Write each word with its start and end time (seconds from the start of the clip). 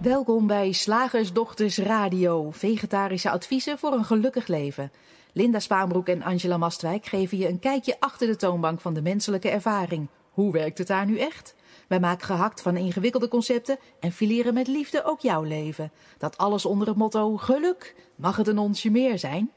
Welkom 0.00 0.46
bij 0.46 0.72
Slagersdochters 0.72 1.78
Radio, 1.78 2.50
vegetarische 2.50 3.30
adviezen 3.30 3.78
voor 3.78 3.92
een 3.92 4.04
gelukkig 4.04 4.46
leven. 4.46 4.92
Linda 5.32 5.58
Spaanbroek 5.58 6.08
en 6.08 6.22
Angela 6.22 6.56
Mastwijk 6.56 7.06
geven 7.06 7.38
je 7.38 7.48
een 7.48 7.58
kijkje 7.58 7.96
achter 7.98 8.26
de 8.26 8.36
toonbank 8.36 8.80
van 8.80 8.94
de 8.94 9.02
menselijke 9.02 9.50
ervaring. 9.50 10.08
Hoe 10.30 10.52
werkt 10.52 10.78
het 10.78 10.86
daar 10.86 11.06
nu 11.06 11.18
echt? 11.18 11.54
Wij 11.88 12.00
maken 12.00 12.26
gehakt 12.26 12.62
van 12.62 12.76
ingewikkelde 12.76 13.28
concepten 13.28 13.78
en 14.00 14.12
fileren 14.12 14.54
met 14.54 14.66
liefde 14.66 15.04
ook 15.04 15.20
jouw 15.20 15.42
leven. 15.42 15.92
Dat 16.18 16.38
alles 16.38 16.64
onder 16.64 16.88
het 16.88 16.96
motto 16.96 17.36
geluk. 17.36 17.94
Mag 18.14 18.36
het 18.36 18.46
een 18.46 18.58
onsje 18.58 18.90
meer 18.90 19.18
zijn? 19.18 19.50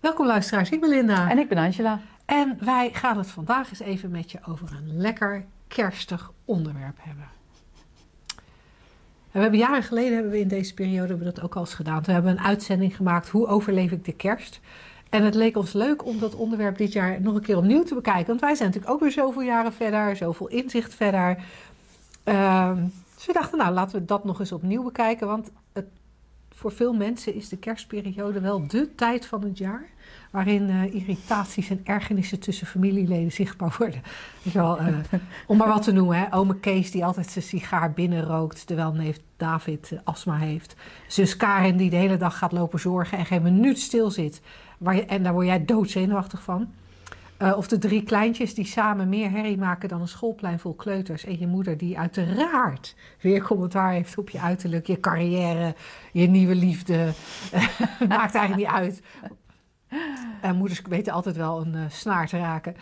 Welkom 0.00 0.26
luisteraars, 0.26 0.70
ik 0.70 0.80
ben 0.80 0.90
Linda. 0.90 1.30
En 1.30 1.38
ik 1.38 1.48
ben 1.48 1.58
Angela. 1.58 2.00
En 2.24 2.58
wij 2.64 2.90
gaan 2.92 3.18
het 3.18 3.30
vandaag 3.30 3.68
eens 3.68 3.80
even 3.80 4.10
met 4.10 4.30
je 4.30 4.38
over 4.48 4.72
een 4.72 4.96
lekker 4.96 5.46
kerstig 5.68 6.32
onderwerp 6.44 6.96
hebben. 7.00 7.41
We 9.32 9.40
hebben 9.40 9.58
jaren 9.58 9.82
geleden 9.82 10.14
hebben 10.14 10.32
we 10.32 10.40
in 10.40 10.48
deze 10.48 10.74
periode 10.74 11.08
hebben 11.08 11.26
we 11.26 11.32
dat 11.32 11.42
ook 11.44 11.54
al 11.54 11.60
eens 11.60 11.74
gedaan. 11.74 12.02
We 12.02 12.12
hebben 12.12 12.30
een 12.30 12.40
uitzending 12.40 12.96
gemaakt 12.96 13.28
hoe 13.28 13.46
overleef 13.46 13.90
ik 13.90 14.04
de 14.04 14.14
kerst. 14.14 14.60
En 15.08 15.24
het 15.24 15.34
leek 15.34 15.56
ons 15.56 15.72
leuk 15.72 16.04
om 16.04 16.18
dat 16.18 16.34
onderwerp 16.34 16.76
dit 16.76 16.92
jaar 16.92 17.20
nog 17.20 17.34
een 17.34 17.42
keer 17.42 17.56
opnieuw 17.56 17.82
te 17.82 17.94
bekijken. 17.94 18.26
Want 18.26 18.40
wij 18.40 18.54
zijn 18.54 18.68
natuurlijk 18.68 18.94
ook 18.94 19.00
weer 19.00 19.10
zoveel 19.10 19.42
jaren 19.42 19.72
verder, 19.72 20.16
zoveel 20.16 20.48
inzicht 20.48 20.94
verder. 20.94 21.44
Ehm, 22.24 22.76
dus 23.14 23.26
we 23.26 23.32
dachten, 23.32 23.58
nou 23.58 23.72
laten 23.74 23.98
we 23.98 24.04
dat 24.04 24.24
nog 24.24 24.40
eens 24.40 24.52
opnieuw 24.52 24.82
bekijken. 24.82 25.26
Want 25.26 25.50
het, 25.72 25.86
voor 26.50 26.72
veel 26.72 26.94
mensen 26.94 27.34
is 27.34 27.48
de 27.48 27.58
kerstperiode 27.58 28.40
wel 28.40 28.66
de 28.66 28.94
tijd 28.94 29.26
van 29.26 29.42
het 29.42 29.58
jaar 29.58 29.88
waarin 30.32 30.68
uh, 30.68 30.94
irritaties 30.94 31.70
en 31.70 31.80
ergernissen 31.84 32.40
tussen 32.40 32.66
familieleden 32.66 33.32
zichtbaar 33.32 33.74
worden. 33.78 34.02
Uh, 34.54 34.74
om 35.46 35.56
maar 35.56 35.68
wat 35.68 35.82
te 35.82 35.92
noemen, 35.92 36.18
hè. 36.18 36.36
ome 36.36 36.58
Kees 36.58 36.90
die 36.90 37.04
altijd 37.04 37.30
zijn 37.30 37.44
sigaar 37.44 37.92
binnenrookt 37.92 38.66
terwijl 38.66 38.92
neef 38.92 39.18
David 39.36 39.90
uh, 39.92 39.98
astma 40.04 40.36
heeft. 40.36 40.76
Zus 41.06 41.36
Karin 41.36 41.76
die 41.76 41.90
de 41.90 41.96
hele 41.96 42.16
dag 42.16 42.38
gaat 42.38 42.52
lopen 42.52 42.80
zorgen 42.80 43.18
en 43.18 43.26
geen 43.26 43.42
minuut 43.42 43.78
stil 43.78 44.10
zit. 44.10 44.40
Waar 44.78 44.98
en 44.98 45.22
daar 45.22 45.32
word 45.32 45.46
jij 45.46 45.64
doodzenuwachtig 45.64 46.42
van. 46.42 46.72
of 47.56 47.68
de 47.68 47.78
drie 47.78 48.02
kleintjes 48.02 48.54
die 48.54 48.66
samen 48.66 49.08
meer 49.08 49.30
herrie 49.30 49.58
maken 49.58 49.88
dan 49.88 50.00
een 50.00 50.08
schoolplein 50.08 50.58
vol 50.58 50.74
kleuters. 50.74 51.24
En 51.24 51.38
je 51.38 51.46
moeder 51.46 51.76
die 51.76 51.98
uiteraard 51.98 52.94
weer 53.20 53.42
commentaar 53.42 53.92
heeft 53.92 54.18
op 54.18 54.30
je 54.30 54.40
uiterlijk, 54.40 54.86
je 54.86 55.00
carrière, 55.00 55.74
je 56.12 56.26
nieuwe 56.26 56.54
liefde. 56.54 57.12
Maakt 58.08 58.34
eigenlijk 58.34 58.56
niet 58.56 58.66
uit. 58.66 59.02
En 60.42 60.56
moeders 60.56 60.80
weten 60.80 61.12
altijd 61.12 61.36
wel 61.36 61.60
een 61.60 61.74
uh, 61.74 61.80
snaar 61.88 62.28
te 62.28 62.38
raken. 62.38 62.76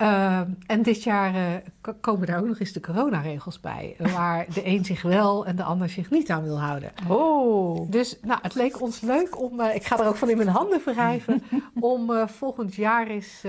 Uh, 0.00 0.40
en 0.66 0.82
dit 0.82 1.02
jaar 1.02 1.34
uh, 1.34 1.94
komen 2.00 2.26
daar 2.26 2.38
ook 2.38 2.46
nog 2.46 2.60
eens 2.60 2.72
de 2.72 2.80
coronaregels 2.80 3.60
bij. 3.60 3.96
Waar 4.14 4.46
de 4.54 4.66
een 4.66 4.84
zich 4.84 5.02
wel 5.02 5.46
en 5.46 5.56
de 5.56 5.62
ander 5.62 5.88
zich 5.88 6.10
niet 6.10 6.30
aan 6.30 6.42
wil 6.42 6.60
houden. 6.60 6.92
Oh. 7.08 7.90
Dus 7.90 8.18
nou, 8.22 8.38
het 8.42 8.54
leek 8.54 8.80
ons 8.80 9.00
leuk 9.00 9.40
om, 9.40 9.60
ik 9.60 9.84
ga 9.84 9.98
er 9.98 10.06
ook 10.06 10.16
van 10.16 10.30
in 10.30 10.36
mijn 10.36 10.48
handen 10.48 10.80
wrijven, 10.84 11.42
om 11.80 12.28
volgend 12.28 12.74
jaar 12.74 13.06
eens 13.06 13.44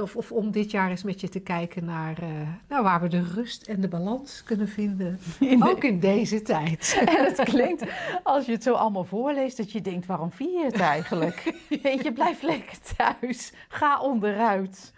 of, 0.00 0.16
of, 0.16 0.32
om 0.32 0.50
dit 0.50 0.70
jaar 0.70 0.90
eens 0.90 1.02
met 1.02 1.20
je 1.20 1.28
te 1.28 1.40
kijken 1.40 1.84
naar, 1.84 2.22
uh, 2.22 2.28
naar 2.68 2.82
waar 2.82 3.00
we 3.00 3.08
de 3.08 3.22
rust 3.34 3.62
en 3.62 3.80
de 3.80 3.88
balans 3.88 4.42
kunnen 4.42 4.68
vinden. 4.68 5.18
In 5.40 5.64
ook 5.64 5.84
in 5.84 6.00
deze 6.00 6.42
tijd. 6.42 7.00
En 7.16 7.24
het 7.24 7.42
klinkt, 7.42 7.84
als 8.22 8.46
je 8.46 8.52
het 8.52 8.62
zo 8.62 8.72
allemaal 8.74 9.04
voorleest, 9.04 9.56
dat 9.56 9.72
je 9.72 9.80
denkt: 9.80 10.06
waarom 10.06 10.30
vier 10.32 10.58
je 10.58 10.64
het 10.64 10.80
eigenlijk? 10.80 11.54
Weet 11.82 12.02
je, 12.02 12.12
blijf 12.12 12.42
lekker 12.42 12.78
thuis. 12.96 13.52
Ga 13.68 14.00
onderuit. 14.00 14.92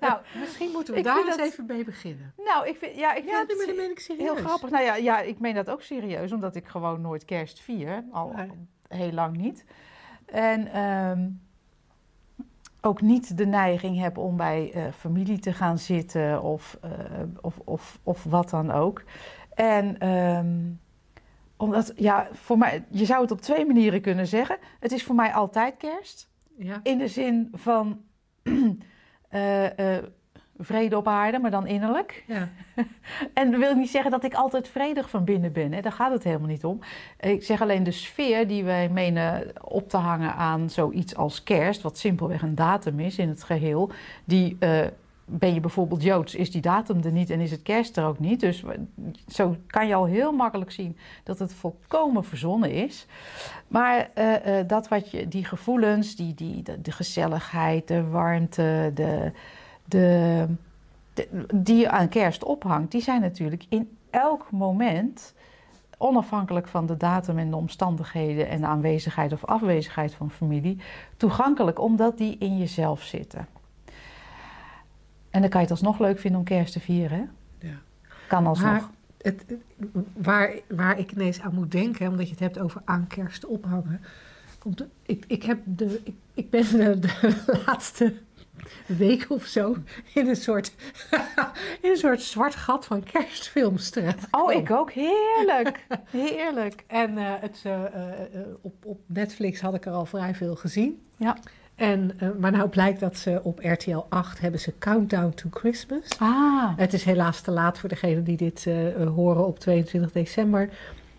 Nou, 0.00 0.20
misschien 0.40 0.70
moeten 0.70 0.92
we 0.94 0.98
ik 0.98 1.04
daar 1.06 1.26
eens 1.26 1.36
dat... 1.36 1.46
even 1.46 1.66
mee 1.66 1.84
beginnen. 1.84 2.32
Nou, 2.44 2.68
ik 2.68 2.76
vind, 2.76 2.96
ja, 2.96 3.14
ik 3.14 3.24
ja, 3.24 3.44
vind 3.46 3.66
het 3.66 3.76
meen 3.76 3.90
ik 3.90 4.00
serieus. 4.00 4.24
heel 4.24 4.44
grappig. 4.44 4.70
Nou 4.70 4.84
ja, 4.84 4.96
ja, 4.96 5.20
ik 5.20 5.38
meen 5.38 5.54
dat 5.54 5.70
ook 5.70 5.82
serieus, 5.82 6.32
omdat 6.32 6.56
ik 6.56 6.66
gewoon 6.66 7.00
nooit 7.00 7.24
kerst 7.24 7.60
vier. 7.60 8.04
Al 8.12 8.32
nee. 8.36 8.50
heel 8.88 9.12
lang 9.12 9.36
niet. 9.36 9.64
En. 10.26 10.80
Um, 10.80 11.48
ook 12.80 13.00
niet 13.00 13.36
de 13.36 13.46
neiging 13.46 13.98
heb 13.98 14.18
om 14.18 14.36
bij 14.36 14.72
uh, 14.74 14.82
familie 14.98 15.38
te 15.38 15.52
gaan 15.52 15.78
zitten 15.78 16.42
of, 16.42 16.78
uh, 16.84 16.90
of, 17.40 17.58
of, 17.64 17.98
of 18.02 18.24
wat 18.24 18.50
dan 18.50 18.70
ook. 18.70 19.02
En 19.54 20.08
um, 20.08 20.80
omdat, 21.56 21.92
ja, 21.96 22.28
voor 22.32 22.58
mij, 22.58 22.84
je 22.90 23.04
zou 23.04 23.22
het 23.22 23.30
op 23.30 23.40
twee 23.40 23.66
manieren 23.66 24.00
kunnen 24.00 24.26
zeggen. 24.26 24.58
Het 24.80 24.92
is 24.92 25.04
voor 25.04 25.14
mij 25.14 25.32
altijd 25.32 25.76
kerst. 25.76 26.30
Ja. 26.58 26.80
In 26.82 26.98
de 26.98 27.08
zin 27.08 27.48
van 27.52 28.00
uh, 28.42 28.76
vrede 30.60 30.96
op 30.96 31.08
aarde, 31.08 31.38
maar 31.38 31.50
dan 31.50 31.66
innerlijk. 31.66 32.24
Ja. 32.26 32.48
en 33.34 33.50
dat 33.50 33.60
wil 33.60 33.74
niet 33.74 33.90
zeggen 33.90 34.10
dat 34.10 34.24
ik 34.24 34.34
altijd 34.34 34.68
vredig 34.68 35.10
van 35.10 35.24
binnen 35.24 35.52
ben. 35.52 35.72
Hè? 35.72 35.80
Daar 35.80 35.92
gaat 35.92 36.12
het 36.12 36.24
helemaal 36.24 36.48
niet 36.48 36.64
om. 36.64 36.78
Ik 37.20 37.42
zeg 37.42 37.62
alleen 37.62 37.84
de 37.84 37.90
sfeer 37.90 38.48
die 38.48 38.64
wij 38.64 38.88
menen 38.88 39.52
op 39.62 39.88
te 39.88 39.96
hangen 39.96 40.34
aan 40.34 40.70
zoiets 40.70 41.16
als 41.16 41.42
kerst, 41.42 41.82
wat 41.82 41.98
simpelweg 41.98 42.42
een 42.42 42.54
datum 42.54 43.00
is 43.00 43.18
in 43.18 43.28
het 43.28 43.42
geheel, 43.42 43.90
die. 44.24 44.56
Uh, 44.60 44.86
ben 45.30 45.54
je 45.54 45.60
bijvoorbeeld 45.60 46.02
Joods, 46.02 46.34
is 46.34 46.50
die 46.50 46.60
datum 46.60 47.02
er 47.02 47.12
niet 47.12 47.30
en 47.30 47.40
is 47.40 47.50
het 47.50 47.62
kerst 47.62 47.96
er 47.96 48.04
ook 48.04 48.18
niet. 48.18 48.40
Dus 48.40 48.64
zo 49.28 49.56
kan 49.66 49.86
je 49.86 49.94
al 49.94 50.04
heel 50.04 50.32
makkelijk 50.32 50.70
zien 50.70 50.96
dat 51.24 51.38
het 51.38 51.54
volkomen 51.54 52.24
verzonnen 52.24 52.70
is. 52.70 53.06
Maar 53.68 54.10
uh, 54.14 54.46
uh, 54.46 54.68
dat 54.68 54.88
wat 54.88 55.10
je, 55.10 55.28
die 55.28 55.44
gevoelens, 55.44 56.16
die, 56.16 56.34
die, 56.34 56.62
de, 56.62 56.80
de 56.80 56.92
gezelligheid, 56.92 57.88
de 57.88 58.08
warmte, 58.08 58.90
de, 58.94 59.32
de, 59.90 60.46
de, 61.14 61.46
die 61.54 61.76
je 61.76 61.90
aan 61.90 62.08
kerst 62.08 62.44
ophangt, 62.44 62.90
die 62.90 63.02
zijn 63.02 63.20
natuurlijk 63.20 63.64
in 63.68 63.96
elk 64.10 64.50
moment, 64.50 65.34
onafhankelijk 65.98 66.68
van 66.68 66.86
de 66.86 66.96
datum 66.96 67.38
en 67.38 67.50
de 67.50 67.56
omstandigheden 67.56 68.48
en 68.48 68.60
de 68.60 68.66
aanwezigheid 68.66 69.32
of 69.32 69.44
afwezigheid 69.44 70.14
van 70.14 70.30
familie, 70.30 70.78
toegankelijk 71.16 71.80
omdat 71.80 72.18
die 72.18 72.36
in 72.38 72.58
jezelf 72.58 73.02
zitten. 73.02 73.46
En 75.30 75.40
dan 75.40 75.50
kan 75.50 75.60
je 75.60 75.66
het 75.66 75.70
alsnog 75.70 75.98
leuk 75.98 76.18
vinden 76.18 76.40
om 76.40 76.46
kerst 76.46 76.72
te 76.72 76.80
vieren. 76.80 77.18
Hè? 77.18 77.68
Ja. 77.68 77.74
Kan 78.28 78.46
alsnog. 78.46 78.70
Maar 78.70 78.88
het, 79.22 79.44
waar, 80.12 80.54
waar 80.68 80.98
ik 80.98 81.12
ineens 81.12 81.40
aan 81.40 81.54
moet 81.54 81.72
denken, 81.72 82.08
omdat 82.08 82.26
je 82.26 82.30
het 82.30 82.40
hebt 82.40 82.58
over 82.58 82.82
aan 82.84 83.06
kerst 83.06 83.46
ophangen. 83.46 84.00
Komt, 84.58 84.84
ik, 85.02 85.24
ik, 85.26 85.42
heb 85.42 85.58
de, 85.64 86.00
ik, 86.04 86.14
ik 86.34 86.50
ben 86.50 86.62
de, 86.62 86.98
de 86.98 87.62
laatste 87.66 88.14
week 88.86 89.26
of 89.28 89.44
zo 89.44 89.76
in 90.14 90.28
een 90.28 90.36
soort, 90.36 90.72
in 91.82 91.90
een 91.90 91.96
soort 91.96 92.22
zwart 92.22 92.54
gat 92.54 92.84
van 92.84 93.02
kerstfilms 93.02 93.90
terecht. 93.90 94.26
Oh, 94.30 94.52
ik 94.52 94.70
ook. 94.70 94.92
Heerlijk. 94.92 95.86
Heerlijk. 96.10 96.84
En 96.86 97.18
uh, 97.18 97.32
het, 97.40 97.62
uh, 97.66 97.72
uh, 97.72 98.40
op, 98.60 98.74
op 98.84 99.00
Netflix 99.06 99.60
had 99.60 99.74
ik 99.74 99.86
er 99.86 99.92
al 99.92 100.06
vrij 100.06 100.34
veel 100.34 100.56
gezien. 100.56 101.02
Ja. 101.16 101.36
En, 101.74 102.18
maar 102.38 102.50
nou 102.50 102.68
blijkt 102.68 103.00
dat 103.00 103.16
ze 103.16 103.40
op 103.42 103.58
RTL 103.62 104.04
8 104.08 104.40
hebben 104.40 104.60
ze 104.60 104.78
Countdown 104.78 105.34
to 105.34 105.48
Christmas. 105.50 106.08
Ah. 106.18 106.72
Het 106.76 106.92
is 106.92 107.04
helaas 107.04 107.40
te 107.40 107.50
laat 107.50 107.78
voor 107.78 107.88
degenen 107.88 108.24
die 108.24 108.36
dit 108.36 108.66
horen 109.14 109.46
op 109.46 109.58
22 109.58 110.12
december. 110.12 110.70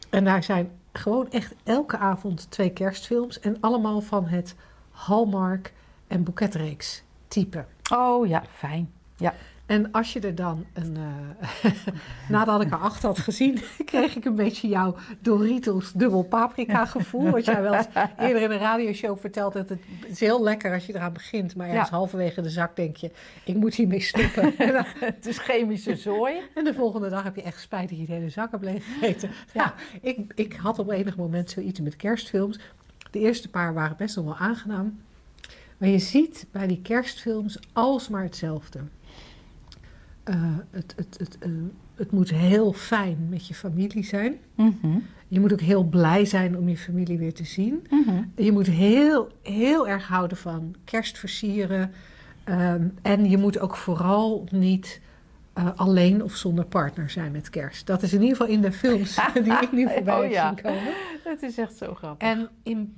En 0.10 0.24
daar 0.24 0.44
zijn 0.44 0.70
gewoon 0.94 1.32
echt 1.32 1.56
elke 1.64 1.98
avond 1.98 2.52
twee 2.52 2.70
kerstfilms. 2.70 3.40
En 3.40 3.58
allemaal 3.60 4.02
van 4.02 4.28
het 4.28 4.56
Hallmark 4.90 5.74
en 6.08 6.24
boeketreeks 6.24 7.04
type. 7.32 7.66
Oh 7.94 8.28
ja, 8.28 8.44
fijn. 8.58 8.92
Ja. 9.18 9.34
En 9.66 9.92
als 9.92 10.14
je 10.14 10.20
er 10.20 10.36
dan 10.36 10.66
een. 10.74 10.98
Uh, 10.98 11.72
nadat 12.30 12.62
ik 12.62 12.72
er 12.72 12.78
acht 12.78 13.04
had 13.04 13.20
gezien, 13.20 13.60
kreeg 13.86 14.16
ik 14.16 14.26
een 14.26 14.36
beetje 14.36 14.68
jouw 14.68 14.96
Doritos 15.20 15.92
dubbel 15.92 16.24
paprika 16.24 16.86
gevoel. 16.86 17.30
Wat 17.30 17.46
jij 17.46 17.62
wel 17.62 17.74
eens 17.74 17.88
eerder 18.18 18.42
in 18.42 18.52
een 18.52 18.58
radioshow 18.58 19.20
verteld 19.20 19.54
hebt. 19.54 19.70
Het 19.70 19.80
is 20.08 20.20
heel 20.20 20.44
lekker 20.44 20.74
als 20.74 20.86
je 20.86 20.96
eraan 20.96 21.14
begint. 21.14 21.56
Maar 21.56 21.68
ergens 21.68 21.90
ja. 21.90 21.96
halverwege 21.96 22.42
de 22.42 22.50
zak 22.50 22.76
denk 22.76 22.96
je: 22.96 23.12
ik 23.44 23.56
moet 23.56 23.76
hiermee 23.76 24.02
stoppen. 24.02 24.54
dan, 24.58 24.86
het 25.00 25.26
is 25.26 25.38
chemische 25.38 25.96
zooi. 25.96 26.34
En 26.56 26.64
de 26.64 26.74
volgende 26.74 27.10
dag 27.10 27.24
heb 27.24 27.36
je 27.36 27.44
echt 27.44 27.62
spijt 27.62 27.90
dat 27.90 28.00
je 28.00 28.06
de 28.06 28.14
hele 28.14 28.30
zak 28.30 28.52
hebt 28.52 28.64
leeggegeten. 28.64 29.30
Ja, 29.54 29.64
nou, 29.64 29.72
ik, 30.02 30.32
ik 30.36 30.54
had 30.54 30.80
op 30.80 30.90
enig 30.90 31.18
moment 31.18 31.50
zoiets 31.50 31.80
met 31.80 31.96
kerstfilms. 31.96 32.60
De 33.12 33.20
eerste 33.20 33.50
paar 33.50 33.74
waren 33.74 33.98
best 33.98 34.16
nog 34.16 34.26
wel 34.26 34.38
aangenaam. 34.38 35.00
Maar 35.82 35.90
je 35.90 36.00
ziet 36.00 36.46
bij 36.52 36.68
die 36.68 36.82
kerstfilms 36.82 37.60
alsmaar 37.74 38.24
hetzelfde. 38.24 38.80
Uh, 40.30 40.36
het, 40.72 40.94
het, 40.96 41.16
het, 41.18 41.38
uh, 41.48 41.52
het 41.96 42.12
moet 42.12 42.30
heel 42.30 42.74
fijn 42.74 43.28
met 43.30 43.48
je 43.48 43.54
familie 43.54 44.04
zijn. 44.04 44.40
Mm 44.56 44.78
-hmm. 44.82 45.06
Je 45.28 45.40
moet 45.40 45.54
ook 45.54 45.62
heel 45.62 45.84
blij 45.84 46.26
zijn 46.26 46.58
om 46.58 46.70
je 46.70 46.78
familie 46.78 47.18
weer 47.18 47.34
te 47.34 47.46
zien. 47.46 47.88
Mm 47.90 48.04
-hmm. 48.04 48.32
Je 48.36 48.52
moet 48.52 48.68
heel, 48.68 49.32
heel 49.42 49.88
erg 49.88 50.08
houden 50.08 50.38
van 50.38 50.76
kerstversieren. 50.84 51.92
Um, 52.46 52.94
en 53.02 53.30
je 53.30 53.38
moet 53.38 53.60
ook 53.60 53.76
vooral 53.76 54.48
niet 54.52 55.02
uh, 55.58 55.70
alleen 55.76 56.24
of 56.24 56.36
zonder 56.36 56.66
partner 56.66 57.10
zijn 57.10 57.32
met 57.32 57.50
kerst. 57.50 57.88
Dat 57.88 58.02
is 58.02 58.14
in 58.14 58.22
ieder 58.22 58.38
geval 58.38 58.54
in 58.54 58.62
de 58.62 58.72
films 58.72 59.20
die 59.44 59.54
ik 59.62 59.72
nu 59.72 59.90
voorbij 59.94 60.26
oh, 60.26 60.32
ja. 60.32 60.48
zien 60.48 60.64
komen. 60.64 60.94
Het 61.24 61.42
is 61.42 61.58
echt 61.58 61.78
zo 61.78 61.94
grappig. 61.94 62.28
En 62.28 62.50
in 62.64 62.94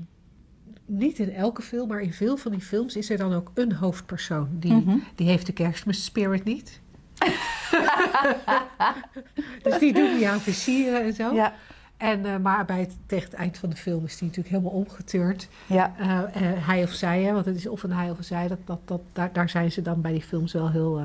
niet 0.85 1.19
in 1.19 1.33
elke 1.33 1.61
film, 1.61 1.87
maar 1.87 2.01
in 2.01 2.13
veel 2.13 2.37
van 2.37 2.51
die 2.51 2.61
films 2.61 2.95
is 2.95 3.09
er 3.09 3.17
dan 3.17 3.33
ook 3.33 3.51
een 3.53 3.73
hoofdpersoon. 3.73 4.47
Die, 4.51 4.73
Mhm. 4.73 4.97
die 5.15 5.27
heeft 5.27 5.45
de 5.45 5.53
kerstmis 5.53 6.03
spirit 6.03 6.43
niet. 6.43 6.79
dus 9.63 9.79
die 9.79 9.93
doen 9.93 10.15
die 10.17 10.29
aan 10.29 10.39
versieren 10.39 11.03
en 11.03 11.13
zo. 11.13 11.33
Ja, 11.33 11.53
En, 11.97 12.25
eh, 12.25 12.37
maar 12.37 12.65
bij 12.65 12.79
het, 12.79 12.95
tegen 13.05 13.29
het 13.29 13.39
eind 13.39 13.57
van 13.57 13.69
de 13.69 13.75
film 13.75 14.05
is 14.05 14.17
die 14.17 14.27
natuurlijk 14.27 14.55
helemaal 14.55 14.79
omgeturnd. 14.79 15.47
ja, 15.67 15.93
Eh, 15.97 16.19
eh, 16.19 16.67
hij 16.67 16.83
of 16.83 16.91
zij, 16.91 17.23
hè, 17.23 17.33
want 17.33 17.45
het 17.45 17.55
is 17.55 17.67
of 17.67 17.83
een 17.83 17.91
hij 17.93 18.09
of 18.09 18.17
een 18.17 18.23
zij, 18.23 18.47
dat, 18.47 18.57
dat, 18.65 18.79
dat, 18.85 19.01
daar, 19.13 19.33
daar 19.33 19.49
zijn 19.49 19.71
ze 19.71 19.81
dan 19.81 20.01
bij 20.01 20.11
die 20.11 20.21
films 20.21 20.53
wel 20.53 20.71
heel 20.71 21.01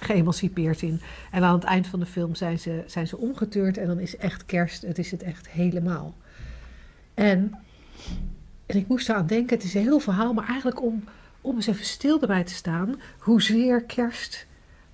geëmancipeerd 0.00 0.82
in. 0.82 1.00
En 1.30 1.42
aan 1.42 1.54
het 1.54 1.64
eind 1.64 1.86
van 1.86 2.00
de 2.00 2.06
film 2.06 2.34
zijn 2.34 2.58
ze, 2.58 2.82
zijn 2.86 3.06
ze 3.06 3.16
omgeturnd 3.18 3.78
en 3.78 3.86
dan 3.86 3.98
is 3.98 4.16
echt 4.16 4.46
kerst, 4.46 4.82
het 4.82 4.98
is 4.98 5.10
het 5.10 5.22
echt 5.22 5.48
helemaal. 5.48 6.14
En, 7.14 7.54
en 8.66 8.76
ik 8.76 8.88
moest 8.88 9.08
eraan 9.08 9.26
denken, 9.26 9.56
het 9.56 9.64
is 9.64 9.74
een 9.74 9.82
heel 9.82 9.98
verhaal, 9.98 10.32
maar 10.32 10.48
eigenlijk 10.48 10.82
om, 10.82 11.04
om 11.40 11.54
eens 11.54 11.66
even 11.66 11.84
stil 11.84 12.20
erbij 12.20 12.44
te 12.44 12.54
staan, 12.54 13.00
hoezeer 13.18 13.82
kerst 13.82 14.46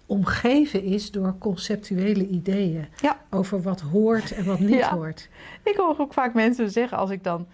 omgeven 0.06 0.82
is 0.82 1.10
door 1.10 1.38
conceptuele 1.38 2.26
ideeën 2.28 2.86
ja. 3.00 3.20
over 3.30 3.62
wat 3.62 3.80
hoort 3.80 4.32
en 4.32 4.44
wat 4.44 4.58
niet 4.58 4.78
Ja. 4.84 4.94
hoort. 4.94 5.28
Ik 5.62 5.76
hoor 5.76 5.98
ook 5.98 6.12
vaak 6.12 6.34
mensen 6.34 6.70
zeggen 6.70 6.98
als 6.98 7.10
ik 7.10 7.24
dan 7.24 7.46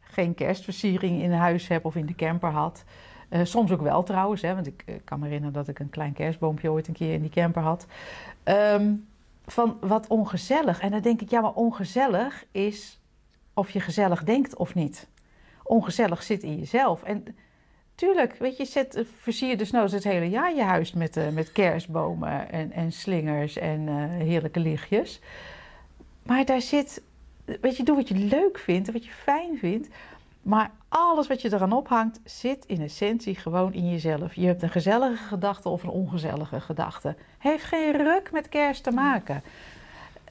geen 0.00 0.34
kerstversiering 0.34 1.22
in 1.22 1.32
huis 1.32 1.68
heb 1.68 1.84
of 1.84 1.96
in 1.96 2.06
de 2.06 2.14
camper 2.14 2.50
had. 2.50 2.84
Eh, 3.28 3.40
soms 3.44 3.70
ook 3.70 3.80
wel 3.80 4.02
trouwens, 4.02 4.42
hè, 4.42 4.54
want 4.54 4.66
ik 4.66 4.82
eh, 4.86 4.94
kan 5.04 5.18
me 5.18 5.24
herinneren 5.24 5.54
dat 5.54 5.68
ik 5.68 5.78
een 5.78 5.90
klein 5.90 6.12
kerstboompje 6.12 6.70
ooit 6.70 6.88
een 6.88 6.94
keer 6.94 7.12
in 7.12 7.20
die 7.20 7.30
camper 7.30 7.62
had. 7.62 7.86
Ehm, 8.42 8.92
van 9.46 9.76
wat 9.80 10.06
ongezellig. 10.06 10.80
En 10.80 10.90
dan 10.90 11.00
denk 11.00 11.20
ik, 11.20 11.30
ja, 11.30 11.40
maar 11.40 11.52
ongezellig 11.52 12.44
is 12.50 12.98
of 13.54 13.70
je 13.70 13.80
gezellig 13.80 14.24
denkt 14.24 14.56
of 14.56 14.74
niet. 14.74 15.08
Ongezellig 15.64 16.22
zit 16.22 16.42
in 16.42 16.58
jezelf. 16.58 17.02
En 17.02 17.36
tuurlijk, 17.94 18.36
weet 18.38 18.56
je, 18.56 18.64
zet, 18.64 19.04
versier 19.20 19.48
je 19.48 19.56
dus 19.56 19.70
nou 19.70 19.90
het 19.90 20.04
hele 20.04 20.28
jaar 20.30 20.54
je 20.54 20.62
huis 20.62 20.92
met, 20.92 21.16
eh, 21.16 21.28
met 21.28 21.52
kerstbomen 21.52 22.50
en, 22.50 22.72
en 22.72 22.92
slingers 22.92 23.56
en 23.56 23.88
eh, 23.88 23.94
heerlijke 24.26 24.60
lichtjes. 24.60 25.20
Maar 26.22 26.44
daar 26.44 26.60
zit, 26.60 27.02
weet 27.60 27.76
je, 27.76 27.82
doe 27.82 27.96
wat 27.96 28.08
je 28.08 28.14
leuk 28.14 28.58
vindt 28.58 28.86
en 28.86 28.92
wat 28.92 29.04
je 29.04 29.12
fijn 29.12 29.58
vindt. 29.58 29.88
Maar 30.42 30.70
alles 30.88 31.26
wat 31.26 31.42
je 31.42 31.52
eraan 31.52 31.72
ophangt, 31.72 32.20
zit 32.24 32.64
in 32.66 32.80
essentie 32.80 33.34
gewoon 33.34 33.72
in 33.72 33.90
jezelf. 33.90 34.34
Je 34.34 34.46
hebt 34.46 34.62
een 34.62 34.70
gezellige 34.70 35.24
gedachte 35.24 35.68
of 35.68 35.82
een 35.82 35.88
ongezellige 35.88 36.60
gedachte. 36.60 37.16
Heeft 37.38 37.64
geen 37.64 37.92
ruk 37.92 38.32
met 38.32 38.48
kerst 38.48 38.82
te 38.82 38.90
maken. 38.90 39.42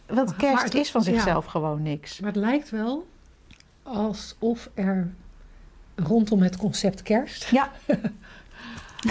Want 0.07 0.35
kerst 0.35 0.63
het- 0.63 0.73
is 0.73 0.91
van 0.91 1.01
ja. 1.03 1.11
zichzelf 1.11 1.45
gewoon 1.45 1.81
niks. 1.81 2.19
Maar 2.19 2.31
het 2.31 2.39
lijkt 2.41 2.69
wel 2.69 3.07
alsof 3.83 4.69
er 4.73 5.13
rondom 5.95 6.41
het 6.41 6.57
concept 6.57 7.01
kerst, 7.01 7.49
Ja, 7.49 7.71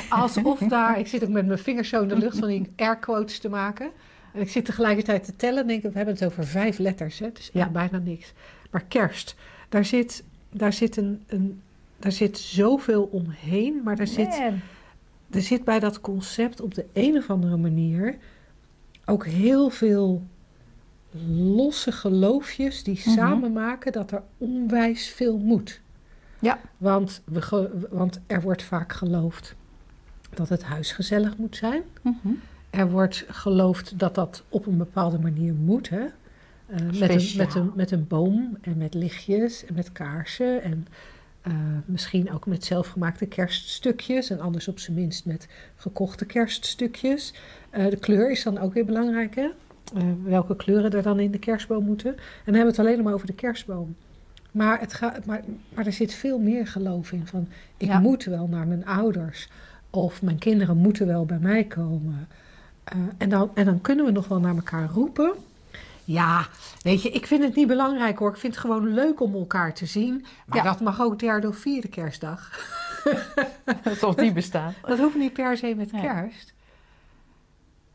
alsof 0.08 0.58
daar, 0.58 0.98
ik 0.98 1.06
zit 1.06 1.22
ook 1.24 1.30
met 1.30 1.46
mijn 1.46 1.58
vingers 1.58 1.88
zo 1.88 2.02
in 2.02 2.08
de 2.08 2.16
lucht 2.18 2.38
van 2.38 2.48
die 2.48 2.70
air 2.76 2.96
quotes 2.96 3.38
te 3.38 3.48
maken. 3.48 3.90
En 4.32 4.40
ik 4.40 4.50
zit 4.50 4.64
tegelijkertijd 4.64 5.24
te 5.24 5.36
tellen 5.36 5.60
en 5.60 5.66
denk, 5.66 5.82
we 5.82 5.90
hebben 5.92 6.14
het 6.14 6.24
over 6.24 6.46
vijf 6.46 6.78
letters, 6.78 7.18
hè? 7.18 7.32
dus 7.32 7.50
Ja. 7.52 7.68
bijna 7.68 7.98
niks. 7.98 8.32
Maar 8.70 8.84
kerst, 8.84 9.34
daar 9.68 9.84
zit, 9.84 10.24
daar 10.50 10.72
zit, 10.72 10.96
een, 10.96 11.22
een, 11.26 11.60
daar 11.98 12.12
zit 12.12 12.38
zoveel 12.38 13.02
omheen, 13.12 13.80
maar 13.84 13.96
daar 13.96 14.06
zit, 14.06 14.40
er 15.30 15.42
zit 15.42 15.64
bij 15.64 15.78
dat 15.78 16.00
concept 16.00 16.60
op 16.60 16.74
de 16.74 16.86
een 16.92 17.16
of 17.16 17.30
andere 17.30 17.56
manier 17.56 18.16
ook 19.04 19.26
heel 19.26 19.70
veel 19.70 20.22
losse 21.36 21.92
geloofjes 21.92 22.82
die 22.82 23.00
Mhm. 23.04 23.10
samen 23.10 23.52
maken 23.52 23.92
dat 23.92 24.10
er 24.10 24.22
onwijs 24.38 25.08
veel 25.08 25.38
moet. 25.38 25.80
Ja. 26.42 26.58
Want, 26.76 27.22
we 27.24 27.70
want 27.90 28.20
er 28.26 28.40
wordt 28.40 28.62
vaak 28.62 28.92
geloofd 28.92 29.54
dat 30.34 30.48
het 30.48 30.62
huis 30.62 30.92
gezellig 30.92 31.36
moet 31.36 31.56
zijn. 31.56 31.82
Mhm. 32.02 32.28
Er 32.70 32.90
wordt 32.90 33.24
geloofd 33.28 33.98
dat 33.98 34.14
dat 34.14 34.42
op 34.48 34.66
een 34.66 34.76
bepaalde 34.76 35.18
manier 35.18 35.54
moet. 35.54 35.88
Hè? 35.88 36.04
Eh, 36.66 37.00
met, 37.00 37.10
een, 37.10 37.36
met, 37.36 37.54
een, 37.54 37.72
met 37.74 37.90
een 37.90 38.06
boom 38.06 38.58
en 38.60 38.78
met 38.78 38.94
lichtjes 38.94 39.64
en 39.64 39.74
met 39.74 39.92
kaarsen. 39.92 40.62
En 40.62 40.86
eh, 41.40 41.52
misschien 41.84 42.32
ook 42.32 42.46
met 42.46 42.64
zelfgemaakte 42.64 43.26
kerststukjes. 43.26 44.30
En 44.30 44.40
anders 44.40 44.68
op 44.68 44.78
zijn 44.78 44.96
minst 44.96 45.26
met 45.26 45.48
gekochte 45.76 46.24
kerststukjes. 46.24 47.34
Eh, 47.70 47.90
de 47.90 47.96
kleur 47.96 48.30
is 48.30 48.42
dan 48.42 48.58
ook 48.58 48.74
weer 48.74 48.84
belangrijk. 48.84 49.34
Hè? 49.34 49.48
Welke 50.24 50.56
kleuren 50.56 50.90
er 50.90 51.02
dan 51.02 51.20
in 51.20 51.30
de 51.30 51.38
kerstboom 51.38 51.84
moeten. 51.84 52.10
En 52.10 52.22
dan 52.44 52.54
hebben 52.54 52.74
we 52.74 52.80
het 52.80 52.90
alleen 52.90 53.04
maar 53.04 53.14
over 53.14 53.26
de 53.26 53.34
kerstboom. 53.34 53.96
Maar, 54.52 54.80
het 54.80 54.92
gaat, 54.92 55.24
maar, 55.24 55.42
maar 55.74 55.86
er 55.86 55.92
zit 55.92 56.14
veel 56.14 56.38
meer 56.38 56.66
geloof 56.66 57.12
in. 57.12 57.26
Van, 57.26 57.48
ik 57.76 57.86
Ja. 57.88 57.98
moet 58.00 58.24
wel 58.24 58.46
naar 58.46 58.66
mijn 58.66 58.86
ouders. 58.86 59.48
Of 59.90 60.22
mijn 60.22 60.38
kinderen 60.38 60.76
moeten 60.76 61.06
wel 61.06 61.24
bij 61.24 61.38
mij 61.38 61.64
komen. 61.64 62.28
Eh, 62.84 62.98
en, 63.18 63.28
dan, 63.28 63.50
en 63.54 63.64
dan 63.64 63.80
kunnen 63.80 64.04
we 64.04 64.10
nog 64.10 64.28
wel 64.28 64.40
naar 64.40 64.54
elkaar 64.54 64.88
roepen. 64.92 65.32
Ja, 66.04 66.46
weet 66.82 67.02
je, 67.02 67.10
ik 67.10 67.26
vind 67.26 67.42
het 67.44 67.54
niet 67.54 67.66
belangrijk 67.66 68.18
hoor. 68.18 68.30
Ik 68.30 68.36
vind 68.36 68.52
het 68.54 68.62
gewoon 68.62 68.94
leuk 68.94 69.20
om 69.20 69.34
elkaar 69.34 69.74
te 69.74 69.86
zien. 69.86 70.24
Maar 70.46 70.58
Ja. 70.58 70.64
dat 70.64 70.80
mag 70.80 71.00
ook 71.00 71.18
derde 71.18 71.48
of 71.48 71.56
vierde 71.56 71.88
kerstdag. 71.88 72.50
Alsof 73.84 74.14
die 74.14 74.32
bestaan. 74.32 74.74
Dat 74.86 74.98
hoeft 74.98 75.16
niet 75.16 75.32
per 75.32 75.56
se 75.56 75.74
met 75.76 75.90
kerst. 75.90 76.52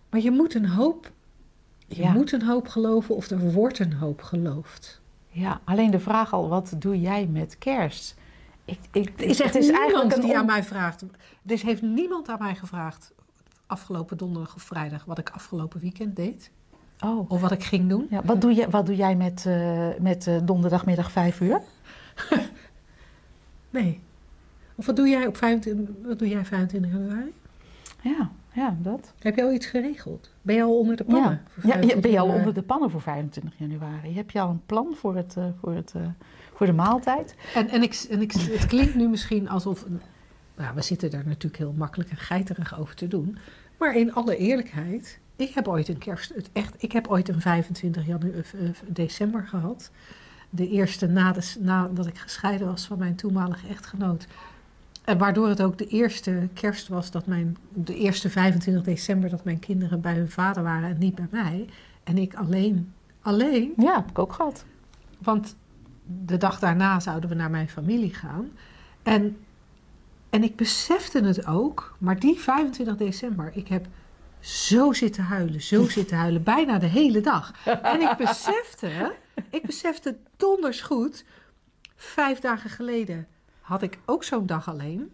Maar 0.10 0.22
je 0.22 0.32
moet 0.32 0.54
een 0.54 0.68
hoop, 0.68 1.12
je 1.88 2.02
Ja. 2.02 2.12
moet 2.12 2.32
een 2.32 2.44
hoop 2.46 2.68
geloven 2.68 3.16
of 3.16 3.30
er 3.30 3.52
wordt 3.52 3.80
een 3.80 3.94
hoop 3.94 4.22
geloofd. 4.22 5.02
Ja, 5.40 5.60
alleen 5.64 5.92
de 5.92 6.00
vraag 6.00 6.34
al, 6.34 6.50
wat 6.50 6.74
doe 6.78 7.00
jij 7.02 7.28
met 7.28 7.58
kerst? 7.58 8.16
Ik, 8.66 8.80
ik, 8.92 9.12
Er 9.22 9.26
is 9.26 9.40
echt 9.42 9.54
het 9.54 9.64
is 9.64 9.70
eigenlijk 9.72 10.16
een 10.16 10.22
die 10.22 10.30
on- 10.32 10.36
aan 10.38 10.46
mij 10.46 10.64
vraagt. 10.64 11.04
Dus 11.42 11.62
heeft 11.62 11.82
niemand 11.82 12.30
aan 12.30 12.40
mij 12.40 12.56
gevraagd 12.56 13.14
afgelopen 13.66 14.18
donderdag 14.18 14.56
of 14.56 14.62
vrijdag 14.62 15.06
wat 15.06 15.18
ik 15.18 15.30
afgelopen 15.30 15.80
weekend 15.80 16.16
deed. 16.16 16.52
Oh. 17.00 17.32
Of 17.32 17.42
wat 17.42 17.52
ik 17.52 17.64
ging 17.64 17.90
doen. 17.90 18.08
Ja, 18.10 18.22
wat, 18.24 18.42
doe 18.42 18.54
jij, 18.54 18.70
wat 18.70 18.86
doe 18.86 18.96
jij 18.96 19.16
met, 19.16 19.46
eh, 19.46 19.88
met 20.00 20.28
eh, 20.28 20.38
donderdagmiddag 20.44 21.12
5 21.12 21.40
uur? 21.42 21.62
Nee. 23.70 24.00
Of 24.76 24.86
wat 24.86 24.96
doe 24.96 25.08
jij 25.08 25.28
op 25.28 25.38
25, 25.38 25.96
wat 26.04 26.20
doe 26.20 26.28
jij 26.28 26.46
25 26.46 26.92
januari? 26.92 27.34
Ja, 28.02 28.30
ja, 28.58 28.78
dat. 28.82 29.14
Heb 29.20 29.36
je 29.36 29.44
al 29.44 29.54
iets 29.54 29.66
geregeld? 29.66 30.32
Ben 30.42 30.56
je 30.56 30.64
al 30.64 30.78
onder 30.78 30.96
de 30.96 31.04
pannen? 31.04 31.32
Ja. 31.32 31.40
voor 31.50 31.64
Ja, 31.64 31.76
ja, 31.76 31.82
25 31.82 32.02
ben 32.02 32.12
je 32.12 32.20
al 32.20 32.26
januari? 32.26 32.40
onder 32.40 32.62
de 32.62 32.68
pannen 32.68 32.92
voor 32.92 33.02
25 33.02 33.54
januari? 33.58 34.16
Heb 34.16 34.32
je 34.32 34.40
al 34.40 34.50
een 34.50 34.66
plan 34.66 34.96
voor, 34.96 35.16
het, 35.16 35.38
eh, 35.38 35.46
voor, 35.62 35.74
het, 35.74 35.94
eh, 35.96 36.02
voor 36.54 36.66
de 36.66 36.74
maaltijd? 36.74 37.36
En, 37.54 37.70
en, 37.70 37.82
ik, 37.82 38.06
en 38.10 38.22
ik, 38.22 38.32
het 38.32 38.66
klinkt 38.66 38.96
nu 38.96 39.08
misschien 39.08 39.50
alsof... 39.50 39.86
Nou, 40.56 40.76
we 40.76 40.82
zitten 40.82 41.12
daar 41.12 41.26
natuurlijk 41.26 41.58
heel 41.58 41.74
makkelijk 41.78 42.10
en 42.10 42.18
geiterig 42.18 42.80
over 42.80 42.96
te 42.96 43.08
doen. 43.08 43.38
Maar 43.78 43.96
in 43.96 44.14
alle 44.14 44.38
eerlijkheid... 44.38 45.20
Ik 45.36 45.54
heb 45.54 45.68
ooit 45.68 45.88
een 45.88 45.98
kerst... 45.98 46.34
Het 46.36 46.50
echt, 46.54 46.76
ik 46.78 46.92
heb 46.92 47.08
ooit 47.08 47.30
een 47.30 47.42
25 47.42 48.06
janu, 48.06 48.32
eh, 48.32 48.44
december 48.88 49.48
gehad. 49.48 49.92
De 50.50 50.70
eerste 50.70 51.08
nadat 51.08 51.58
na, 51.60 51.90
dat 51.94 52.08
ik 52.08 52.18
gescheiden 52.18 52.68
was 52.68 52.86
van 52.86 52.98
mijn 52.98 53.16
toenmalige 53.16 53.68
echtgenoot. 53.68 54.28
En 55.08 55.18
waardoor 55.18 55.48
het 55.48 55.62
ook 55.62 55.78
de 55.78 55.88
eerste 55.88 56.48
kerst 56.54 56.88
was 56.88 57.12
dat 57.12 57.26
mijn... 57.26 57.58
De 57.74 57.96
eerste 57.96 58.30
25 58.30 58.84
december 58.84 59.30
dat 59.30 59.44
mijn 59.44 59.60
kinderen 59.60 60.02
bij 60.02 60.14
hun 60.14 60.30
vader 60.30 60.64
waren 60.64 60.90
en 60.90 60.98
niet 61.00 61.16
bij 61.16 61.28
mij. 61.32 61.70
En 62.04 62.18
ik 62.18 62.36
alleen. 62.36 62.94
Alleen. 63.22 63.74
Ja, 63.78 63.96
heb 63.96 64.10
ik 64.10 64.20
ook 64.20 64.34
gehad. 64.34 64.66
Want 65.18 65.56
de 66.26 66.38
dag 66.38 66.60
daarna 66.60 67.00
zouden 67.00 67.30
we 67.30 67.36
naar 67.36 67.50
mijn 67.50 67.70
familie 67.70 68.14
gaan. 68.14 68.52
En, 69.04 69.38
en 70.30 70.44
ik 70.44 70.56
besefte 70.56 71.24
het 71.24 71.46
ook, 71.46 71.96
maar 71.98 72.20
die 72.20 72.40
25 72.40 72.96
december, 72.96 73.52
ik 73.54 73.68
heb 73.68 73.88
zo 74.40 74.94
zitten 74.94 75.24
huilen, 75.24 75.62
zo 75.62 75.84
zitten 75.98 76.18
huilen, 76.18 76.44
bijna 76.44 76.78
de 76.78 76.86
hele 76.86 77.22
dag. 77.22 77.54
En 77.82 78.02
ik 78.02 78.18
besefte, 78.18 79.16
ik 79.50 79.66
besefte 79.66 80.18
donders 80.38 80.82
goed, 80.82 81.26
vijf 81.96 82.40
dagen 82.40 82.70
geleden 82.70 83.28
had 83.68 83.82
ik 83.82 84.00
ook 84.06 84.24
zo'n 84.24 84.46
dag 84.46 84.70
alleen. 84.70 85.12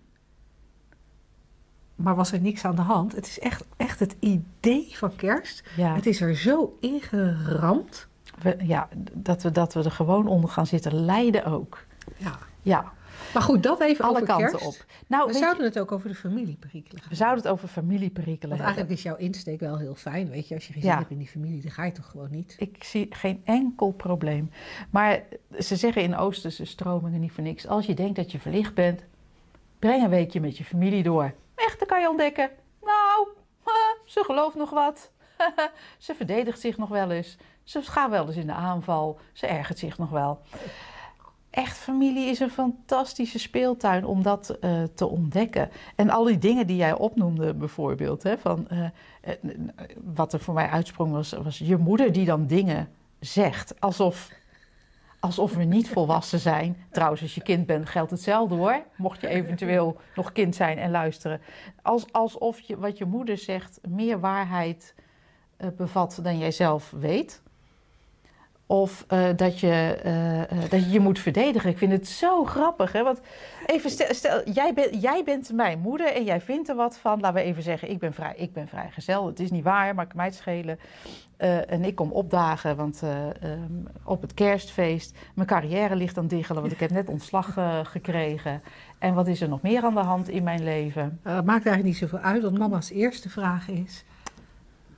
Maar 1.96 2.16
was 2.16 2.32
er 2.32 2.42
niks 2.42 2.66
aan 2.66 2.76
de 2.76 2.82
hand. 2.82 3.16
Het 3.16 3.26
is 3.28 3.40
echt, 3.40 3.66
echt 3.78 4.00
het 4.00 4.16
idee 4.20 4.98
van 4.98 5.16
kerst. 5.16 5.64
Ja, 5.76 5.94
Het 5.96 6.06
is 6.06 6.22
er 6.22 6.36
zo 6.36 6.78
ingeramd. 6.80 8.08
we, 8.42 8.56
ja 8.64 8.88
dat, 9.14 9.44
we, 9.44 9.52
dat 9.52 9.74
we 9.74 9.84
er 9.84 9.92
gewoon 9.92 10.28
onder 10.28 10.50
gaan 10.50 10.68
zitten 10.68 11.06
lijden 11.06 11.46
ook. 11.46 11.86
Ja. 12.18 12.38
Ja, 12.62 12.94
Maar 13.34 13.42
goed, 13.44 13.64
dat 13.64 13.82
even 13.82 14.06
alle 14.06 14.14
over 14.14 14.28
kanten 14.28 14.50
kerst. 14.60 14.66
op. 14.66 14.86
Nou, 15.08 15.28
We 15.28 15.34
je, 15.34 15.40
zouden 15.40 15.64
het 15.66 15.80
ook 15.80 15.92
over 15.92 16.10
de 16.10 16.16
familieperikelen 16.16 17.00
gaan. 17.02 17.10
we 17.10 17.16
zouden 17.16 17.44
het 17.44 17.52
over 17.54 17.68
familieperikelen 17.68 18.40
Want 18.58 18.62
hebben. 18.62 18.66
eigenlijk 18.66 18.98
is 18.98 19.04
jouw 19.04 19.16
insteek 19.16 19.60
wel 19.60 19.78
heel 19.78 19.96
fijn. 19.96 20.30
Weet 20.30 20.48
je, 20.48 20.56
als 20.56 20.68
je 20.68 20.74
geen 20.74 20.84
Ja. 20.84 20.98
hebt 20.98 21.10
in 21.10 21.18
die 21.18 21.28
familie, 21.28 21.62
dan 21.62 21.72
ga 21.72 21.84
je 21.84 21.92
toch 21.92 22.10
gewoon 22.10 22.28
niet. 22.32 22.56
Ik 22.58 22.84
zie 22.84 23.08
geen 23.10 23.42
enkel 23.46 23.92
probleem. 23.92 24.52
Maar 24.90 25.24
ze 25.60 25.76
zeggen 25.76 26.02
in 26.02 26.16
Oosterse 26.16 26.66
stromingen 26.66 27.20
niet 27.20 27.32
voor 27.32 27.44
niks. 27.44 27.68
Als 27.68 27.86
je 27.86 27.94
denkt 27.94 28.16
dat 28.16 28.32
je 28.32 28.40
verlicht 28.40 28.74
bent, 28.74 29.04
breng 29.80 30.04
een 30.04 30.10
weekje 30.10 30.40
met 30.42 30.58
je 30.58 30.64
familie 30.66 31.04
door. 31.04 31.34
Echt, 31.56 31.80
dan 31.80 31.88
kan 31.88 32.02
je 32.02 32.10
ontdekken. 32.10 32.50
Nou, 32.82 33.28
ze 34.06 34.24
gelooft 34.24 34.56
nog 34.56 34.70
wat. 34.70 35.12
ze 35.98 36.16
verdedigt 36.16 36.60
zich 36.60 36.78
nog 36.78 36.90
wel 36.90 37.12
eens. 37.12 37.38
Ze 37.64 37.82
gaat 37.82 38.10
wel 38.10 38.28
eens 38.28 38.36
in 38.36 38.48
de 38.48 38.54
aanval. 38.54 39.20
Ze 39.34 39.48
ergert 39.48 39.80
zich 39.80 39.98
nog 39.98 40.10
wel. 40.10 40.42
Echt 41.54 41.78
familie 41.78 42.30
is 42.30 42.40
een 42.40 42.50
fantastische 42.50 43.40
speeltuin 43.40 44.06
om 44.06 44.24
dat 44.24 44.50
eh, 44.50 44.84
te 44.96 45.08
ontdekken. 45.08 45.70
En 45.96 46.10
al 46.10 46.24
die 46.24 46.38
dingen 46.38 46.68
die 46.68 46.76
jij 46.76 46.94
opnoemde 46.94 47.54
bijvoorbeeld, 47.54 48.24
hè, 48.24 48.38
van, 48.38 48.68
eh, 48.70 48.86
eh, 49.22 49.34
wat 50.04 50.34
er 50.34 50.40
voor 50.40 50.54
mij 50.54 50.68
uitsprong 50.68 51.12
was, 51.12 51.32
was 51.32 51.58
je 51.58 51.78
moeder 51.78 52.12
die 52.12 52.26
dan 52.26 52.48
dingen 52.48 52.90
zegt, 53.20 53.80
alsof, 53.80 54.32
alsof 55.20 55.56
we 55.56 55.64
niet 55.64 55.90
volwassen 55.90 56.40
zijn. 56.40 56.78
Trouwens, 56.92 57.22
als 57.22 57.36
je 57.36 57.42
kind 57.42 57.66
bent 57.66 57.90
geldt 57.90 58.12
hetzelfde 58.12 58.56
hoor, 58.56 58.84
mocht 58.96 59.22
je 59.22 59.28
eventueel 59.28 59.98
nog 60.16 60.32
kind 60.32 60.56
zijn 60.56 60.78
en 60.78 60.92
luisteren. 60.92 61.42
Als, 61.82 62.12
alsof 62.12 62.60
je, 62.60 62.78
wat 62.78 62.98
je 62.98 63.06
moeder 63.06 63.38
zegt 63.38 63.80
meer 63.88 64.20
waarheid 64.20 64.96
bevat 65.78 66.20
dan 66.24 66.38
jij 66.38 66.52
zelf 66.52 66.92
weet. 66.92 67.42
Of 68.66 69.06
uh, 69.14 69.30
dat, 69.36 69.60
je, 69.60 70.00
uh, 70.52 70.70
dat 70.70 70.84
je 70.84 70.90
je 70.90 71.00
moet 71.00 71.20
verdedigen. 71.20 71.70
Ik 71.70 71.78
vind 71.78 71.92
het 71.92 72.08
zo 72.08 72.46
grappig. 72.46 72.92
Hè? 72.92 73.04
Want 73.04 73.20
even 73.66 73.90
stel, 73.90 74.14
stel 74.14 74.50
jij, 74.50 74.74
ben, 74.74 75.00
jij 75.00 75.24
bent 75.24 75.52
mijn 75.54 75.80
moeder 75.80 76.14
en 76.14 76.24
jij 76.24 76.42
vindt 76.42 76.70
er 76.70 76.76
wat 76.76 76.98
van. 76.98 77.20
Laten 77.20 77.42
we 77.42 77.48
even 77.48 77.64
zeggen, 77.64 77.90
ik 77.90 78.00
ben, 78.00 78.14
vrij, 78.14 78.34
ik 78.38 78.54
ben 78.54 78.68
vrijgezel. 78.68 79.26
Het 79.26 79.40
is 79.40 79.52
niet 79.52 79.64
waar, 79.64 79.96
maar 79.96 80.06
ik 80.06 80.14
mij 80.14 80.26
het 80.26 80.36
schelen. 80.36 80.80
Uh, 81.38 81.72
en 81.72 81.84
ik 81.84 81.96
kom 81.96 82.12
opdagen, 82.12 82.76
want 82.76 83.02
um, 83.44 83.88
op 84.04 84.22
het 84.22 84.34
kerstfeest... 84.34 85.18
mijn 85.34 85.48
carrière 85.48 85.96
ligt 85.96 86.18
aan 86.18 86.28
diggelen, 86.28 86.62
want 86.62 86.74
ik 86.74 86.80
heb 86.80 86.92
net 86.92 87.10
ontslag 87.10 87.58
gekregen. 87.84 88.62
En 89.00 89.14
wat 89.14 89.28
is 89.28 89.42
er 89.42 89.50
nog 89.50 89.62
meer 89.62 89.84
aan 89.84 89.94
de 89.94 90.00
hand 90.00 90.30
in 90.30 90.44
mijn 90.44 90.64
leven? 90.64 91.20
het 91.24 91.46
maakt 91.46 91.66
eigenlijk 91.66 91.84
niet 91.84 91.98
zoveel 91.98 92.20
uit, 92.20 92.44
want 92.44 92.58
mama's 92.58 92.90
eerste 92.90 93.30
vraag 93.30 93.68
is... 93.68 94.04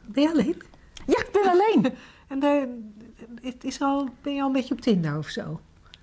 Ben 0.06 0.24
je 0.24 0.30
alleen? 0.30 0.62
Ja, 1.06 1.20
ik 1.20 1.30
ben 1.32 1.52
alleen. 1.52 1.94
en 2.28 2.40
de, 2.40 2.84
het 3.42 3.64
is 3.64 3.82
al, 3.82 4.10
ben 4.22 4.34
je 4.34 4.42
al 4.42 4.48
een 4.48 4.54
beetje 4.54 4.74
op 4.74 4.82
Tinder 4.82 5.18
of 5.18 5.28
zo? 5.28 5.60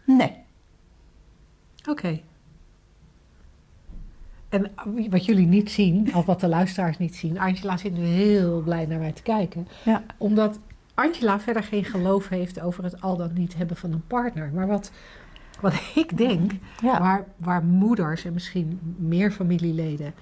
Nee. 0.07 0.37
Oké. 1.81 1.91
Okay. 1.91 2.23
En 4.49 4.71
wat 5.11 5.25
jullie 5.25 5.47
niet 5.47 5.71
zien, 5.71 6.15
of 6.15 6.27
wat 6.27 6.41
de 6.41 6.49
luisteraars 6.49 6.99
niet 6.99 7.17
zien, 7.17 7.39
Angela 7.39 7.77
zit 7.77 7.97
nu 7.97 8.05
heel 8.05 8.61
blij 8.61 8.87
naar 8.87 8.99
mij 8.99 9.13
te 9.13 9.23
kijken. 9.23 9.69
Ja. 9.85 10.03
Omdat 10.17 10.59
Angela 10.95 11.41
verder 11.41 11.63
geen 11.63 11.85
geloof 11.85 12.29
heeft 12.29 12.61
over 12.61 12.85
het 12.85 13.01
al 13.01 13.17
dan 13.17 13.33
niet 13.35 13.57
hebben 13.57 13.77
van 13.77 13.93
een 13.93 14.07
partner. 14.07 14.51
Maar 14.55 14.67
wat, 14.67 14.91
wat 15.61 15.75
ik 15.95 16.17
denk, 16.17 16.53
Ja. 16.83 16.99
waar, 16.99 17.25
waar 17.37 17.65
moeders 17.65 18.25
en 18.25 18.33
misschien 18.33 18.97
meer 18.97 19.31
familieleden 19.33 20.15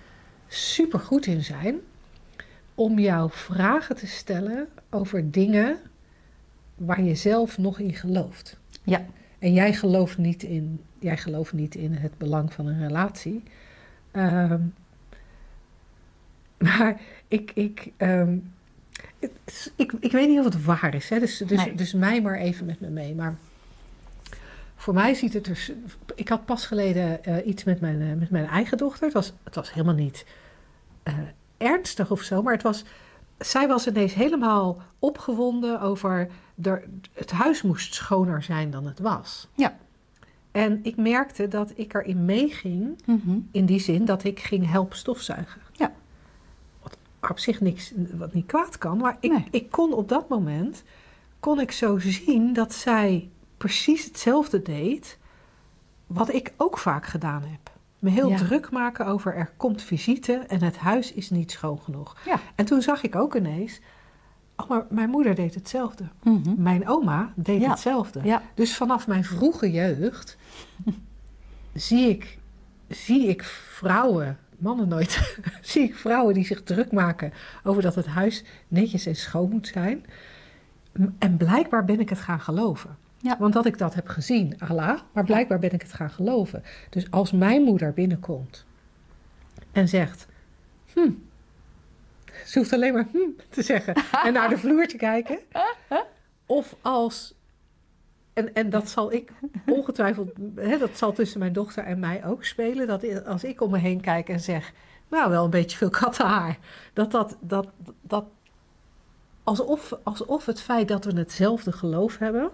super 0.47 0.99
goed 0.99 1.26
in 1.26 1.42
zijn, 1.45 1.76
om 2.75 2.99
jou 2.99 3.30
vragen 3.33 3.97
te 3.97 4.07
stellen 4.07 4.69
over 4.90 5.30
dingen 5.30 5.78
waar 6.87 7.03
je 7.03 7.15
zelf 7.15 7.59
nog 7.59 7.79
in 7.79 7.95
gelooft. 7.95 8.57
Ja. 8.83 9.05
En 9.39 9.53
jij 9.53 9.73
gelooft 9.75 10.19
niet 10.19 10.43
in, 10.43 10.81
jij 10.99 11.17
gelooft 11.17 11.53
niet 11.53 11.75
in 11.75 11.93
het 11.93 12.19
belang 12.19 12.53
van 12.53 12.67
een 12.67 12.79
relatie. 12.87 13.43
Ehm, 14.11 14.61
maar 16.59 17.01
ik, 17.29 17.51
ik, 17.55 17.93
ehm, 17.97 18.37
het- 19.19 19.73
ik, 19.77 19.93
ik 20.01 20.13
weet 20.13 20.29
niet 20.29 20.39
of 20.39 20.45
het 20.45 20.65
waar 20.65 20.95
is. 20.95 21.09
Hè? 21.09 21.19
Dus, 21.19 21.37
dus, 21.39 21.65
Nee. 21.65 21.75
dus 21.75 21.93
mij 21.93 22.23
maar 22.23 22.37
even 22.39 22.67
met 22.67 22.81
me 22.81 22.89
mee. 22.89 23.15
Maar 23.15 23.35
voor 24.77 24.95
mij 24.95 25.15
ziet 25.15 25.33
het 25.33 25.47
er. 25.47 25.71
Ik 26.15 26.29
had 26.29 26.45
pas 26.45 26.67
geleden 26.67 27.25
eh, 27.25 27.47
iets 27.47 27.65
met 27.65 27.81
mijn, 27.81 28.01
eh, 28.03 28.13
met 28.19 28.31
mijn 28.31 28.47
eigen 28.47 28.79
dochter. 28.79 29.05
Het 29.05 29.13
was, 29.15 29.33
het 29.45 29.55
was 29.55 29.73
helemaal 29.73 29.95
niet 29.95 30.27
eh, 31.03 31.15
ernstig 31.57 32.11
of 32.11 32.23
zo. 32.23 32.43
Maar 32.43 32.53
het 32.53 32.63
was. 32.63 32.85
Zij 33.39 33.69
was 33.69 33.87
ineens 33.87 34.15
helemaal 34.15 34.83
opgewonden 34.99 35.81
over. 35.81 36.29
Er, 36.62 36.85
het 37.12 37.31
huis 37.31 37.62
moest 37.62 37.95
schoner 37.95 38.43
zijn 38.43 38.71
dan 38.71 38.87
het 38.87 38.99
was. 38.99 39.49
Ja. 39.55 39.76
En 40.50 40.81
ik 40.83 40.97
merkte 40.97 41.49
dat 41.49 41.73
ik 41.75 41.95
erin 41.95 42.25
meeging. 42.25 43.02
Mhm. 43.07 43.38
In 43.50 43.67
die 43.67 43.81
zin 43.81 44.05
dat 44.05 44.25
ik 44.25 44.40
ging 44.40 44.71
helpen 44.71 44.97
stofzuigen. 44.97 45.61
Ja. 45.73 45.93
Wat 46.83 46.97
op 47.31 47.38
zich 47.38 47.61
niks, 47.61 47.93
wat 48.12 48.35
niet 48.35 48.47
kwaad 48.47 48.79
kan. 48.79 48.99
Maar 48.99 49.17
ik, 49.21 49.31
Nee. 49.31 49.47
ik 49.50 49.71
kon 49.71 49.93
op 49.93 50.09
dat 50.09 50.29
moment, 50.29 50.83
kon 51.40 51.61
ik 51.61 51.73
zo 51.73 51.99
zien 51.99 52.52
dat 52.52 52.75
zij 52.75 53.31
precies 53.57 54.05
hetzelfde 54.05 54.62
deed. 54.62 55.19
Wat 56.07 56.33
ik 56.35 56.52
ook 56.57 56.79
vaak 56.79 57.07
gedaan 57.07 57.43
heb. 57.43 57.71
Me 57.99 58.11
heel 58.11 58.29
Ja. 58.29 58.37
druk 58.37 58.71
maken 58.71 59.07
over 59.07 59.35
er 59.35 59.52
komt 59.57 59.83
visite 59.83 60.33
en 60.33 60.62
het 60.62 60.76
huis 60.76 61.12
is 61.12 61.31
niet 61.31 61.50
schoon 61.50 61.79
genoeg. 61.81 62.17
Ja. 62.25 62.40
En 62.55 62.64
toen 62.64 62.83
zag 62.83 63.02
ik 63.02 63.17
ook 63.17 63.35
ineens, 63.35 63.81
oh 64.62 64.69
maar 64.69 64.87
mijn 64.88 65.11
moeder 65.11 65.35
deed 65.35 65.55
hetzelfde. 65.55 66.05
Mhm. 66.23 66.62
Mijn 66.62 66.88
oma 66.88 67.33
deed 67.37 67.61
Ja. 67.61 67.71
hetzelfde. 67.71 68.21
Ja. 68.25 68.43
Dus 68.55 68.76
vanaf 68.76 69.07
mijn 69.07 69.25
vroege 69.25 69.71
jeugd 69.71 70.37
zie 71.75 72.09
ik, 72.09 72.38
zie 72.88 73.26
ik 73.26 73.43
vrouwen, 73.45 74.38
mannen 74.59 74.88
nooit, 74.88 75.37
zie 75.62 75.83
ik 75.83 75.95
vrouwen 75.95 76.35
die 76.35 76.45
zich 76.45 76.62
druk 76.62 76.93
maken 76.93 77.33
over 77.64 77.83
dat 77.83 77.95
het 77.95 78.07
huis 78.07 78.45
netjes 78.69 79.07
en 79.07 79.17
schoon 79.17 79.50
moet 79.50 79.67
zijn. 79.69 80.05
En 81.19 81.37
blijkbaar 81.37 81.85
ben 81.85 82.00
ik 82.00 82.09
het 82.09 82.21
gaan 82.21 82.40
geloven. 82.40 82.97
Ja. 83.19 83.37
Want 83.38 83.52
dat 83.52 83.67
ik 83.67 83.79
dat 83.79 83.95
heb 83.95 84.09
gezien, 84.09 84.55
Allah, 84.59 85.00
maar 85.12 85.25
blijkbaar 85.25 85.59
ben 85.59 85.73
ik 85.73 85.83
het 85.83 85.93
gaan 85.93 86.11
geloven. 86.11 86.62
Dus 86.90 87.11
als 87.11 87.33
mijn 87.33 87.62
moeder 87.62 87.93
binnenkomt 87.93 88.64
en 89.73 89.88
zegt, 89.88 90.26
hm, 90.95 91.11
ze 92.47 92.59
hoeft 92.59 92.73
alleen 92.73 92.93
maar 92.93 93.07
hm 93.13 93.19
te 93.49 93.63
zeggen 93.63 93.95
en 94.25 94.33
naar 94.33 94.49
de 94.49 94.59
vloer 94.59 94.87
te 94.87 94.97
kijken. 94.97 95.39
Of 96.47 96.77
als, 96.83 97.35
en, 98.33 98.55
en 98.55 98.71
dat 98.71 98.89
zal 98.89 99.13
ik 99.13 99.33
ongetwijfeld, 99.67 100.31
hè, 100.55 100.79
dat 100.79 100.99
zal 100.99 101.13
tussen 101.13 101.39
mijn 101.39 101.53
dochter 101.53 101.85
en 101.85 101.99
mij 101.99 102.25
ook 102.25 102.45
spelen, 102.45 102.87
dat 102.87 103.25
als 103.27 103.45
ik 103.45 103.61
om 103.61 103.71
me 103.71 103.79
heen 103.79 104.01
kijk 104.01 104.29
en 104.29 104.41
zeg, 104.41 104.73
nou 105.09 105.31
wel 105.31 105.45
een 105.45 105.51
beetje 105.51 105.77
veel 105.77 105.91
kattenhaar, 105.91 106.59
dat 106.93 107.11
dat, 107.11 107.37
dat, 107.41 107.69
dat 108.01 108.25
alsof, 109.43 109.93
alsof 110.03 110.47
het 110.47 110.61
feit 110.61 110.89
dat 110.89 111.05
we 111.05 111.13
hetzelfde 111.19 111.73
geloof 111.73 112.19
hebben, 112.19 112.51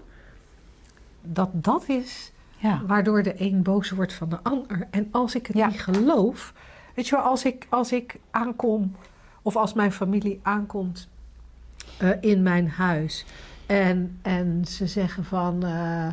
dat 1.23 1.49
dat 1.53 1.89
is 1.89 2.33
Ja. 2.59 2.83
waardoor 2.87 3.23
de 3.23 3.35
een 3.41 3.63
boos 3.63 3.91
wordt 3.91 4.13
van 4.13 4.29
de 4.29 4.39
ander. 4.43 4.87
En 4.91 5.09
als 5.11 5.35
ik 5.35 5.47
het 5.47 5.57
Ja. 5.57 5.67
niet 5.67 5.81
geloof, 5.81 6.53
weet 6.95 7.09
je 7.09 7.17
wel, 7.17 7.25
als 7.25 7.45
ik, 7.45 7.67
als 7.71 7.93
ik 7.93 8.17
aankom, 8.31 8.97
of 9.47 9.57
als 9.57 9.73
mijn 9.73 9.93
familie 9.93 10.41
aankomt 10.43 11.09
eh, 11.99 12.11
in 12.21 12.43
mijn 12.43 12.69
huis 12.69 13.25
en, 13.67 14.19
en 14.23 14.65
ze 14.65 14.87
zeggen 14.87 15.25
van, 15.25 15.65
eh 15.65 16.09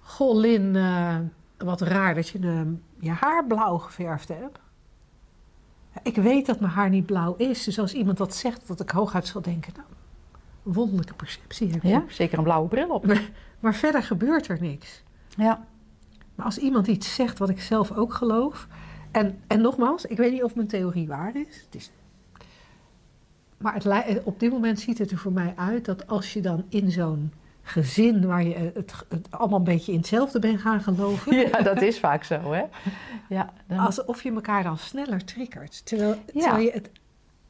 goh 0.00 0.36
Lin, 0.36 0.76
eh, 0.76 1.16
wat 1.58 1.80
raar 1.80 2.14
dat 2.14 2.28
je 2.28 2.76
je 2.98 3.10
haar 3.10 3.46
blauw 3.46 3.78
geverfd 3.78 4.28
hebt. 4.28 4.58
Ik 6.02 6.16
weet 6.16 6.46
dat 6.46 6.60
mijn 6.60 6.72
haar 6.72 6.88
niet 6.88 7.06
blauw 7.06 7.34
is, 7.36 7.64
dus 7.64 7.78
als 7.78 7.94
iemand 7.94 8.18
dat 8.18 8.34
zegt, 8.34 8.66
dat 8.66 8.80
ik 8.80 8.90
hooguit 8.90 9.26
zal 9.26 9.42
denken, 9.42 9.72
nou, 9.76 9.88
wonderlijke 10.62 11.14
perceptie 11.14 11.70
heb 11.70 11.82
je. 11.82 11.88
ja, 11.88 12.04
zeker 12.08 12.38
een 12.38 12.44
blauwe 12.44 12.68
bril 12.68 12.88
op. 12.88 13.06
Maar 13.60 13.74
verder 13.74 14.02
gebeurt 14.02 14.48
er 14.48 14.60
niks. 14.60 15.02
Ja. 15.36 15.64
Maar 16.34 16.46
als 16.46 16.58
iemand 16.58 16.86
iets 16.86 17.14
zegt 17.14 17.38
wat 17.38 17.48
ik 17.48 17.60
zelf 17.60 17.92
ook 17.92 18.14
geloof. 18.14 18.66
En, 19.12 19.38
en 19.46 19.60
nogmaals, 19.60 20.04
ik 20.06 20.16
weet 20.16 20.32
niet 20.32 20.42
of 20.42 20.54
mijn 20.54 20.66
theorie 20.66 21.06
waar 21.08 21.36
is. 21.36 21.62
Het 21.64 21.74
is 21.74 21.90
maar 23.62 23.74
het, 23.84 24.22
op 24.22 24.40
dit 24.40 24.50
moment 24.52 24.80
ziet 24.80 24.98
het 24.98 25.10
er 25.10 25.18
voor 25.18 25.32
mij 25.32 25.52
uit 25.56 25.84
dat 25.84 26.06
als 26.06 26.32
je 26.32 26.40
dan 26.40 26.64
in 26.68 26.90
zo'n 26.90 27.32
gezin 27.62 28.26
waar 28.26 28.42
je 28.44 28.54
het, 28.74 28.94
het 29.08 29.30
allemaal 29.30 29.58
een 29.58 29.64
beetje 29.64 29.92
in 29.92 29.98
hetzelfde 29.98 30.38
bent 30.38 30.60
gaan 30.60 30.80
geloven. 30.82 31.36
ja, 31.48 31.62
dat 31.62 31.82
is 31.82 31.98
vaak 31.98 32.24
zo, 32.24 32.52
hè? 32.52 32.62
Ja, 33.28 33.52
dan- 33.66 33.78
Alsof 33.78 34.22
je 34.22 34.32
elkaar 34.32 34.62
dan 34.62 34.78
sneller 34.78 35.24
triggert. 35.24 35.86
Terwijl, 35.86 36.14
Ja. 36.32 36.40
terwijl 36.40 36.64
je 36.64 36.70
het 36.70 36.90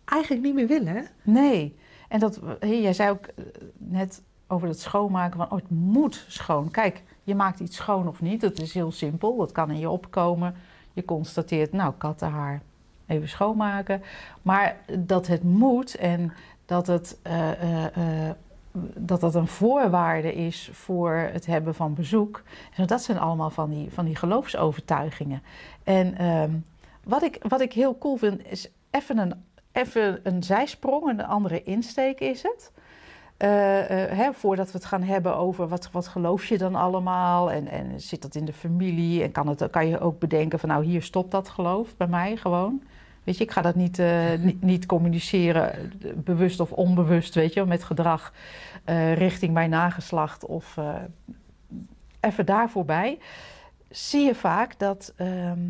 eigenlijk 0.04 0.42
niet 0.42 0.54
meer 0.54 0.66
wil, 0.66 0.84
hè? 0.84 1.00
Nee. 1.22 1.76
En 2.08 2.20
dat, 2.20 2.40
jij 2.60 2.92
zei 2.92 3.10
ook 3.10 3.24
eh, 3.26 3.44
net 3.78 4.22
over 4.46 4.68
het 4.68 4.80
schoonmaken 4.80 5.36
van, 5.36 5.50
oh, 5.50 5.56
het 5.58 5.70
moet 5.70 6.24
schoon. 6.28 6.70
Kijk, 6.70 7.02
je 7.22 7.34
maakt 7.34 7.60
iets 7.60 7.76
schoon 7.76 8.08
of 8.08 8.20
niet. 8.20 8.40
Dat 8.40 8.58
is 8.58 8.74
heel 8.74 8.92
simpel. 8.92 9.36
Dat 9.36 9.52
kan 9.52 9.70
in 9.70 9.78
je 9.78 9.90
opkomen. 9.90 10.54
Je 10.92 11.04
constateert, 11.04 11.72
nou, 11.72 11.92
kattenhaar, 11.98 12.60
even 13.06 13.28
schoonmaken. 13.28 14.02
Maar 14.42 14.76
dat 14.98 15.26
het 15.26 15.42
moet 15.42 15.94
en 15.94 16.32
dat 16.66 16.86
het, 16.86 17.18
eh, 17.22 17.50
eh, 17.52 17.84
eh, 18.26 18.34
dat 18.94 19.20
dat 19.20 19.34
een 19.34 19.46
voorwaarde 19.46 20.34
is 20.34 20.70
voor 20.72 21.12
het 21.12 21.46
hebben 21.46 21.74
van 21.74 21.94
bezoek. 21.94 22.42
Dat 22.86 23.02
zijn 23.02 23.18
allemaal 23.18 23.50
van 23.50 23.70
die, 23.70 23.90
van 23.90 24.04
die 24.04 24.16
geloofsovertuigingen. 24.16 25.42
En 25.84 26.18
ehm, 26.18 26.50
wat, 27.04 27.22
ik, 27.22 27.38
wat 27.48 27.60
ik 27.60 27.72
heel 27.72 27.98
cool 27.98 28.16
vind, 28.16 28.46
is 28.46 28.70
even 28.90 29.18
een 29.18 29.34
even 29.72 30.20
een 30.22 30.42
zijsprong, 30.42 31.08
een 31.08 31.24
andere 31.24 31.62
insteek 31.62 32.20
is 32.20 32.42
het. 32.42 32.72
Eh, 33.42 34.02
eh, 34.02 34.18
hè, 34.18 34.32
voordat 34.32 34.66
we 34.66 34.78
het 34.78 34.86
gaan 34.86 35.02
hebben 35.02 35.36
over 35.36 35.68
wat, 35.68 35.90
wat 35.90 36.08
geloof 36.08 36.44
je 36.44 36.58
dan 36.58 36.74
allemaal? 36.74 37.50
En, 37.50 37.68
en 37.68 38.00
zit 38.00 38.22
dat 38.22 38.34
in 38.34 38.44
de 38.44 38.52
familie? 38.52 39.22
En 39.22 39.32
kan, 39.32 39.48
het, 39.48 39.70
kan 39.70 39.88
je 39.88 40.00
ook 40.00 40.18
bedenken 40.18 40.58
van 40.58 40.68
nou 40.68 40.84
hier 40.84 41.02
stopt 41.02 41.30
dat 41.30 41.48
geloof 41.48 41.96
bij 41.96 42.06
mij 42.06 42.36
gewoon. 42.36 42.82
Weet 43.24 43.36
je, 43.38 43.44
ik 43.44 43.50
ga 43.50 43.62
dat 43.62 43.74
niet, 43.74 43.98
eh, 43.98 44.34
niet, 44.38 44.62
niet 44.62 44.86
communiceren, 44.86 45.92
bewust 46.16 46.60
of 46.60 46.72
onbewust, 46.72 47.34
weet 47.34 47.52
je, 47.52 47.64
met 47.64 47.84
gedrag 47.84 48.32
richting 49.14 49.52
mijn 49.52 49.70
nageslacht 49.70 50.46
of, 50.46 50.78
even 52.20 52.46
daar 52.46 52.70
voorbij, 52.70 53.18
zie 53.90 54.24
je 54.24 54.34
vaak 54.34 54.78
dat 54.78 55.12
ehm, 55.16 55.60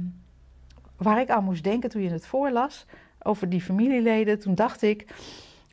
waar 0.97 1.21
ik 1.21 1.31
aan 1.31 1.45
moest 1.45 1.65
denken 1.65 1.91
toen 1.91 2.03
je 2.03 2.11
het 2.11 2.27
voorlas 2.27 2.87
over 3.23 3.49
die 3.49 3.61
familieleden, 3.61 4.39
toen 4.39 4.55
dacht 4.55 4.83
ik, 4.83 5.15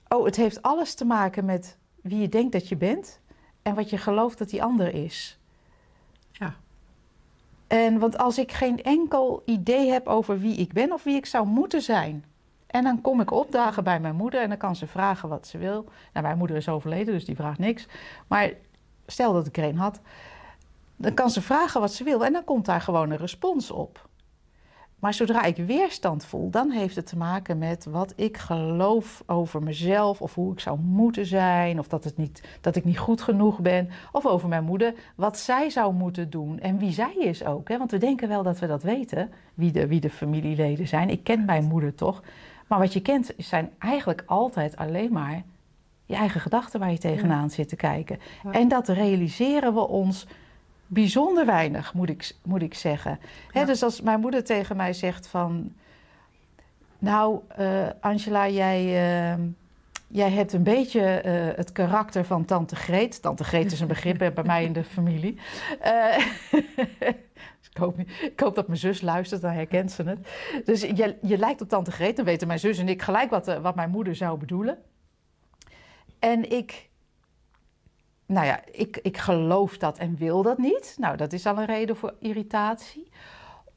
oh, 0.07 0.25
het 0.25 0.35
heeft 0.35 0.61
alles 0.61 0.93
te 0.93 1.05
maken 1.05 1.45
met 1.45 1.77
wie 2.01 2.19
je 2.19 2.29
denkt 2.29 2.51
dat 2.51 2.67
je 2.67 2.75
bent 2.75 3.19
en 3.61 3.75
wat 3.75 3.89
je 3.89 3.97
gelooft 3.97 4.37
dat 4.37 4.49
die 4.49 4.63
ander 4.63 4.93
is. 4.93 5.39
Ja. 6.31 6.55
En 7.67 7.99
want 7.99 8.17
als 8.17 8.37
ik 8.37 8.51
geen 8.51 8.83
enkel 8.83 9.41
idee 9.45 9.91
heb 9.91 10.07
over 10.07 10.39
wie 10.39 10.55
ik 10.55 10.73
ben 10.73 10.91
of 10.93 11.03
wie 11.03 11.15
ik 11.15 11.25
zou 11.25 11.47
moeten 11.47 11.81
zijn. 11.81 12.25
En 12.67 12.83
dan 12.83 13.01
kom 13.01 13.21
ik 13.21 13.31
opdagen 13.31 13.83
bij 13.83 13.99
mijn 13.99 14.15
moeder 14.15 14.41
en 14.41 14.49
dan 14.49 14.57
kan 14.57 14.75
ze 14.75 14.87
vragen 14.87 15.29
wat 15.29 15.47
ze 15.47 15.57
wil. 15.57 15.83
Nou, 16.13 16.25
mijn 16.25 16.37
moeder 16.37 16.55
is 16.55 16.69
overleden, 16.69 17.13
dus 17.13 17.25
die 17.25 17.35
vraagt 17.35 17.59
niks. 17.59 17.87
Maar 18.27 18.51
stel 19.05 19.33
dat 19.33 19.47
ik 19.47 19.57
er 19.57 19.63
een 19.63 19.77
had, 19.77 19.99
dan 20.95 21.13
kan 21.13 21.29
ze 21.29 21.41
vragen 21.41 21.81
wat 21.81 21.93
ze 21.93 22.03
wil 22.03 22.25
en 22.25 22.33
dan 22.33 22.43
komt 22.43 22.65
daar 22.65 22.81
gewoon 22.81 23.09
een 23.09 23.17
respons 23.17 23.71
op. 23.71 24.08
Maar 24.99 25.13
zodra 25.13 25.43
ik 25.43 25.55
weerstand 25.55 26.25
voel, 26.25 26.49
dan 26.49 26.71
heeft 26.71 26.95
het 26.95 27.07
te 27.07 27.17
maken 27.17 27.57
met 27.57 27.85
wat 27.85 28.13
ik 28.15 28.37
geloof 28.37 29.23
over 29.25 29.63
mezelf, 29.63 30.21
of 30.21 30.35
hoe 30.35 30.53
ik 30.53 30.59
zou 30.59 30.79
moeten 30.79 31.25
zijn, 31.25 31.79
of 31.79 31.87
dat, 31.87 32.03
het 32.03 32.17
niet, 32.17 32.43
dat 32.61 32.75
ik 32.75 32.85
niet 32.85 32.97
goed 32.97 33.21
genoeg 33.21 33.59
ben, 33.59 33.89
of 34.11 34.25
over 34.25 34.49
mijn 34.49 34.63
moeder, 34.63 34.93
wat 35.15 35.37
zij 35.37 35.69
zou 35.69 35.93
moeten 35.93 36.29
doen 36.29 36.59
en 36.59 36.77
wie 36.77 36.91
zij 36.91 37.15
is 37.15 37.45
ook. 37.45 37.67
Hè? 37.67 37.77
Want 37.77 37.91
we 37.91 37.97
denken 37.97 38.27
wel 38.27 38.43
dat 38.43 38.59
we 38.59 38.67
dat 38.67 38.83
weten, 38.83 39.31
wie 39.53 39.71
de, 39.71 39.87
wie 39.87 39.99
de 39.99 40.09
familieleden 40.09 40.87
zijn. 40.87 41.09
Ik 41.09 41.23
ken 41.23 41.45
mijn 41.45 41.63
moeder 41.63 41.95
toch. 41.95 42.23
Maar 42.67 42.79
wat 42.79 42.93
je 42.93 43.01
kent 43.01 43.33
zijn 43.37 43.71
eigenlijk 43.77 44.23
altijd 44.25 44.77
alleen 44.77 45.11
maar 45.11 45.43
je 46.05 46.15
eigen 46.15 46.41
gedachten 46.41 46.79
waar 46.79 46.91
je 46.91 46.97
tegenaan 46.97 47.49
zit 47.49 47.69
te 47.69 47.75
kijken. 47.75 48.19
Ja. 48.43 48.51
En 48.51 48.67
dat 48.67 48.87
realiseren 48.87 49.73
we 49.73 49.87
ons 49.87 50.27
bijzonder 50.89 51.45
weinig, 51.45 51.93
moet 51.93 52.09
ik, 52.09 52.35
moet 52.43 52.61
ik 52.61 52.73
zeggen. 52.73 53.19
Hè, 53.51 53.59
Ja. 53.59 53.65
dus 53.65 53.83
als 53.83 54.01
mijn 54.01 54.19
moeder 54.19 54.43
tegen 54.43 54.75
mij 54.77 54.93
zegt 54.93 55.27
van... 55.27 55.73
Nou, 56.99 57.39
eh, 57.47 57.87
Angela, 57.99 58.49
jij, 58.49 58.79
eh, 58.79 59.43
jij 60.07 60.29
hebt 60.31 60.53
een 60.53 60.63
beetje 60.63 61.01
eh, 61.01 61.57
het 61.57 61.71
karakter 61.71 62.25
van 62.25 62.45
tante 62.45 62.75
Greet. 62.75 63.21
Tante 63.21 63.43
Greet 63.43 63.71
is 63.71 63.79
een 63.79 63.87
begrip 63.87 64.17
bij 64.17 64.43
mij 64.43 64.63
in 64.63 64.73
de 64.73 64.83
familie. 64.83 65.39
Eh, 65.79 66.17
dus 66.51 67.69
ik, 67.71 67.77
hoop, 67.77 67.99
ik 68.21 68.39
hoop 68.39 68.55
dat 68.55 68.67
mijn 68.67 68.79
zus 68.79 69.01
luistert, 69.01 69.41
dan 69.41 69.51
herkent 69.51 69.91
ze 69.91 70.03
het. 70.03 70.19
Dus 70.65 70.81
je, 70.81 71.17
je 71.21 71.37
lijkt 71.37 71.61
op 71.61 71.69
tante 71.69 71.91
Greet. 71.91 72.15
Dan 72.15 72.25
weten 72.25 72.47
mijn 72.47 72.59
zus 72.59 72.77
en 72.77 72.89
ik 72.89 73.01
gelijk 73.01 73.29
wat, 73.29 73.59
wat 73.61 73.75
mijn 73.75 73.89
moeder 73.89 74.15
zou 74.15 74.37
bedoelen. 74.39 74.77
En 76.19 76.51
ik 76.51 76.88
nou 78.29 78.45
ja, 78.45 78.59
ik, 78.71 78.99
ik 79.01 79.17
geloof 79.17 79.77
dat 79.77 79.97
en 79.97 80.15
wil 80.17 80.41
dat 80.43 80.57
niet. 80.57 80.95
Nou, 80.99 81.17
dat 81.17 81.33
is 81.33 81.45
al 81.45 81.57
een 81.57 81.65
reden 81.65 81.95
voor 81.95 82.13
irritatie. 82.19 83.09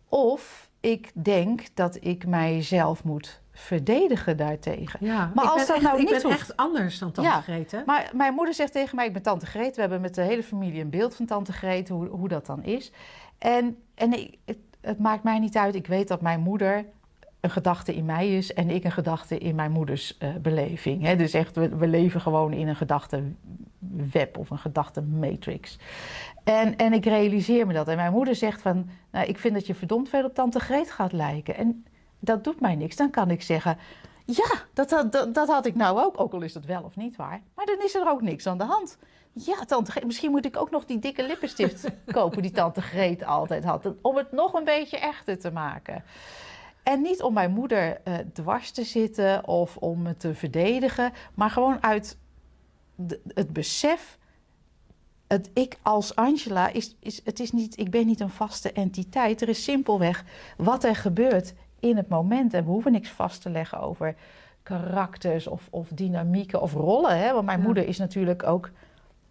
Of 0.08 0.70
ik 0.80 1.10
denk 1.14 1.62
dat 1.74 1.98
ik 2.00 2.26
mijzelf 2.26 3.04
moet 3.04 3.40
verdedigen 3.52 4.36
daartegen. 4.36 5.06
Ja, 5.06 5.30
Maar 5.34 5.44
ik 5.44 5.50
als 5.50 5.66
dat 5.66 5.76
echt, 5.76 5.84
nou 5.84 5.94
ik 6.00 6.02
niet 6.02 6.10
ben 6.10 6.22
hoeft. 6.22 6.34
echt 6.40 6.56
anders 6.56 6.98
dan 6.98 7.12
tante 7.12 7.30
Ja. 7.30 7.40
Greet, 7.40 7.70
hè? 7.70 7.78
Maar 7.86 8.10
mijn 8.14 8.34
moeder 8.34 8.54
zegt 8.54 8.72
tegen 8.72 8.96
mij, 8.96 9.06
ik 9.06 9.12
ben 9.12 9.22
tante 9.22 9.46
Greet. 9.46 9.74
We 9.74 9.80
hebben 9.80 10.00
met 10.00 10.14
de 10.14 10.22
hele 10.22 10.42
familie 10.42 10.80
een 10.80 10.90
beeld 10.90 11.14
van 11.14 11.26
tante 11.26 11.52
Greet, 11.52 11.88
hoe, 11.88 12.06
hoe 12.06 12.28
dat 12.28 12.46
dan 12.46 12.62
is. 12.64 12.92
En, 13.38 13.76
en 13.94 14.12
ik- 14.12 14.38
het, 14.44 14.58
het 14.80 14.98
maakt 14.98 15.22
mij 15.22 15.38
niet 15.38 15.56
uit. 15.56 15.74
Ik 15.74 15.86
weet 15.86 16.08
dat 16.08 16.20
mijn 16.20 16.40
moeder 16.40 16.84
een 17.42 17.50
gedachte 17.50 17.94
in 17.94 18.04
mij 18.04 18.36
is 18.36 18.52
en 18.52 18.70
ik 18.70 18.84
een 18.84 18.92
gedachte 18.92 19.38
in 19.38 19.54
mijn 19.54 19.70
moeders 19.70 20.18
eh, 20.18 20.34
beleving. 20.34 21.02
Hè? 21.02 21.16
Dus 21.16 21.32
echt, 21.32 21.56
we, 21.56 21.68
we 21.68 21.86
leven 21.86 22.20
gewoon 22.20 22.52
in 22.52 22.68
een 22.68 22.76
gedachtenweb 22.76 24.38
of 24.38 24.50
een 24.50 24.58
gedachtenmatrix. 24.58 25.78
En, 26.44 26.76
en 26.76 26.92
ik 26.92 27.04
realiseer 27.04 27.66
me 27.66 27.72
dat. 27.72 27.88
En 27.88 27.96
mijn 27.96 28.12
moeder 28.12 28.34
zegt 28.34 28.62
van, 28.62 28.88
nou, 29.10 29.26
ik 29.26 29.38
vind 29.38 29.54
dat 29.54 29.66
je 29.66 29.74
verdomd 29.74 30.08
veel 30.08 30.24
op 30.24 30.34
tante 30.34 30.60
Greet 30.60 30.90
gaat 30.90 31.12
lijken. 31.12 31.56
En 31.56 31.84
dat 32.18 32.44
doet 32.44 32.60
mij 32.60 32.74
niks. 32.74 32.96
Dan 32.96 33.10
kan 33.10 33.30
ik 33.30 33.42
zeggen, 33.42 33.78
ja, 34.24 34.50
dat, 34.72 34.88
dat, 34.88 35.12
dat, 35.12 35.34
dat 35.34 35.48
had 35.48 35.66
ik 35.66 35.74
nou 35.74 36.00
ook. 36.00 36.20
Ook 36.20 36.32
al 36.32 36.42
is 36.42 36.52
dat 36.52 36.64
wel 36.64 36.82
of 36.82 36.96
niet 36.96 37.16
waar. 37.16 37.40
Maar 37.54 37.66
dan 37.66 37.82
is 37.82 37.94
er 37.94 38.08
ook 38.08 38.22
niks 38.22 38.46
aan 38.46 38.58
de 38.58 38.64
hand. 38.64 38.98
Ja, 39.32 39.64
tante 39.64 39.90
Greet, 39.90 40.06
misschien 40.06 40.30
moet 40.30 40.44
ik 40.44 40.56
ook 40.56 40.70
nog 40.70 40.84
die 40.84 40.98
dikke 40.98 41.26
lippenstift 41.26 41.88
kopen 42.12 42.42
die 42.42 42.50
tante 42.50 42.82
Greet 42.82 43.24
altijd 43.24 43.64
had. 43.64 43.92
Om 44.02 44.16
het 44.16 44.32
nog 44.32 44.52
een 44.52 44.64
beetje 44.64 44.98
echter 44.98 45.38
te 45.38 45.50
maken. 45.50 46.04
En 46.82 47.02
niet 47.02 47.22
om 47.22 47.32
mijn 47.32 47.50
moeder 47.52 48.00
eh, 48.04 48.14
dwars 48.32 48.70
te 48.70 48.84
zitten 48.84 49.46
of 49.48 49.76
om 49.76 50.02
me 50.02 50.16
te 50.16 50.34
verdedigen, 50.34 51.12
maar 51.34 51.50
gewoon 51.50 51.82
uit 51.82 52.16
de- 52.94 53.20
het 53.34 53.52
besef. 53.52 54.18
Het 55.26 55.50
ik 55.52 55.78
als 55.82 56.14
Angela 56.16 56.68
is, 56.68 56.96
is, 57.00 57.20
het 57.24 57.40
is 57.40 57.52
niet, 57.52 57.78
ik 57.78 57.90
ben 57.90 58.06
niet 58.06 58.20
een 58.20 58.30
vaste 58.30 58.72
entiteit. 58.72 59.42
Er 59.42 59.48
is 59.48 59.64
simpelweg 59.64 60.24
wat 60.56 60.84
er 60.84 60.96
gebeurt 60.96 61.54
in 61.80 61.96
het 61.96 62.08
moment. 62.08 62.54
En 62.54 62.64
we 62.64 62.70
hoeven 62.70 62.92
niks 62.92 63.08
vast 63.10 63.42
te 63.42 63.50
leggen 63.50 63.80
over 63.80 64.14
karakters 64.62 65.46
of, 65.46 65.68
of 65.70 65.88
dynamieken 65.88 66.60
of 66.62 66.72
rollen. 66.72 67.18
Hè? 67.18 67.32
Want 67.32 67.44
mijn 67.46 67.58
Ja. 67.58 67.64
moeder 67.64 67.86
is 67.86 67.98
natuurlijk 67.98 68.42
ook 68.42 68.70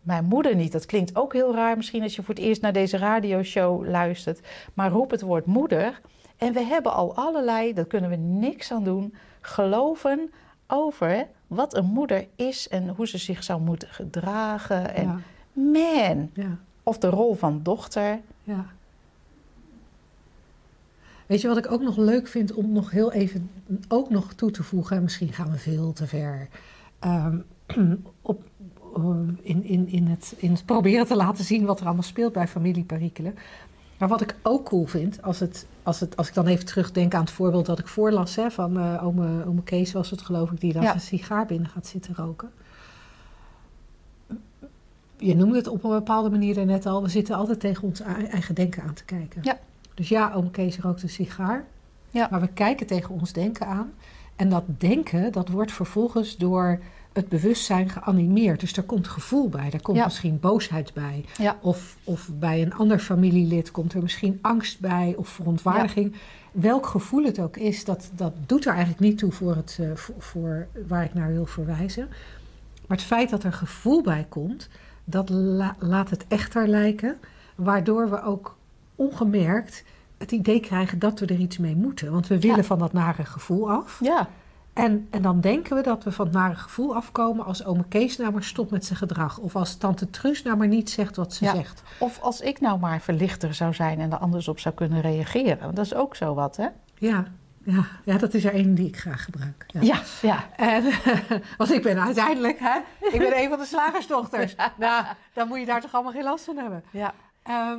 mijn 0.01 0.25
moeder 0.25 0.55
niet. 0.55 0.71
Dat 0.71 0.85
klinkt 0.85 1.15
ook 1.15 1.33
heel 1.33 1.53
raar 1.55 1.77
misschien 1.77 2.03
als 2.03 2.15
je 2.15 2.23
voor 2.23 2.33
het 2.35 2.43
eerst 2.43 2.61
naar 2.61 2.73
deze 2.73 2.97
radioshow 2.97 3.85
luistert. 3.87 4.39
Maar 4.73 4.91
roep 4.91 5.11
het 5.11 5.21
woord 5.21 5.45
moeder. 5.45 6.01
En 6.41 6.53
we 6.53 6.61
hebben 6.63 6.93
al 6.93 7.15
allerlei, 7.15 7.73
daar 7.73 7.85
kunnen 7.85 8.09
we 8.09 8.15
niks 8.15 8.71
aan 8.71 8.83
doen, 8.83 9.13
geloven 9.41 10.31
over 10.67 11.27
wat 11.47 11.75
een 11.75 11.85
moeder 11.85 12.27
is 12.35 12.67
en 12.67 12.89
hoe 12.89 13.07
ze 13.07 13.17
zich 13.17 13.43
zou 13.43 13.61
moeten 13.61 13.87
gedragen. 13.87 14.95
En 14.95 15.03
Ja, 15.03 15.19
man, 15.53 16.29
ja, 16.33 16.57
of 16.83 16.97
de 16.97 17.09
rol 17.09 17.33
van 17.33 17.59
dochter. 17.63 18.19
ja. 18.43 18.65
Weet 21.25 21.41
je 21.41 21.47
wat 21.47 21.57
ik 21.57 21.71
ook 21.71 21.81
nog 21.81 21.97
leuk 21.97 22.27
vind 22.27 22.53
om 22.53 22.71
nog 22.71 22.91
heel 22.91 23.11
even 23.11 23.49
ook 23.87 24.09
nog 24.09 24.33
toe 24.33 24.51
te 24.51 24.63
voegen? 24.63 24.95
en 24.95 25.03
Misschien 25.03 25.33
gaan 25.33 25.51
we 25.51 25.57
veel 25.57 25.93
te 25.93 26.07
ver. 26.07 26.47
Ehm, 26.99 27.37
op, 28.21 28.43
eh, 28.95 29.03
in, 29.41 29.63
in, 29.63 29.87
in, 29.87 30.07
het, 30.07 30.33
in 30.37 30.51
het 30.51 30.65
proberen 30.65 31.05
te 31.07 31.15
laten 31.15 31.43
zien 31.43 31.65
wat 31.65 31.79
er 31.79 31.85
allemaal 31.85 32.03
speelt 32.03 32.33
bij 32.33 32.47
familieperikelen. 32.47 33.35
Maar 34.01 34.09
wat 34.09 34.21
ik 34.21 34.35
ook 34.41 34.65
cool 34.65 34.85
vind, 34.85 35.21
als, 35.21 35.39
het, 35.39 35.65
als, 35.83 35.99
het, 35.99 36.17
als 36.17 36.27
ik 36.27 36.33
dan 36.33 36.47
even 36.47 36.65
terugdenk 36.65 37.13
aan 37.13 37.21
het 37.21 37.31
voorbeeld 37.31 37.65
dat 37.65 37.79
ik 37.79 37.87
voorlas 37.87 38.35
hè, 38.35 38.51
van 38.51 38.77
eh 38.79 39.05
ome, 39.05 39.45
ome 39.45 39.63
Kees 39.63 39.91
was 39.91 40.09
het 40.09 40.21
geloof 40.21 40.51
ik, 40.51 40.59
die 40.59 40.73
dan 40.73 40.81
Ja. 40.81 40.87
zijn 40.89 41.01
sigaar 41.01 41.45
binnen 41.45 41.69
gaat 41.69 41.87
zitten 41.87 42.15
roken. 42.15 42.51
Je 45.17 45.35
noemde 45.35 45.55
het 45.57 45.67
op 45.67 45.83
een 45.83 45.89
bepaalde 45.89 46.29
manier 46.29 46.65
net 46.65 46.85
al, 46.85 47.01
we 47.03 47.09
zitten 47.09 47.35
altijd 47.35 47.59
tegen 47.59 47.83
ons 47.83 47.99
ei- 47.99 48.25
eigen 48.25 48.55
denken 48.55 48.83
aan 48.83 48.93
te 48.93 49.05
kijken. 49.05 49.41
Ja. 49.43 49.59
Dus 49.93 50.09
ja, 50.09 50.31
ome 50.33 50.51
Kees 50.51 50.79
rookt 50.79 51.03
een 51.03 51.09
sigaar, 51.09 51.65
Ja. 52.09 52.27
maar 52.31 52.41
we 52.41 52.47
kijken 52.47 52.87
tegen 52.87 53.09
ons 53.19 53.33
denken 53.33 53.67
aan. 53.67 53.91
En 54.35 54.49
dat 54.49 54.63
denken, 54.67 55.31
dat 55.31 55.49
wordt 55.49 55.71
vervolgens 55.71 56.37
door 56.37 56.79
het 57.13 57.29
bewustzijn 57.29 57.89
geanimeerd. 57.89 58.59
Dus 58.59 58.77
er 58.77 58.83
komt 58.83 59.07
gevoel 59.07 59.49
bij, 59.49 59.69
daar 59.69 59.81
komt 59.81 59.97
Ja. 59.97 60.03
misschien 60.03 60.39
boosheid 60.39 60.93
bij. 60.93 61.25
Ja. 61.37 61.57
Of, 61.61 61.97
of 62.03 62.29
bij 62.33 62.61
een 62.61 62.73
ander 62.73 62.99
familielid 62.99 63.71
komt 63.71 63.93
er 63.93 64.01
misschien 64.01 64.39
angst 64.41 64.79
bij 64.79 65.13
of 65.17 65.29
verontwaardiging. 65.29 66.15
Welk 66.51 66.85
gevoel 66.85 67.23
het 67.23 67.39
ook 67.39 67.57
is, 67.57 67.85
dat, 67.85 68.11
dat 68.15 68.33
doet 68.45 68.65
er 68.65 68.71
eigenlijk 68.71 68.99
niet 69.01 69.17
toe 69.17 69.31
voor, 69.31 69.55
het, 69.55 69.77
eh, 69.81 69.91
voor, 69.95 70.15
voor 70.17 70.67
waar 70.87 71.03
ik 71.03 71.13
naar 71.13 71.31
wil 71.31 71.45
verwijzen. 71.45 72.07
Maar 72.87 72.97
het 72.97 73.05
feit 73.07 73.29
dat 73.29 73.43
er 73.43 73.53
gevoel 73.53 74.01
bij 74.01 74.25
komt, 74.29 74.69
dat 75.03 75.29
la- 75.29 75.75
laat 75.79 76.09
het 76.09 76.25
echter 76.27 76.67
lijken. 76.67 77.17
Waardoor 77.55 78.09
we 78.09 78.21
ook 78.23 78.57
ongemerkt 78.95 79.83
het 80.17 80.31
idee 80.31 80.59
krijgen 80.59 80.99
dat 80.99 81.19
we 81.19 81.25
er 81.25 81.39
iets 81.39 81.57
mee 81.57 81.75
moeten. 81.75 82.11
Want 82.11 82.27
we 82.27 82.39
willen 82.39 82.65
van 82.65 82.79
dat 82.79 82.93
nare 82.93 83.25
gevoel 83.25 83.71
af. 83.71 83.99
Ja, 84.03 84.29
En, 84.73 85.07
en 85.09 85.21
dan 85.21 85.41
denken 85.41 85.75
we 85.75 85.81
dat 85.83 86.03
we 86.03 86.11
van 86.11 86.25
het 86.25 86.35
nare 86.35 86.55
gevoel 86.55 86.95
afkomen 86.95 87.45
als 87.45 87.65
ome 87.65 87.83
Kees 87.87 88.17
nou 88.17 88.31
maar 88.31 88.43
stopt 88.43 88.71
met 88.71 88.85
zijn 88.85 88.97
gedrag. 88.99 89.37
Of 89.37 89.55
als 89.55 89.75
tante 89.77 90.09
Truus 90.09 90.43
nou 90.43 90.57
maar 90.57 90.67
niet 90.67 90.89
zegt 90.89 91.15
wat 91.15 91.33
ze 91.33 91.45
Ja. 91.45 91.55
zegt. 91.55 91.83
of 91.99 92.19
als 92.19 92.41
ik 92.41 92.59
nou 92.59 92.79
maar 92.79 93.01
verlichter 93.01 93.53
zou 93.53 93.73
zijn 93.73 93.99
en 93.99 94.11
er 94.11 94.17
anders 94.17 94.47
op 94.47 94.59
zou 94.59 94.75
kunnen 94.75 95.01
reageren. 95.01 95.59
Want 95.59 95.75
dat 95.75 95.85
is 95.85 95.93
ook 95.93 96.15
zo 96.15 96.33
wat, 96.33 96.55
hè? 96.55 96.67
Ja, 96.97 97.25
ja, 97.63 97.85
ja 98.05 98.17
dat 98.17 98.33
is 98.33 98.43
er 98.45 98.53
één 98.53 98.75
die 98.75 98.87
ik 98.87 98.97
graag 98.99 99.23
gebruik. 99.23 99.65
Ja. 99.67 99.81
Ja, 99.81 100.01
ja. 100.21 100.49
En, 100.55 100.83
want 101.57 101.71
ik 101.71 101.81
ben 101.83 101.99
uiteindelijk, 102.01 102.59
hè, 102.59 102.79
ik 103.11 103.19
ben 103.19 103.37
een 103.37 103.49
van 103.49 103.59
de 103.59 103.65
slagersdochters. 103.65 104.55
Nou, 104.77 105.05
dan 105.33 105.47
moet 105.47 105.59
je 105.59 105.65
daar 105.65 105.81
toch 105.81 105.93
allemaal 105.93 106.11
geen 106.13 106.23
last 106.23 106.45
van 106.45 106.57
hebben. 106.57 106.83
ja. 106.91 107.13
Ehm, 107.43 107.77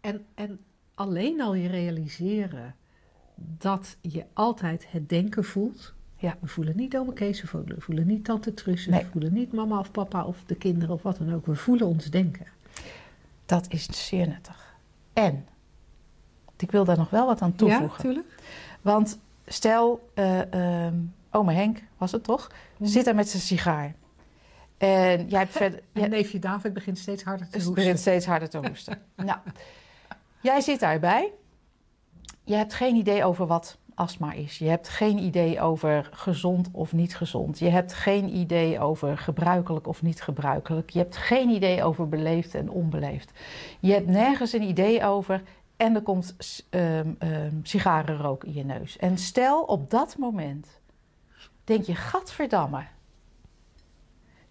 en, 0.00 0.26
en 0.34 0.58
alleen 0.94 1.40
al 1.40 1.54
je 1.54 1.68
realiseren 1.68 2.74
dat 3.36 3.96
je 4.00 4.24
altijd 4.32 4.86
het 4.90 5.08
denken 5.08 5.44
voelt. 5.44 5.94
Ja. 6.16 6.36
We 6.40 6.46
voelen 6.48 6.76
niet 6.76 6.96
ome 6.96 7.12
Kees, 7.12 7.40
we 7.40 7.46
voelen, 7.46 7.74
we 7.74 7.80
voelen 7.80 8.06
niet 8.06 8.24
tante 8.24 8.54
Truus, 8.54 8.86
Nee. 8.86 9.00
we 9.04 9.10
voelen 9.10 9.32
niet 9.32 9.52
mama 9.52 9.78
of 9.78 9.90
papa 9.90 10.24
of 10.24 10.36
de 10.46 10.54
kinderen 10.54 10.94
of 10.94 11.02
wat 11.02 11.16
dan 11.18 11.34
ook. 11.34 11.46
We 11.46 11.54
voelen 11.54 11.86
ons 11.86 12.04
denken. 12.04 12.46
Dat 13.46 13.66
is 13.68 14.06
zeer 14.08 14.28
nuttig. 14.28 14.74
En, 15.12 15.46
ik 16.56 16.70
wil 16.70 16.84
daar 16.84 16.96
nog 16.96 17.10
wel 17.10 17.26
wat 17.26 17.40
aan 17.42 17.50
Ja, 17.50 17.56
toevoegen. 17.56 17.86
natuurlijk. 17.96 18.34
Want 18.82 19.18
stel, 19.46 20.08
ehm 20.14 20.94
ome 21.30 21.52
Henk 21.52 21.82
was 21.98 22.12
het 22.12 22.24
toch, 22.24 22.50
Mhm. 22.76 22.90
zit 22.90 23.04
daar 23.04 23.14
met 23.14 23.28
zijn 23.28 23.42
sigaar. 23.42 23.94
En 24.78 25.28
jij 25.28 25.38
hebt 25.38 25.52
verder... 25.52 25.78
En 25.92 26.00
jij- 26.00 26.08
neefje 26.08 26.38
David 26.38 26.72
begint 26.72 26.98
steeds 26.98 27.22
harder 27.22 27.46
te 27.48 27.52
hoesten. 27.54 27.74
begint 27.74 27.98
steeds 27.98 28.26
harder 28.26 28.48
te 28.48 28.58
hoesten. 28.58 29.02
nou, 29.16 29.38
jij 30.40 30.60
zit 30.60 30.80
daarbij. 30.80 31.32
Je 32.46 32.54
hebt 32.54 32.74
geen 32.74 32.96
idee 32.96 33.24
over 33.24 33.46
wat 33.46 33.78
astma 33.94 34.32
is. 34.32 34.58
Je 34.58 34.68
hebt 34.68 34.88
geen 34.88 35.18
idee 35.18 35.60
over 35.60 36.08
gezond 36.12 36.68
of 36.72 36.92
niet 36.92 37.16
gezond. 37.16 37.58
Je 37.58 37.68
hebt 37.68 37.92
geen 37.92 38.36
idee 38.36 38.80
over 38.80 39.18
gebruikelijk 39.18 39.86
of 39.86 40.02
niet 40.02 40.22
gebruikelijk. 40.22 40.90
Je 40.90 40.98
hebt 40.98 41.16
geen 41.16 41.48
idee 41.48 41.84
over 41.84 42.08
beleefd 42.08 42.54
en 42.54 42.70
onbeleefd. 42.70 43.30
Je 43.80 43.92
hebt 43.92 44.06
nergens 44.06 44.52
een 44.52 44.62
idee 44.62 45.04
over. 45.04 45.42
En 45.76 45.94
er 45.94 46.02
komt 46.02 46.36
ehm, 46.70 47.12
sigarenrook 47.62 48.44
in 48.44 48.52
je 48.52 48.64
neus. 48.64 48.96
En 48.96 49.18
stel 49.18 49.62
op 49.62 49.90
dat 49.90 50.16
moment 50.18 50.80
denk 51.64 51.84
je, 51.84 51.94
gadverdamme. 51.94 52.84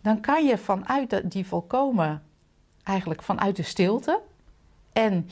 Dan 0.02 0.22
kan 0.22 0.46
je 0.46 0.58
vanuit 0.58 1.32
die 1.32 1.48
volkomen, 1.48 2.24
eigenlijk 2.84 3.24
vanuit 3.24 3.56
de 3.56 3.64
stilte 3.64 4.22
en 4.94 5.30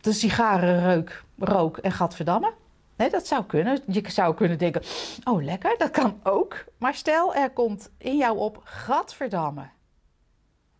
de 0.00 0.12
sigarenreuk, 0.12 1.24
rook 1.38 1.76
en 1.76 1.92
gadverdamme. 1.92 2.52
Nee, 2.96 3.10
dat 3.10 3.26
zou 3.26 3.44
kunnen. 3.44 3.80
Je 3.86 4.02
zou 4.10 4.34
kunnen 4.34 4.58
denken, 4.58 4.82
oh 5.24 5.42
lekker, 5.42 5.74
dat 5.78 5.90
kan 5.90 6.20
ook. 6.22 6.64
Maar 6.78 6.94
stel, 6.94 7.34
er 7.34 7.50
komt 7.50 7.90
in 7.98 8.16
jou 8.16 8.38
op, 8.38 8.60
gadverdamme. 8.64 9.68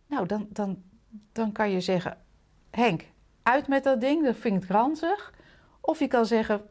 Nou, 0.07 0.25
dan, 0.25 0.47
dan, 0.49 0.83
dan 1.31 1.51
kan 1.51 1.71
je 1.71 1.81
zeggen, 1.81 2.17
Henk, 2.71 3.05
uit 3.43 3.67
met 3.67 3.83
dat 3.83 4.01
ding, 4.01 4.25
dat 4.25 4.35
vind 4.35 4.63
ik 4.63 4.69
ranzig. 4.69 5.33
Of 5.81 5.99
je 5.99 6.07
kan 6.07 6.25
zeggen, 6.25 6.61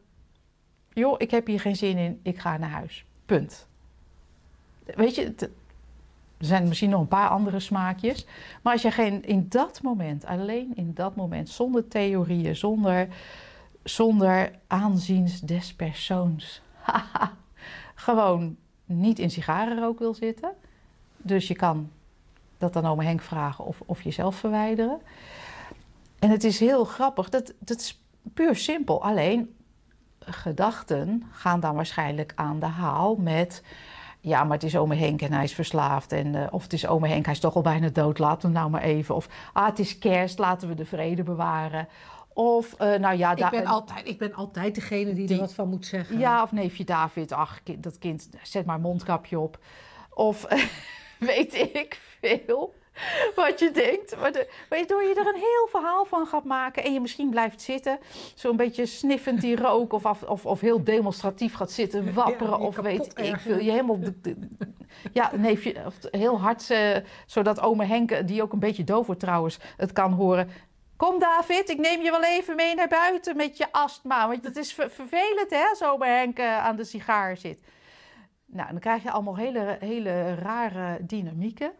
joh, 0.89 1.15
ik 1.17 1.31
heb 1.31 1.47
hier 1.47 1.59
geen 1.59 1.75
zin 1.75 1.97
in, 1.97 2.19
ik 2.23 2.39
ga 2.39 2.57
naar 2.57 2.69
huis. 2.69 3.05
Punt. 3.25 3.67
Weet 4.85 5.15
je, 5.15 5.35
er 6.41 6.47
zijn 6.47 6.67
misschien 6.67 6.89
nog 6.89 7.01
een 7.01 7.07
paar 7.07 7.29
andere 7.29 7.59
smaakjes. 7.59 8.25
Maar 8.61 8.73
als 8.73 8.81
je 8.81 8.91
geen, 8.91 9.25
in 9.25 9.45
dat 9.49 9.81
moment, 9.81 10.25
alleen 10.25 10.71
in 10.75 10.93
dat 10.93 11.15
moment, 11.15 11.49
zonder 11.49 11.87
theorieën, 11.87 12.55
zonder, 12.55 13.07
zonder 13.83 14.51
aanziens 14.67 15.39
des 15.39 15.73
persoons, 15.73 16.61
gewoon 17.95 18.57
niet 18.85 19.19
in 19.19 19.31
sigarenrook 19.31 19.99
wil 19.99 20.13
zitten. 20.13 20.51
Dus 21.17 21.47
je 21.47 21.55
kan 21.55 21.89
dat 22.57 22.73
dan 22.73 22.85
oma 22.85 23.03
Henk 23.03 23.21
vragen 23.21 23.65
of, 23.65 23.81
of 23.85 24.01
jezelf 24.01 24.35
verwijderen. 24.35 25.01
En 26.19 26.29
het 26.29 26.43
is 26.43 26.59
heel 26.59 26.85
grappig, 26.85 27.29
dat, 27.29 27.53
dat 27.59 27.79
is 27.79 28.03
puur 28.33 28.55
simpel. 28.55 29.03
Alleen 29.03 29.55
gedachten 30.19 31.23
gaan 31.31 31.59
dan 31.59 31.75
waarschijnlijk 31.75 32.31
aan 32.35 32.59
de 32.59 32.65
haal 32.65 33.15
met... 33.15 33.63
Ja, 34.23 34.43
maar 34.43 34.53
het 34.53 34.63
is 34.63 34.77
ome 34.77 34.95
Henk 34.95 35.21
en 35.21 35.33
hij 35.33 35.43
is 35.43 35.53
verslaafd. 35.53 36.11
En, 36.11 36.35
eh, 36.35 36.47
of 36.53 36.63
het 36.63 36.73
is 36.73 36.87
ome 36.87 37.07
Henk, 37.07 37.25
hij 37.25 37.33
is 37.33 37.39
toch 37.39 37.55
al 37.55 37.61
bijna 37.61 37.89
dood, 37.89 38.19
laten 38.19 38.49
we 38.49 38.55
nou 38.55 38.69
maar 38.69 38.81
even. 38.81 39.15
Of 39.15 39.27
ah, 39.53 39.65
het 39.65 39.79
is 39.79 39.97
kerst, 39.97 40.39
laten 40.39 40.67
we 40.67 40.73
de 40.75 40.85
vrede 40.85 41.23
bewaren. 41.23 41.87
Of, 42.33 42.73
eh, 42.73 42.99
nou 42.99 43.17
ja... 43.17 43.35
Ik 43.35 43.49
ben, 43.49 43.65
altijd, 43.65 44.07
ik 44.07 44.17
ben 44.17 44.33
altijd 44.33 44.75
degene 44.75 45.13
die, 45.13 45.27
Die- 45.27 45.35
er 45.35 45.41
wat 45.41 45.53
van 45.53 45.69
moet 45.69 45.85
zeggen. 45.85 46.19
ja, 46.19 46.43
of 46.43 46.51
neefje 46.51 46.83
David, 46.83 47.31
ach, 47.31 47.63
kind- 47.63 47.83
dat 47.83 47.97
kind, 47.97 48.29
zet 48.43 48.65
maar 48.65 48.75
een 48.75 48.81
mondkapje 48.81 49.39
op. 49.39 49.59
Of 50.09 50.45
weet 51.19 51.53
ik 51.53 51.99
veel 52.19 52.73
wat 53.35 53.59
je 53.59 53.71
denkt. 53.71 54.17
Maar 54.19 54.31
de, 54.31 54.47
waardoor 54.69 55.03
je 55.03 55.13
er 55.15 55.27
een 55.27 55.39
heel 55.39 55.67
verhaal 55.69 56.05
van 56.05 56.25
gaat 56.25 56.43
maken 56.43 56.83
en 56.83 56.93
je 56.93 56.99
misschien 57.01 57.29
blijft 57.29 57.61
zitten, 57.61 57.99
zo'n 58.35 58.55
beetje 58.57 58.85
sniffend 58.85 59.41
die 59.41 59.55
rook, 59.55 59.93
of, 59.93 60.05
af, 60.05 60.23
of, 60.23 60.45
of 60.45 60.59
heel 60.59 60.83
demonstratief 60.83 61.53
gaat 61.53 61.71
zitten 61.71 62.13
wapperen, 62.13 62.59
je 62.59 62.65
of 62.65 62.75
weet 62.75 63.05
ik 63.05 63.13
ergeren. 63.13 63.39
veel. 63.39 63.59
Je 63.59 63.71
helemaal, 63.71 63.99
de- 63.99 64.21
de- 64.21 64.49
ja, 65.13 65.31
neefje, 65.35 65.75
of 65.85 65.95
heel 66.11 66.39
hard, 66.39 66.69
eh, 66.69 66.95
zodat 67.25 67.59
ome 67.61 67.85
Henk, 67.85 68.27
die 68.27 68.41
ook 68.41 68.53
een 68.53 68.59
beetje 68.59 68.83
doof 68.83 69.05
wordt 69.05 69.21
trouwens, 69.21 69.57
het 69.77 69.91
kan 69.91 70.11
horen. 70.11 70.49
Kom 70.97 71.19
David, 71.19 71.69
ik 71.69 71.77
neem 71.79 72.01
je 72.01 72.11
wel 72.11 72.23
even 72.23 72.55
mee 72.55 72.75
naar 72.75 72.87
buiten 72.87 73.35
met 73.35 73.57
je 73.57 73.71
astma. 73.71 74.27
Want 74.27 74.43
het 74.43 74.57
is 74.57 74.73
ver- 74.73 74.89
vervelend 74.89 75.49
hè, 75.49 75.63
als 75.69 75.83
ome 75.83 76.05
Henk 76.05 76.39
aan 76.39 76.75
de 76.75 76.83
sigaar 76.83 77.37
zit. 77.37 77.59
Nou, 78.45 78.69
dan 78.71 78.79
krijg 78.79 79.03
je 79.03 79.11
allemaal 79.11 79.35
hele, 79.37 79.77
hele 79.79 80.35
rare 80.35 80.97
dynamieken. 81.05 81.71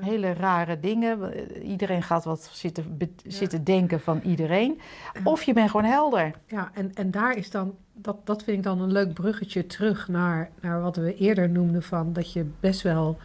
Ja. 0.00 0.06
Hele 0.06 0.32
rare 0.32 0.80
dingen. 0.80 1.32
Eh, 1.32 1.68
Iedereen 1.70 2.02
gaat 2.02 2.24
wat 2.24 2.48
zitten, 2.52 2.96
be- 2.96 3.10
zitten 3.26 3.64
denken 3.64 4.00
van 4.00 4.20
iedereen. 4.24 4.80
Of 5.24 5.42
je 5.42 5.52
bent 5.52 5.70
gewoon 5.70 5.90
helder. 5.90 6.30
Ja, 6.46 6.70
en, 6.74 6.90
en 6.94 7.10
daar 7.10 7.36
is 7.36 7.50
dan, 7.50 7.74
dat, 7.92 8.16
dat 8.26 8.42
vind 8.42 8.56
ik 8.56 8.62
dan 8.62 8.80
een 8.80 8.92
leuk 8.92 9.12
bruggetje 9.14 9.66
terug 9.66 10.08
naar, 10.08 10.50
naar 10.60 10.80
wat 10.80 10.96
we 10.96 11.14
eerder 11.16 11.48
noemden 11.50 11.82
van 11.82 12.12
dat 12.12 12.32
je 12.32 12.46
best 12.60 12.82
wel 12.82 13.16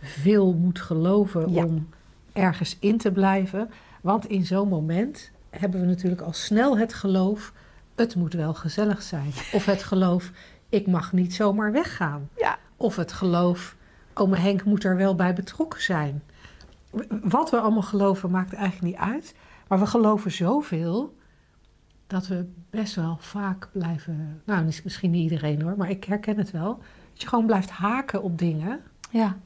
veel 0.00 0.52
moet 0.54 0.80
geloven 0.80 1.52
Ja. 1.52 1.64
om 1.64 1.88
ergens 2.32 2.76
in 2.80 2.98
te 2.98 3.12
blijven. 3.12 3.70
Want 4.00 4.26
in 4.26 4.44
zo'n 4.46 4.68
moment 4.68 5.30
hebben 5.50 5.80
we 5.80 5.86
natuurlijk 5.86 6.22
al 6.22 6.32
snel 6.32 6.78
het 6.78 6.94
geloof, 6.94 7.52
het 7.94 8.16
moet 8.16 8.32
wel 8.34 8.54
gezellig 8.54 9.02
zijn. 9.02 9.30
Of 9.52 9.64
het 9.64 9.82
geloof, 9.82 10.30
ik 10.68 10.86
mag 10.86 11.12
niet 11.12 11.34
zomaar 11.34 11.72
weggaan. 11.72 12.28
Ja. 12.36 12.58
Of 12.76 12.96
het 12.96 13.12
geloof, 13.12 13.76
ome 14.18 14.36
Henk 14.36 14.64
moet 14.64 14.84
er 14.84 14.96
wel 14.96 15.14
bij 15.14 15.32
betrokken 15.32 15.82
zijn. 15.82 16.22
Wat 17.22 17.50
we 17.50 17.60
allemaal 17.60 17.82
geloven 17.82 18.30
maakt 18.30 18.52
eigenlijk 18.52 18.84
niet 18.84 19.10
uit. 19.10 19.34
Maar 19.68 19.78
we 19.78 19.86
geloven 19.86 20.30
zoveel 20.30 21.16
dat 22.06 22.26
we 22.26 22.46
best 22.70 22.94
wel 22.94 23.16
vaak 23.20 23.68
blijven. 23.72 24.42
Nou, 24.44 24.64
mis- 24.64 24.82
misschien 24.82 25.10
niet 25.10 25.22
iedereen 25.22 25.62
hoor, 25.62 25.74
maar 25.76 25.90
ik 25.90 26.04
herken 26.04 26.38
het 26.38 26.50
wel. 26.50 26.78
Dat 27.12 27.22
je 27.22 27.28
gewoon 27.28 27.46
blijft 27.46 27.70
haken 27.70 28.22
op 28.22 28.38
dingen. 28.38 28.80
Ja. 29.10 29.36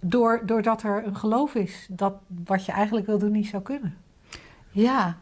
Door, 0.00 0.42
doordat 0.44 0.82
er 0.82 1.06
een 1.06 1.16
geloof 1.16 1.54
is 1.54 1.86
dat 1.90 2.14
wat 2.44 2.64
je 2.64 2.72
eigenlijk 2.72 3.06
wil 3.06 3.18
doen 3.18 3.32
niet 3.32 3.46
zou 3.46 3.62
kunnen. 3.62 3.96
Ja. 4.70 5.18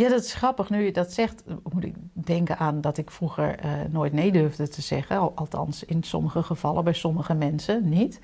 Ja, 0.00 0.08
dat 0.08 0.24
is 0.24 0.34
grappig. 0.34 0.70
Nu 0.70 0.84
je 0.84 0.92
dat 0.92 1.12
zegt, 1.12 1.42
moet 1.72 1.84
ik 1.84 1.94
denken 2.12 2.58
aan 2.58 2.80
dat 2.80 2.98
ik 2.98 3.10
vroeger 3.10 3.58
eh, 3.58 3.70
nooit 3.90 4.12
nee 4.12 4.32
durfde 4.32 4.68
te 4.68 4.82
zeggen. 4.82 5.18
Al- 5.18 5.32
Althans, 5.34 5.84
in 5.84 6.02
sommige 6.02 6.42
gevallen, 6.42 6.84
bij 6.84 6.92
sommige 6.92 7.34
mensen 7.34 7.88
niet. 7.88 8.20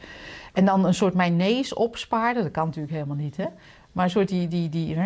En 0.52 0.64
dan 0.64 0.84
een 0.84 0.94
soort 0.94 1.14
mijn 1.14 1.36
nee's 1.36 1.74
opspaarde. 1.74 2.42
Dat 2.42 2.50
kan 2.52 2.64
natuurlijk 2.66 2.92
helemaal 2.94 3.16
niet, 3.16 3.36
hè. 3.36 3.46
Maar 3.92 4.04
een 4.04 4.10
soort 4.10 4.28
die... 4.28 4.48
die, 4.48 4.68
die 4.68 4.96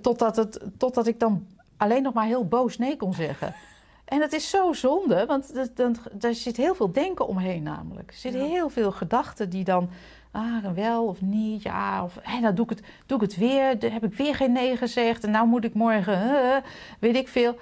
totdat, 0.00 0.36
het, 0.36 0.60
totdat 0.76 1.06
ik 1.06 1.20
dan 1.20 1.46
alleen 1.76 2.02
nog 2.02 2.14
maar 2.14 2.26
heel 2.26 2.46
boos 2.48 2.78
nee 2.78 2.96
kon 2.96 3.14
zeggen. 3.14 3.54
En 4.04 4.20
het 4.20 4.32
is 4.32 4.50
zo 4.50 4.72
zonde, 4.72 5.26
want 5.26 5.54
dat- 5.54 5.76
dan, 5.76 5.96
daar 6.12 6.34
zit 6.34 6.56
heel 6.56 6.74
veel 6.74 6.92
denken 6.92 7.26
omheen 7.26 7.62
namelijk. 7.62 8.10
Er 8.10 8.16
zitten 8.16 8.40
Ja. 8.42 8.46
heel 8.48 8.68
veel 8.68 8.92
gedachten 8.92 9.50
die 9.50 9.64
dan... 9.64 9.88
Ah, 10.36 10.72
wel 10.74 11.06
of 11.06 11.20
niet, 11.20 11.62
ja, 11.62 12.04
of 12.04 12.18
hé, 12.22 12.40
nou 12.40 12.54
doe 12.54 12.64
ik, 12.64 12.70
het, 12.70 12.82
doe 13.06 13.16
ik 13.16 13.22
het 13.22 13.36
weer. 13.36 13.78
Dan 13.78 13.90
heb 13.90 14.04
ik 14.04 14.14
weer 14.14 14.34
geen 14.34 14.52
nee 14.52 14.76
gezegd. 14.76 15.24
En 15.24 15.30
nou 15.30 15.48
moet 15.48 15.64
ik 15.64 15.74
morgen, 15.74 16.14
eh, 16.14 16.56
weet 16.98 17.16
ik 17.16 17.28
veel. 17.28 17.56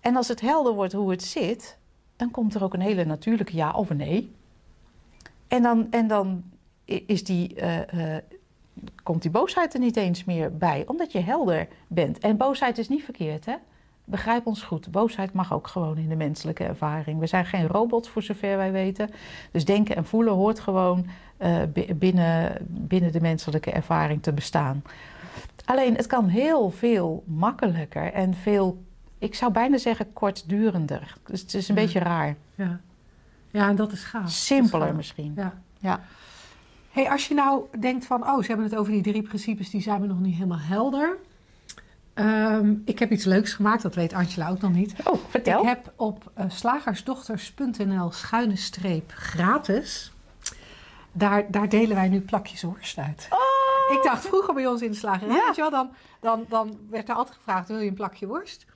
En 0.00 0.16
als 0.16 0.28
het 0.28 0.40
helder 0.40 0.72
wordt 0.72 0.92
hoe 0.92 1.10
het 1.10 1.22
zit, 1.22 1.78
dan 2.16 2.30
komt 2.30 2.54
er 2.54 2.62
ook 2.62 2.74
een 2.74 2.80
hele 2.80 3.04
natuurlijke 3.04 3.56
ja 3.56 3.72
of 3.72 3.90
nee. 3.90 4.34
En 5.48 5.62
dan, 5.62 5.86
en 5.90 6.06
dan 6.06 6.42
is 6.84 7.24
die, 7.24 7.54
eh, 7.54 8.14
eh, 8.16 8.22
komt 9.02 9.22
die 9.22 9.30
boosheid 9.30 9.74
er 9.74 9.80
niet 9.80 9.96
eens 9.96 10.24
meer 10.24 10.56
bij, 10.56 10.84
omdat 10.86 11.12
je 11.12 11.20
helder 11.20 11.68
bent. 11.86 12.18
En 12.18 12.36
boosheid 12.36 12.78
is 12.78 12.88
niet 12.88 13.04
verkeerd, 13.04 13.44
hè? 13.44 13.54
Begrijp 14.12 14.46
ons 14.46 14.62
goed. 14.62 14.90
Boosheid 14.90 15.32
mag 15.32 15.52
ook 15.52 15.66
gewoon 15.66 15.96
in 15.98 16.08
de 16.08 16.16
menselijke 16.16 16.64
ervaring. 16.64 17.18
We 17.18 17.26
zijn 17.26 17.44
geen 17.46 17.66
robots, 17.66 18.08
voor 18.08 18.22
zover 18.22 18.56
wij 18.56 18.72
weten. 18.72 19.10
Dus 19.50 19.64
denken 19.64 19.96
en 19.96 20.04
voelen 20.04 20.32
hoort 20.32 20.60
gewoon 20.60 21.06
eh, 21.36 21.56
bi- 21.72 21.94
binnen, 21.94 22.56
binnen 22.68 23.12
de 23.12 23.20
menselijke 23.20 23.70
ervaring 23.70 24.22
te 24.22 24.32
bestaan. 24.32 24.82
Alleen 25.64 25.96
het 25.96 26.06
kan 26.06 26.28
heel 26.28 26.70
veel 26.70 27.22
makkelijker 27.26 28.12
en 28.12 28.34
veel, 28.34 28.82
ik 29.18 29.34
zou 29.34 29.52
bijna 29.52 29.78
zeggen, 29.78 30.12
kortdurender. 30.12 31.14
Dus 31.26 31.40
het 31.40 31.54
is 31.54 31.68
een 31.68 31.74
Ja. 31.74 31.80
beetje 31.82 31.98
raar. 31.98 32.36
Ja, 32.54 32.80
ja 33.50 33.68
en 33.68 33.76
dat 33.76 33.92
is 33.92 34.04
gaaf. 34.04 34.26
Is 34.26 34.46
Simpeler 34.46 34.86
gaaf. 34.86 34.96
misschien. 34.96 35.32
Ja. 35.36 35.52
Ja. 35.78 36.00
Hey, 36.90 37.10
als 37.10 37.28
je 37.28 37.34
nou 37.34 37.64
denkt 37.80 38.06
van, 38.06 38.22
oh, 38.26 38.40
ze 38.40 38.46
hebben 38.46 38.64
het 38.66 38.76
over 38.76 38.92
die 38.92 39.02
drie 39.02 39.22
principes, 39.22 39.70
die 39.70 39.82
zijn 39.82 40.00
me 40.00 40.06
nog 40.06 40.20
niet 40.20 40.34
helemaal 40.34 40.58
helder. 40.60 41.16
Ehm, 42.14 42.74
ik 42.84 42.98
heb 42.98 43.10
iets 43.10 43.24
leuks 43.24 43.52
gemaakt, 43.52 43.82
dat 43.82 43.94
weet 43.94 44.12
Angela 44.12 44.48
ook 44.50 44.60
nog 44.60 44.72
niet. 44.72 44.94
Oh, 45.04 45.20
vertel. 45.28 45.60
Ik 45.60 45.66
heb 45.68 45.92
op 45.96 46.30
eh, 46.34 46.44
slagersdochters.nl 46.48 48.10
schuine 48.10 48.56
streep 48.56 49.12
gratis. 49.14 50.12
Daar, 51.12 51.44
daar 51.50 51.68
delen 51.68 51.96
wij 51.96 52.08
nu 52.08 52.20
plakjes 52.20 52.62
worst 52.62 52.98
uit. 52.98 53.26
Oh! 53.30 53.96
Ik 53.96 54.02
dacht 54.02 54.26
vroeger 54.26 54.54
bij 54.54 54.66
ons 54.66 54.82
in 54.82 54.90
de 54.90 54.96
slagerij, 54.96 55.34
Ja. 55.36 55.46
weet 55.46 55.54
je 55.56 55.60
wel, 55.60 55.70
dan, 55.70 55.90
dan, 56.20 56.44
dan 56.48 56.78
werd 56.90 57.08
er 57.08 57.14
altijd 57.14 57.36
gevraagd, 57.36 57.68
wil 57.68 57.78
je 57.78 57.88
een 57.88 57.94
plakje 57.94 58.26
worst? 58.26 58.66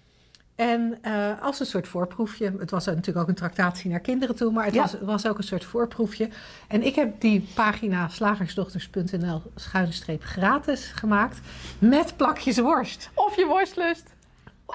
En 0.57 0.99
eh, 1.03 1.42
als 1.42 1.61
een 1.61 1.66
soort 1.66 1.88
voorproefje, 1.88 2.53
het 2.59 2.71
was 2.71 2.85
natuurlijk 2.87 3.19
ook 3.19 3.29
een 3.29 3.35
tractatie 3.35 3.90
naar 3.90 4.01
kinderen 4.01 4.37
toe, 4.37 4.53
maar 4.53 4.64
het 4.64 4.75
Ja. 4.75 4.81
was, 4.83 4.95
was 5.01 5.27
ook 5.27 5.38
een 5.38 5.45
soort 5.45 5.64
voorproefje. 5.64 6.29
En 6.69 6.83
ik 6.87 6.95
heb 6.95 7.21
die 7.21 7.49
pagina 7.55 8.09
slagersdochters.nl 8.09 9.42
schuine 9.55 9.92
streep 9.92 10.23
gratis 10.23 10.87
gemaakt 10.95 11.40
met 11.79 12.16
plakjes 12.16 12.59
worst. 12.59 13.11
Of 13.14 13.37
je 13.37 13.47
worstlust. 13.47 14.14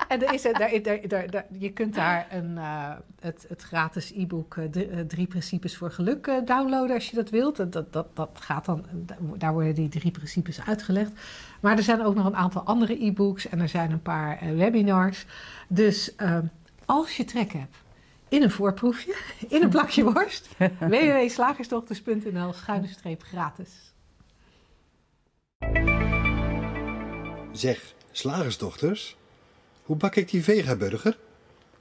En 0.08 0.28
er 0.28 0.34
is, 0.34 0.46
er, 0.46 0.54
daar, 0.54 0.82
daar, 0.82 1.08
daar, 1.08 1.30
daar- 1.32 1.46
je 1.60 1.72
kunt 1.72 1.94
daar 1.96 2.28
een, 2.32 2.58
eh, 2.58 2.92
het, 3.20 3.46
het 3.50 3.62
gratis 3.62 4.12
e-book 4.16 4.58
eh, 4.58 4.66
drie, 4.66 4.88
eh, 4.90 5.00
Drie 5.00 5.28
Principes 5.28 5.78
voor 5.78 5.92
Geluk 5.92 6.28
eh, 6.28 6.36
downloaden 6.46 6.96
als 6.96 7.10
je 7.10 7.16
dat 7.16 7.30
wilt. 7.30 7.56
Dat, 7.56 7.94
dat, 7.94 8.16
dat, 8.16 8.30
gaat 8.34 8.66
dan, 8.66 8.86
daar 9.38 9.54
worden 9.54 9.76
die 9.76 9.90
drie 9.90 10.12
principes 10.12 10.62
uitgelegd. 10.66 11.12
Maar 11.60 11.78
er 11.78 11.84
zijn 11.84 12.04
ook 12.06 12.16
nog 12.16 12.26
een 12.26 12.36
aantal 12.36 12.62
andere 12.64 13.06
e-books 13.06 13.48
en 13.50 13.60
er 13.60 13.70
zijn 13.70 13.92
een 13.92 14.02
paar 14.02 14.40
webinars. 14.56 15.26
Dus 15.68 16.16
eh, 16.16 16.38
als 16.86 17.18
je 17.18 17.24
trek 17.26 17.52
hebt 17.54 17.76
in 18.30 18.44
een 18.44 18.52
voorproefje, 18.52 19.16
in 19.56 19.62
een 19.64 19.70
plakje 19.70 20.04
worst, 20.04 20.50
www.slagersdochters.nl 20.80 22.54
schuine 22.54 22.88
streep 22.88 23.24
gratis. 23.24 23.94
Zeg, 27.52 27.94
slagersdochters, 28.12 29.18
hoe 29.92 30.00
bak 30.00 30.16
ik 30.16 30.30
die 30.30 30.44
vegaburger? 30.44 31.18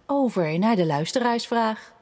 Over 0.06 0.58
naar 0.58 0.76
de 0.76 0.86
luisteraarsvraag. 0.86 1.92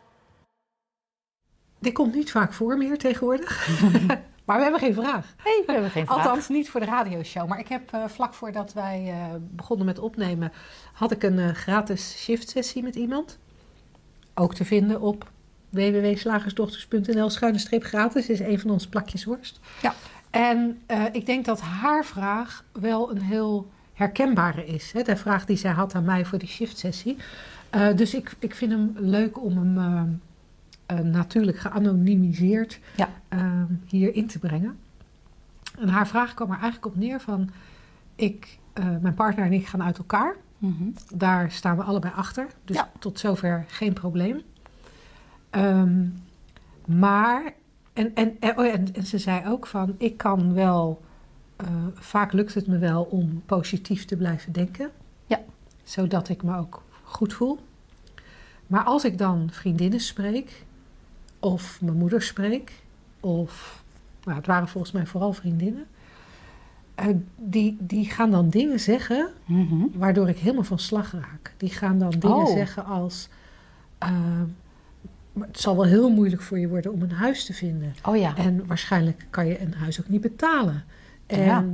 Dit 1.79 1.93
komt 1.93 2.15
niet 2.15 2.31
vaak 2.31 2.53
voor 2.53 2.79
meer 2.79 2.99
tegenwoordig. 2.99 3.69
maar 4.47 4.57
we 4.57 4.63
hebben 4.63 4.81
geen 4.81 4.95
vraag. 4.95 5.35
hey, 5.37 5.63
we 5.67 5.73
hebben 5.73 5.91
geen 5.91 6.07
vraag. 6.07 6.17
Althans, 6.17 6.49
niet 6.49 6.71
voor 6.71 6.81
de 6.81 6.87
radioshow. 6.87 7.49
Maar 7.49 7.59
ik 7.59 7.69
heb 7.69 7.93
eh, 7.93 8.05
vlak 8.07 8.35
voordat 8.35 8.73
wij 8.73 9.05
eh, 9.09 9.35
begonnen 9.41 9.87
met 9.87 9.99
opnemen, 9.99 10.53
had 10.93 11.11
ik 11.11 11.23
een 11.23 11.39
eh, 11.39 11.55
gratis 11.55 12.23
shift 12.23 12.51
sessie 12.51 12.83
met 12.83 12.97
iemand. 12.97 13.39
Ook 14.35 14.55
te 14.55 14.65
vinden 14.65 15.01
op 15.01 15.31
www.slagersdochters.nl 15.69 17.31
schuine 17.31 17.59
streep 17.59 17.85
gratis. 17.85 18.29
Is 18.29 18.41
een 18.41 18.61
van 18.61 18.71
ons 18.71 18.87
plakjes 18.87 19.25
worst. 19.25 19.61
Ja. 19.83 19.95
En 20.31 20.83
eh, 20.87 21.05
ik 21.13 21.27
denk 21.27 21.45
dat 21.45 21.61
haar 21.61 22.05
vraag 22.05 22.65
wel 22.73 23.11
een 23.11 23.23
heel 23.23 23.71
herkenbare 23.99 24.67
is. 24.67 24.93
Hè? 24.93 25.03
De 25.03 25.17
vraag 25.17 25.47
die 25.47 25.57
zij 25.57 25.71
had 25.71 25.95
aan 25.95 26.05
mij 26.05 26.25
voor 26.25 26.39
die 26.39 26.49
shift 26.49 26.79
sessie. 26.79 27.17
Eh, 27.71 27.97
dus 27.97 28.15
ik, 28.15 28.35
ik 28.39 28.55
vind 28.55 28.73
hem 28.73 28.93
leuk 28.97 29.43
om 29.45 29.57
hem 29.57 29.79
eh, 29.79 30.99
eh, 30.99 31.05
natuurlijk 31.05 31.59
geanonimiseerd 31.59 32.81
Ja. 32.97 33.09
eh, 33.29 33.63
hier 33.87 34.15
in 34.15 34.27
te 34.27 34.39
brengen. 34.39 34.77
En 35.79 35.89
haar 35.89 36.09
vraag 36.09 36.35
kwam 36.35 36.49
er 36.49 36.59
eigenlijk 36.61 36.87
op 36.87 36.97
neer 36.97 37.21
van... 37.21 37.51
Ik, 38.15 38.59
mijn 39.01 39.15
partner 39.15 39.45
en 39.45 39.53
ik 39.53 39.67
gaan 39.67 39.83
uit 39.83 39.99
elkaar. 39.99 40.35
Mhm. 40.59 40.85
Daar 41.15 41.51
staan 41.51 41.77
we 41.77 41.83
allebei 41.83 42.13
achter. 42.17 42.47
Dus 42.65 42.77
Ja. 42.77 42.91
tot 42.99 43.19
zover 43.19 43.65
geen 43.69 43.93
probleem. 43.93 44.41
Ehm, 45.51 46.05
maar, 46.87 47.53
en, 47.93 48.15
en, 48.15 48.37
en, 48.41 48.59
oh 48.59 48.67
en, 48.67 48.95
en 48.95 49.07
ze 49.07 49.19
zei 49.19 49.47
ook 49.47 49.67
van, 49.67 49.95
ik 49.99 50.17
kan 50.17 50.55
wel, 50.55 51.03
eh, 51.59 51.67
vaak 51.95 52.33
lukt 52.33 52.55
het 52.55 52.67
me 52.67 52.79
wel 52.79 53.03
om 53.03 53.43
positief 53.47 54.05
te 54.05 54.17
blijven 54.17 54.53
denken. 54.53 54.91
Ja. 55.27 55.41
Zodat 55.83 56.29
ik 56.29 56.43
me 56.43 56.57
ook 56.57 56.83
goed 57.03 57.33
voel. 57.33 57.59
Maar 58.67 58.85
als 58.85 59.05
ik 59.05 59.19
dan 59.19 59.49
vriendinnen 59.53 60.01
spreek, 60.01 60.65
of 61.41 61.81
mijn 61.81 61.97
moeder 61.97 62.23
spreek, 62.23 62.73
of, 63.21 63.83
nou 64.25 64.37
het 64.37 64.47
waren 64.47 64.69
volgens 64.69 64.93
mij 64.93 65.07
vooral 65.07 65.33
vriendinnen, 65.33 65.87
eh, 66.95 67.07
die, 67.37 67.77
die 67.81 68.11
gaan 68.11 68.31
dan 68.31 68.49
dingen 68.49 68.81
zeggen 68.81 69.29
Mhm. 69.45 69.85
waardoor 69.93 70.29
ik 70.29 70.39
helemaal 70.39 70.65
van 70.65 70.79
slag 70.79 71.13
raak. 71.13 71.53
Die 71.57 71.71
gaan 71.71 71.99
dan 71.99 72.11
dingen 72.11 72.37
Oh. 72.37 72.53
zeggen 72.53 72.85
als... 72.85 73.29
eh, 73.99 74.11
maar 75.33 75.47
het 75.47 75.61
zal 75.61 75.75
wel 75.77 75.85
heel 75.85 76.11
moeilijk 76.11 76.43
voor 76.43 76.59
je 76.59 76.69
worden 76.69 76.93
om 76.93 77.03
een 77.03 77.13
huis 77.13 77.45
te 77.45 77.53
vinden. 77.55 77.95
Oh 78.05 78.17
ja. 78.17 78.37
En 78.37 78.67
waarschijnlijk 78.67 79.27
kan 79.31 79.47
je 79.47 79.61
een 79.61 79.75
huis 79.75 80.01
ook 80.01 80.09
niet 80.09 80.21
betalen. 80.21 80.85
En 81.29 81.43
Ja. 81.45 81.65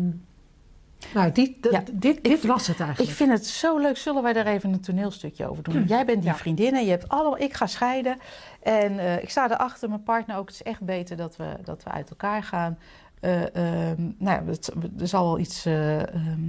nou, 1.14 1.33
die, 1.33 1.59
d- 1.61 1.69
Ja, 1.71 1.83
dit, 1.93 2.25
dit 2.25 2.45
was 2.47 2.67
het 2.67 2.79
Ik 2.79 2.87
eigenlijk. 2.87 3.17
vind 3.17 3.31
het 3.31 3.47
zo 3.47 3.79
leuk. 3.79 3.97
Zullen 3.97 4.23
wij 4.23 4.33
daar 4.33 4.47
even 4.47 4.73
een 4.73 4.81
toneelstukje 4.81 5.49
over 5.51 5.62
doen? 5.62 5.85
Jij 5.85 6.05
bent 6.05 6.23
die 6.23 6.31
Ja. 6.31 6.37
vriendin 6.37 6.75
en 6.75 6.85
je 6.85 6.90
hebt 6.90 7.09
allemaal... 7.09 7.38
Ik 7.38 7.55
ga 7.55 7.67
scheiden 7.67 8.19
en 8.62 8.99
eh, 8.99 9.23
ik 9.23 9.31
sta 9.31 9.51
erachter, 9.51 9.88
mijn 9.88 10.03
partner 10.03 10.37
ook. 10.37 10.47
Het 10.47 10.55
is 10.55 10.62
echt 10.62 10.81
beter 10.81 11.17
dat 11.17 11.37
we, 11.37 11.45
dat 11.64 11.83
we 11.83 11.90
uit 11.90 12.11
elkaar 12.11 12.43
gaan. 12.43 12.79
Eh, 13.21 13.43
ehm, 13.43 14.03
nou 14.19 14.45
ja, 14.45 14.51
het- 14.51 14.73
er 15.01 15.09
zal 15.09 15.25
wel 15.25 15.38
iets 15.38 15.67
eh, 15.67 16.01
ehm, 16.01 16.40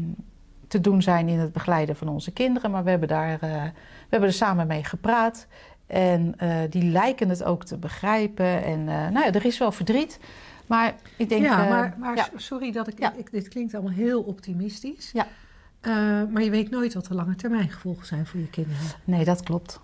te 0.68 0.82
doen 0.82 1.02
zijn 1.02 1.28
in 1.30 1.40
het 1.40 1.52
begeleiden 1.52 1.96
van 1.96 2.08
onze 2.08 2.32
kinderen. 2.32 2.72
Maar 2.72 2.84
we 2.84 2.90
hebben, 2.90 3.08
daar, 3.08 3.38
we 3.40 3.72
hebben 4.10 4.30
er 4.30 4.36
samen 4.36 4.68
mee 4.68 4.84
gepraat. 4.84 5.48
En 5.88 6.36
die 6.70 6.84
lijken 6.92 7.30
het 7.30 7.44
ook 7.44 7.64
te 7.66 7.78
begrijpen. 7.78 8.64
En 8.64 8.84
nou 8.84 9.20
ja, 9.20 9.32
er 9.32 9.46
is 9.46 9.58
wel 9.58 9.72
verdriet. 9.72 10.20
Maar 10.68 10.96
ik 11.18 11.30
denk... 11.30 11.44
ja, 11.44 11.64
eh, 11.64 11.70
maar, 11.70 11.96
maar 12.00 12.16
ja. 12.16 12.28
sorry 12.36 12.72
dat 12.72 12.88
ik, 12.88 13.00
Ja. 13.00 13.14
ik... 13.14 13.32
Dit 13.32 13.48
klinkt 13.48 13.74
allemaal 13.74 13.94
heel 13.94 14.22
optimistisch. 14.22 15.12
Ja. 15.14 15.28
Eh, 15.82 15.92
maar 16.32 16.44
je 16.44 16.50
weet 16.50 16.70
nooit 16.70 16.94
wat 16.94 17.06
de 17.06 17.14
lange 17.16 17.36
termijn 17.36 17.70
gevolgen 17.70 18.06
zijn 18.06 18.26
voor 18.26 18.40
je 18.40 18.50
kinderen. 18.50 18.86
Nee, 19.04 19.26
dat 19.26 19.44
klopt. 19.44 19.80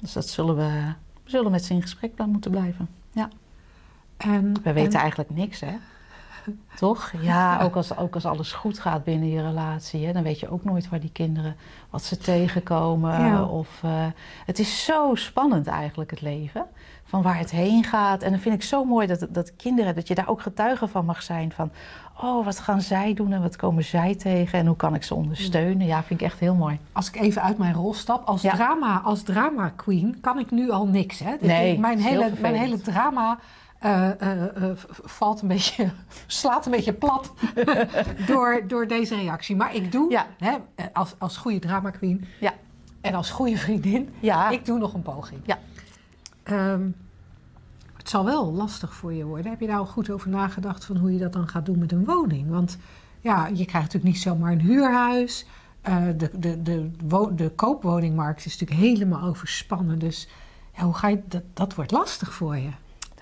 Dus 0.00 0.12
dat 0.12 0.28
zullen 0.28 0.56
we, 0.56 0.92
we 1.24 1.30
zullen 1.30 1.50
met 1.50 1.64
ze 1.64 1.74
in 1.74 1.82
gesprek 1.82 2.12
moeten 2.26 2.50
blijven. 2.50 2.88
En, 4.16 4.52
We 4.62 4.72
weten 4.72 4.92
en- 4.92 5.00
eigenlijk 5.00 5.30
niks, 5.30 5.60
hè? 5.60 5.74
Toch? 6.76 7.12
Ja, 7.20 7.60
ook 7.62 7.76
als, 7.76 7.96
ook 7.96 8.14
als 8.14 8.24
alles 8.26 8.52
goed 8.52 8.78
gaat 8.78 9.04
binnen 9.04 9.28
je 9.28 9.42
relatie, 9.42 10.06
hè, 10.06 10.12
dan 10.12 10.22
weet 10.22 10.40
je 10.40 10.50
ook 10.50 10.64
nooit 10.64 10.88
waar 10.88 11.00
die 11.00 11.12
kinderen, 11.12 11.56
wat 11.90 12.02
ze 12.02 12.16
tegenkomen. 12.18 13.20
Ja. 13.24 13.42
Of, 13.44 13.80
eh, 13.82 13.90
het 14.46 14.58
is 14.58 14.84
zo 14.84 15.14
spannend 15.14 15.66
eigenlijk, 15.66 16.10
het 16.10 16.20
leven, 16.20 16.64
van 17.04 17.22
waar 17.22 17.38
het 17.38 17.50
heen 17.50 17.84
gaat. 17.84 18.22
En 18.22 18.30
dan 18.30 18.40
vind 18.40 18.54
ik 18.54 18.62
zo 18.62 18.84
mooi 18.84 19.06
dat, 19.06 19.26
dat 19.30 19.56
kinderen, 19.56 19.94
dat 19.94 20.08
je 20.08 20.14
daar 20.14 20.28
ook 20.28 20.40
getuige 20.42 20.88
van 20.88 21.04
mag 21.04 21.22
zijn. 21.22 21.52
Van, 21.52 21.70
oh, 22.22 22.44
wat 22.44 22.58
gaan 22.58 22.80
zij 22.80 23.14
doen 23.14 23.32
en 23.32 23.42
wat 23.42 23.56
komen 23.56 23.84
zij 23.84 24.14
tegen 24.14 24.58
en 24.58 24.66
hoe 24.66 24.76
kan 24.76 24.94
ik 24.94 25.02
ze 25.02 25.14
ondersteunen? 25.14 25.86
Ja, 25.86 26.02
vind 26.02 26.20
ik 26.20 26.26
echt 26.26 26.38
heel 26.38 26.54
mooi. 26.54 26.78
Als 26.92 27.08
ik 27.08 27.16
even 27.20 27.42
uit 27.42 27.58
mijn 27.58 27.74
rol 27.74 27.94
stap, 27.94 28.26
als, 28.26 28.42
Ja. 28.42 28.54
drama, 28.54 29.00
als 29.04 29.22
drama 29.22 29.68
queen 29.76 30.18
kan 30.20 30.38
ik 30.38 30.50
nu 30.50 30.70
al 30.70 30.86
niks. 30.86 31.18
Hè? 31.18 31.30
Dit- 31.30 31.40
Nee, 31.42 31.78
mijn, 31.78 31.98
hele, 31.98 32.30
mijn 32.40 32.54
hele 32.54 32.80
drama 32.80 33.38
eh, 33.82 34.20
eh, 34.20 34.70
eh, 34.70 34.76
valt 35.04 35.42
een 35.42 35.48
beetje, 35.48 35.90
slaat 36.26 36.66
een 36.66 36.72
beetje 36.72 36.92
plat 36.92 37.32
door, 38.26 38.62
door 38.66 38.86
deze 38.86 39.14
reactie. 39.14 39.56
Maar 39.56 39.74
ik 39.74 39.92
doe, 39.92 40.10
Ja. 40.10 40.26
hè, 40.38 40.56
als, 40.92 41.14
als 41.18 41.36
goede 41.36 41.58
drama 41.58 41.90
queen 41.90 42.24
Ja. 42.40 42.52
en 43.00 43.14
als 43.14 43.30
goede 43.30 43.56
vriendin, 43.56 44.08
Ja, 44.20 44.50
ik 44.50 44.64
doe 44.64 44.78
nog 44.78 44.94
een 44.94 45.02
poging. 45.02 45.40
Ja. 45.44 45.58
Ehm, 46.42 46.88
het 47.96 48.08
zal 48.08 48.24
wel 48.24 48.52
lastig 48.52 48.94
voor 48.94 49.12
je 49.12 49.24
worden. 49.24 49.50
Heb 49.50 49.60
je 49.60 49.66
daar 49.66 49.78
al 49.78 49.86
goed 49.86 50.10
over 50.10 50.28
nagedacht 50.28 50.84
van 50.84 50.96
hoe 50.96 51.12
je 51.12 51.18
dat 51.18 51.32
dan 51.32 51.48
gaat 51.48 51.66
doen 51.66 51.78
met 51.78 51.92
een 51.92 52.04
woning? 52.04 52.50
Want 52.50 52.78
ja, 53.20 53.46
je 53.46 53.64
krijgt 53.64 53.72
natuurlijk 53.92 54.04
niet 54.14 54.20
zomaar 54.22 54.52
een 54.52 54.60
huurhuis. 54.60 55.46
De, 56.16 56.30
de, 56.38 56.62
de, 56.62 56.90
de 57.34 57.50
koopwoningmarkt 57.56 58.44
is 58.44 58.58
natuurlijk 58.58 58.88
helemaal 58.88 59.22
overspannen. 59.28 59.98
Dus 59.98 60.28
ja, 60.76 60.82
hoe 60.82 60.94
ga 60.94 61.08
je, 61.08 61.22
dat, 61.28 61.42
dat 61.54 61.74
wordt 61.74 61.90
lastig 61.90 62.32
voor 62.34 62.56
je. 62.56 62.70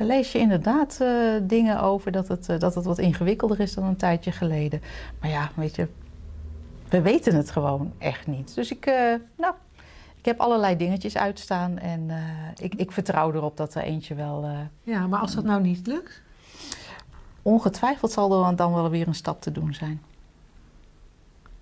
Daar 0.01 0.09
lees 0.09 0.33
je 0.33 0.39
inderdaad 0.39 0.99
eh, 1.01 1.35
dingen 1.43 1.81
over 1.83 2.13
dat 2.13 2.29
het, 2.29 2.49
eh, 2.49 2.59
dat 2.59 2.75
het 2.75 2.85
wat 2.85 2.99
ingewikkelder 2.99 3.61
is 3.61 3.75
dan 3.75 3.85
een 3.85 3.97
tijdje 3.97 4.33
geleden. 4.33 4.83
Maar 5.21 5.31
ja, 5.31 5.51
weet 5.55 5.77
je, 5.77 5.89
we 6.89 7.01
weten 7.01 7.35
het 7.35 7.51
gewoon 7.51 7.93
echt 7.99 8.27
niet. 8.27 8.55
Dus 8.55 8.71
ik, 8.71 8.87
eh, 8.87 9.15
nou, 9.37 9.55
ik 10.17 10.25
heb 10.25 10.41
allerlei 10.41 10.77
dingetjes 10.77 11.17
uitstaan 11.17 11.79
en 11.79 12.11
ik, 12.57 12.75
ik 12.75 12.93
vertrouw 12.93 13.33
erop 13.33 13.57
dat 13.57 13.75
er 13.75 13.83
eentje 13.83 14.15
wel. 14.15 14.49
Ja, 14.83 15.07
maar 15.07 15.21
als 15.21 15.35
dat 15.35 15.45
nou 15.45 15.63
niet 15.63 15.87
lukt, 15.87 16.23
ongetwijfeld 17.43 18.13
zal 18.13 18.47
er 18.47 18.57
dan 18.57 18.73
wel 18.73 18.91
weer 18.91 19.07
een 19.07 19.15
stap 19.15 19.43
te 19.43 19.53
doen 19.53 19.75
zijn. 19.75 20.03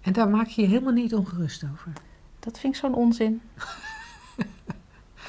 en 0.00 0.12
daar 0.12 0.28
maak 0.28 0.46
je 0.46 0.62
je 0.62 0.68
helemaal 0.68 0.92
niet 0.92 1.14
ongerust 1.14 1.64
over. 1.72 1.92
Dat 2.38 2.58
vind 2.58 2.74
ik 2.74 2.80
zo'n 2.80 2.94
onzin. 2.94 3.40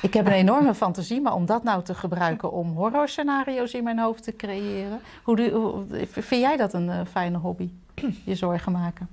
ik 0.02 0.14
heb 0.14 0.26
een 0.26 0.32
enorme 0.32 0.74
fantasie, 0.74 1.22
maar 1.22 1.34
om 1.34 1.46
dat 1.46 1.64
nou 1.64 1.84
te 1.84 1.94
gebruiken 1.94 2.52
om 2.52 2.72
horrorscenario's 2.72 3.74
in 3.74 3.84
mijn 3.84 4.00
hoofd 4.00 4.24
te 4.24 4.36
creëren. 4.36 5.00
Hoe, 5.24 5.84
vind 6.10 6.42
jij 6.42 6.58
dat 6.58 6.74
een 6.74 6.90
eh, 6.90 7.00
fijne 7.12 7.38
hobby? 7.38 7.70
Je 8.24 8.36
zorgen 8.36 8.72
maken? 8.72 9.10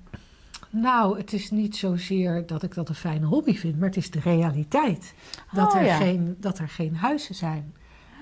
Nou, 0.70 1.18
het 1.18 1.32
is 1.32 1.50
niet 1.50 1.76
zozeer 1.76 2.46
dat 2.46 2.62
ik 2.62 2.74
dat 2.74 2.88
een 2.88 2.94
fijne 2.94 3.26
hobby 3.26 3.54
vind, 3.56 3.78
maar 3.78 3.88
het 3.88 3.96
is 3.96 4.10
de 4.10 4.20
realiteit. 4.20 5.14
Dat, 5.52 5.72
Oh, 5.72 5.78
er, 5.80 5.84
ja. 5.84 5.96
geen, 5.96 6.36
dat 6.40 6.58
er 6.58 6.68
geen 6.68 6.96
huizen 6.96 7.34
zijn. 7.34 7.74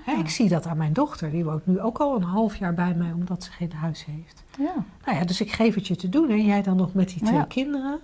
Hè, 0.05 0.13
ik 0.13 0.29
zie 0.29 0.49
dat 0.49 0.67
aan 0.67 0.77
mijn 0.77 0.93
dochter. 0.93 1.31
Die 1.31 1.45
woont 1.45 1.67
nu 1.67 1.81
ook 1.81 1.99
al 1.99 2.17
een 2.17 2.23
half 2.23 2.57
jaar 2.57 2.75
bij 2.75 2.95
mij 2.95 3.13
omdat 3.13 3.45
ze 3.45 3.51
geen 3.53 3.73
huis 3.73 4.05
heeft. 4.05 4.45
Ja. 4.59 4.75
Nou 5.05 5.19
ja, 5.19 5.25
dus 5.25 5.41
ik 5.41 5.53
geef 5.53 5.75
het 5.75 5.87
je 5.87 5.97
te 5.97 6.09
doen. 6.09 6.31
En 6.31 6.45
jij 6.45 6.63
dan 6.63 6.77
nog 6.77 6.95
met 6.95 7.09
die 7.09 7.23
twee 7.23 7.47
kinderen. 7.47 8.01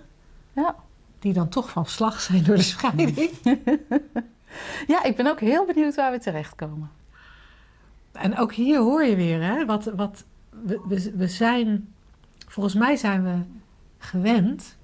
Ja. 0.53 0.75
Die 1.19 1.33
dan 1.33 1.49
toch 1.49 1.69
van 1.69 1.85
slag 1.85 2.21
zijn 2.21 2.43
door 2.43 2.55
de 2.55 2.61
scheiding. 2.61 3.29
ja, 4.87 5.03
ik 5.03 5.15
ben 5.15 5.27
ook 5.27 5.39
heel 5.39 5.65
benieuwd 5.65 5.95
waar 5.95 6.11
we 6.11 6.19
terechtkomen. 6.19 6.91
En 8.11 8.37
ook 8.37 8.53
hier 8.53 8.79
hoor 8.79 9.03
je 9.03 9.15
weer, 9.15 9.43
hè, 9.43 9.65
wat, 9.65 9.83
wat 9.83 10.23
we, 10.49 10.81
we, 10.87 11.11
we 11.15 11.27
zijn, 11.27 11.93
volgens 12.47 12.75
mij 12.75 12.95
zijn 12.95 13.23
we 13.23 13.37
gewend 13.97 14.77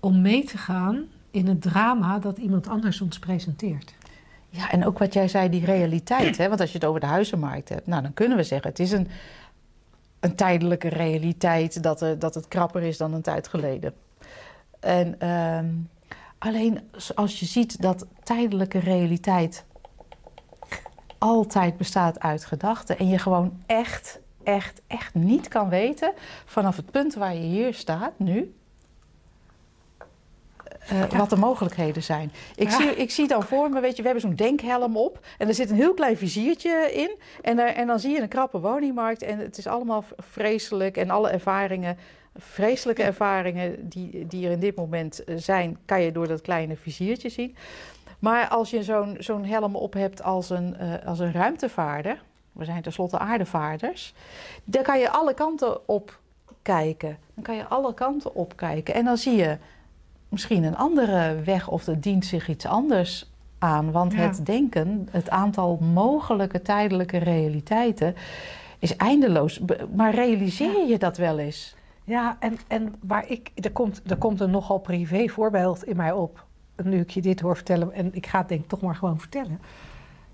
om 0.00 0.20
mee 0.20 0.44
te 0.44 0.58
gaan 0.58 1.06
in 1.30 1.46
het 1.46 1.62
drama 1.62 2.18
dat 2.18 2.38
iemand 2.38 2.68
anders 2.68 3.00
ons 3.00 3.18
presenteert. 3.18 3.94
Ja, 4.50 4.70
en 4.70 4.86
ook 4.86 4.98
wat 4.98 5.12
jij 5.12 5.28
zei, 5.28 5.48
die 5.48 5.64
realiteit. 5.64 6.36
Hè? 6.36 6.48
Want 6.48 6.60
als 6.60 6.72
je 6.72 6.78
het 6.78 6.86
over 6.86 7.00
de 7.00 7.06
huizenmarkt 7.06 7.68
hebt, 7.68 7.86
nou, 7.86 8.02
dan 8.02 8.14
kunnen 8.14 8.36
we 8.36 8.42
zeggen: 8.42 8.70
het 8.70 8.78
is 8.78 8.92
een, 8.92 9.08
een 10.20 10.34
tijdelijke 10.34 10.88
realiteit 10.88 11.82
dat, 11.82 12.00
er, 12.00 12.18
dat 12.18 12.34
het 12.34 12.48
krapper 12.48 12.82
is 12.82 12.96
dan 12.96 13.12
een 13.12 13.22
tijd 13.22 13.48
geleden. 13.48 13.94
En 14.80 15.20
ehm, 15.20 15.66
alleen 16.38 16.90
als 17.14 17.40
je 17.40 17.46
ziet 17.46 17.82
dat 17.82 18.06
tijdelijke 18.22 18.78
realiteit 18.78 19.64
altijd 21.18 21.76
bestaat 21.76 22.20
uit 22.20 22.44
gedachten 22.44 22.98
en 22.98 23.08
je 23.08 23.18
gewoon 23.18 23.62
echt, 23.66 24.20
echt, 24.42 24.80
echt 24.86 25.14
niet 25.14 25.48
kan 25.48 25.68
weten 25.68 26.12
vanaf 26.44 26.76
het 26.76 26.90
punt 26.90 27.14
waar 27.14 27.34
je 27.34 27.40
hier 27.40 27.74
staat 27.74 28.12
nu. 28.18 28.52
eh, 30.88 31.10
Ja. 31.10 31.16
Wat 31.16 31.30
de 31.30 31.36
mogelijkheden 31.36 32.02
zijn. 32.02 32.32
Ik, 32.56 32.70
Ja. 32.70 32.76
zie, 32.76 32.94
ik 32.96 33.10
zie 33.10 33.28
dan 33.28 33.42
voor 33.42 33.70
me, 33.70 33.80
weet 33.80 33.90
je, 33.96 34.02
we 34.02 34.08
hebben 34.08 34.26
zo'n 34.26 34.34
denkhelm 34.36 34.96
op. 34.96 35.26
En 35.38 35.48
er 35.48 35.54
zit 35.54 35.70
een 35.70 35.76
heel 35.76 35.94
klein 35.94 36.16
viziertje 36.16 36.90
in. 36.92 37.10
En, 37.42 37.56
daar, 37.56 37.68
en 37.68 37.86
dan 37.86 37.98
zie 38.00 38.10
je 38.14 38.20
een 38.20 38.28
krappe 38.28 38.60
woningmarkt. 38.60 39.22
En 39.22 39.38
het 39.38 39.58
is 39.58 39.66
allemaal 39.66 40.04
vreselijk. 40.16 40.96
En 40.96 41.10
alle 41.10 41.28
ervaringen, 41.30 41.96
vreselijke 42.38 43.02
ervaringen 43.02 43.88
die, 43.88 44.26
die 44.26 44.46
er 44.46 44.52
in 44.52 44.60
dit 44.60 44.76
moment 44.76 45.24
eh, 45.24 45.36
zijn, 45.36 45.78
kan 45.84 46.02
je 46.02 46.12
door 46.12 46.28
dat 46.28 46.40
kleine 46.40 46.76
viziertje 46.76 47.28
zien. 47.28 47.56
Maar 48.18 48.48
als 48.48 48.70
je 48.70 48.82
zo'n 48.82 49.16
zo'n 49.18 49.44
helm 49.44 49.76
op 49.76 49.92
hebt 49.92 50.22
als 50.22 50.50
een, 50.50 50.76
eh, 50.76 51.06
als 51.06 51.18
een 51.18 51.32
ruimtevaarder, 51.32 52.22
we 52.52 52.64
zijn 52.64 52.82
tenslotte 52.82 53.18
aardevaarders, 53.18 54.14
dan 54.64 54.82
kan 54.82 54.98
je 54.98 55.10
alle 55.10 55.34
kanten 55.34 55.88
op 55.88 56.18
kijken. 56.62 57.18
Dan 57.34 57.44
kan 57.44 57.56
je 57.56 57.66
alle 57.66 57.94
kanten 57.94 58.34
op 58.34 58.56
kijken. 58.56 58.94
En 58.94 59.04
dan 59.04 59.16
zie 59.16 59.36
je 59.36 59.56
misschien 60.28 60.64
een 60.64 60.76
andere 60.76 61.40
weg 61.44 61.68
of 61.68 61.86
er 61.86 62.00
dient 62.00 62.24
zich 62.26 62.48
iets 62.48 62.66
anders 62.66 63.30
aan. 63.58 63.90
Want 63.92 64.12
Ja. 64.12 64.18
het 64.18 64.46
denken, 64.46 65.08
het 65.10 65.30
aantal 65.30 65.76
mogelijke 65.76 66.62
tijdelijke 66.62 67.18
realiteiten, 67.18 68.14
is 68.78 68.96
eindeloos. 68.96 69.60
Maar 69.94 70.14
realiseer 70.14 70.86
je 70.88 70.98
dat 70.98 71.16
wel 71.16 71.38
eens? 71.38 71.74
Ja, 72.08 72.36
en, 72.40 72.58
en 72.66 72.94
waar 73.00 73.30
ik, 73.30 73.50
er, 73.54 73.72
komt, 73.72 74.02
er 74.06 74.16
komt 74.16 74.40
een 74.40 74.50
nogal 74.50 74.78
privé 74.78 75.28
voorbeeld 75.28 75.84
in 75.84 75.96
mij 75.96 76.12
op. 76.12 76.46
Nu 76.84 77.00
ik 77.00 77.10
je 77.10 77.20
dit 77.20 77.40
hoor 77.40 77.54
vertellen, 77.54 77.92
en 77.92 78.14
ik 78.14 78.26
ga 78.26 78.38
het 78.38 78.48
denk 78.48 78.60
ik 78.60 78.68
toch 78.68 78.80
maar 78.80 78.94
gewoon 78.94 79.18
vertellen. 79.20 79.60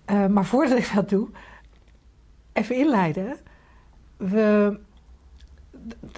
Eh, 0.05 0.27
maar 0.27 0.45
voordat 0.45 0.79
ik 0.79 0.91
dat 0.95 1.09
doe, 1.09 1.29
even 2.53 2.77
inleiden. 2.77 3.37
We, 4.17 4.79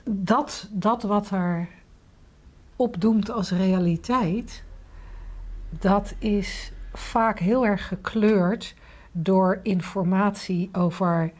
dat, 0.04 0.68
dat 0.72 1.02
wat 1.02 1.30
er 1.30 1.68
opdoemt 2.76 3.30
als 3.30 3.50
realiteit, 3.50 4.64
dat 5.70 6.14
is 6.18 6.72
vaak 6.92 7.38
heel 7.38 7.66
erg 7.66 7.88
gekleurd 7.88 8.74
door 9.12 9.60
informatie 9.62 10.68
over, 10.72 11.32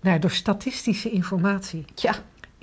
nou, 0.00 0.18
door 0.18 0.30
statistische 0.30 1.10
informatie. 1.10 1.84
Ja, 1.94 2.14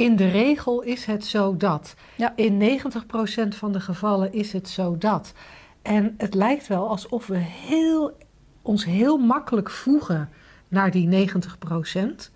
In 0.01 0.15
de 0.15 0.27
regel 0.27 0.81
is 0.81 1.05
het 1.05 1.25
zo 1.25 1.57
dat. 1.57 1.95
Ja. 2.15 2.33
In 2.35 2.79
90% 2.79 3.47
van 3.47 3.71
de 3.71 3.79
gevallen 3.79 4.33
is 4.33 4.53
het 4.53 4.69
zo 4.69 4.97
dat. 4.97 5.33
En 5.81 6.15
het 6.17 6.33
lijkt 6.33 6.67
wel 6.67 6.89
alsof 6.89 7.27
we 7.27 7.37
heel, 7.37 8.17
ons 8.61 8.85
heel 8.85 9.17
makkelijk 9.17 9.69
voegen 9.69 10.29
naar 10.67 10.91
die 10.91 11.29
90%, 11.29 12.29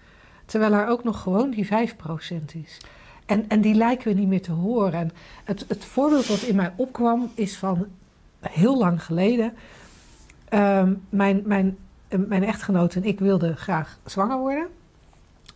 terwijl 0.45 0.73
er 0.73 0.87
ook 0.87 1.03
nog 1.03 1.21
gewoon 1.21 1.49
die 1.49 1.67
5% 1.67 1.69
is. 2.53 2.77
En, 3.25 3.47
en 3.47 3.61
die 3.61 3.75
lijken 3.75 4.07
we 4.07 4.19
niet 4.19 4.27
meer 4.27 4.41
te 4.41 4.51
horen. 4.51 4.93
En 4.93 5.11
het, 5.43 5.65
het 5.67 5.85
voorbeeld 5.85 6.27
wat 6.27 6.41
in 6.41 6.55
mij 6.55 6.73
opkwam 6.75 7.31
is 7.33 7.57
van 7.57 7.87
heel 8.39 8.77
lang 8.77 9.03
geleden. 9.03 9.53
Ehm, 10.49 10.93
mijn, 11.09 11.41
mijn, 11.45 11.77
mijn 12.09 12.43
echtgenoot 12.43 12.95
en 12.95 13.03
ik 13.03 13.19
wilden 13.19 13.57
graag 13.57 13.97
zwanger 14.03 14.37
worden. 14.37 14.67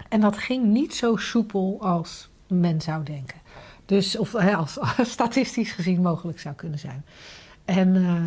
En 0.10 0.22
dat 0.22 0.38
ging 0.38 0.66
niet 0.66 0.96
zo 0.96 1.16
soepel 1.16 1.78
als 1.82 2.30
men 2.48 2.82
zou 2.82 3.04
denken. 3.04 3.38
Dus, 3.86 4.18
of 4.18 4.32
hè, 4.32 4.56
als 4.64 4.80
statistisch 5.02 5.72
gezien 5.72 6.02
mogelijk 6.02 6.40
zou 6.40 6.56
kunnen 6.56 6.80
zijn. 6.80 7.06
En, 7.66 7.96
eh, 7.96 8.22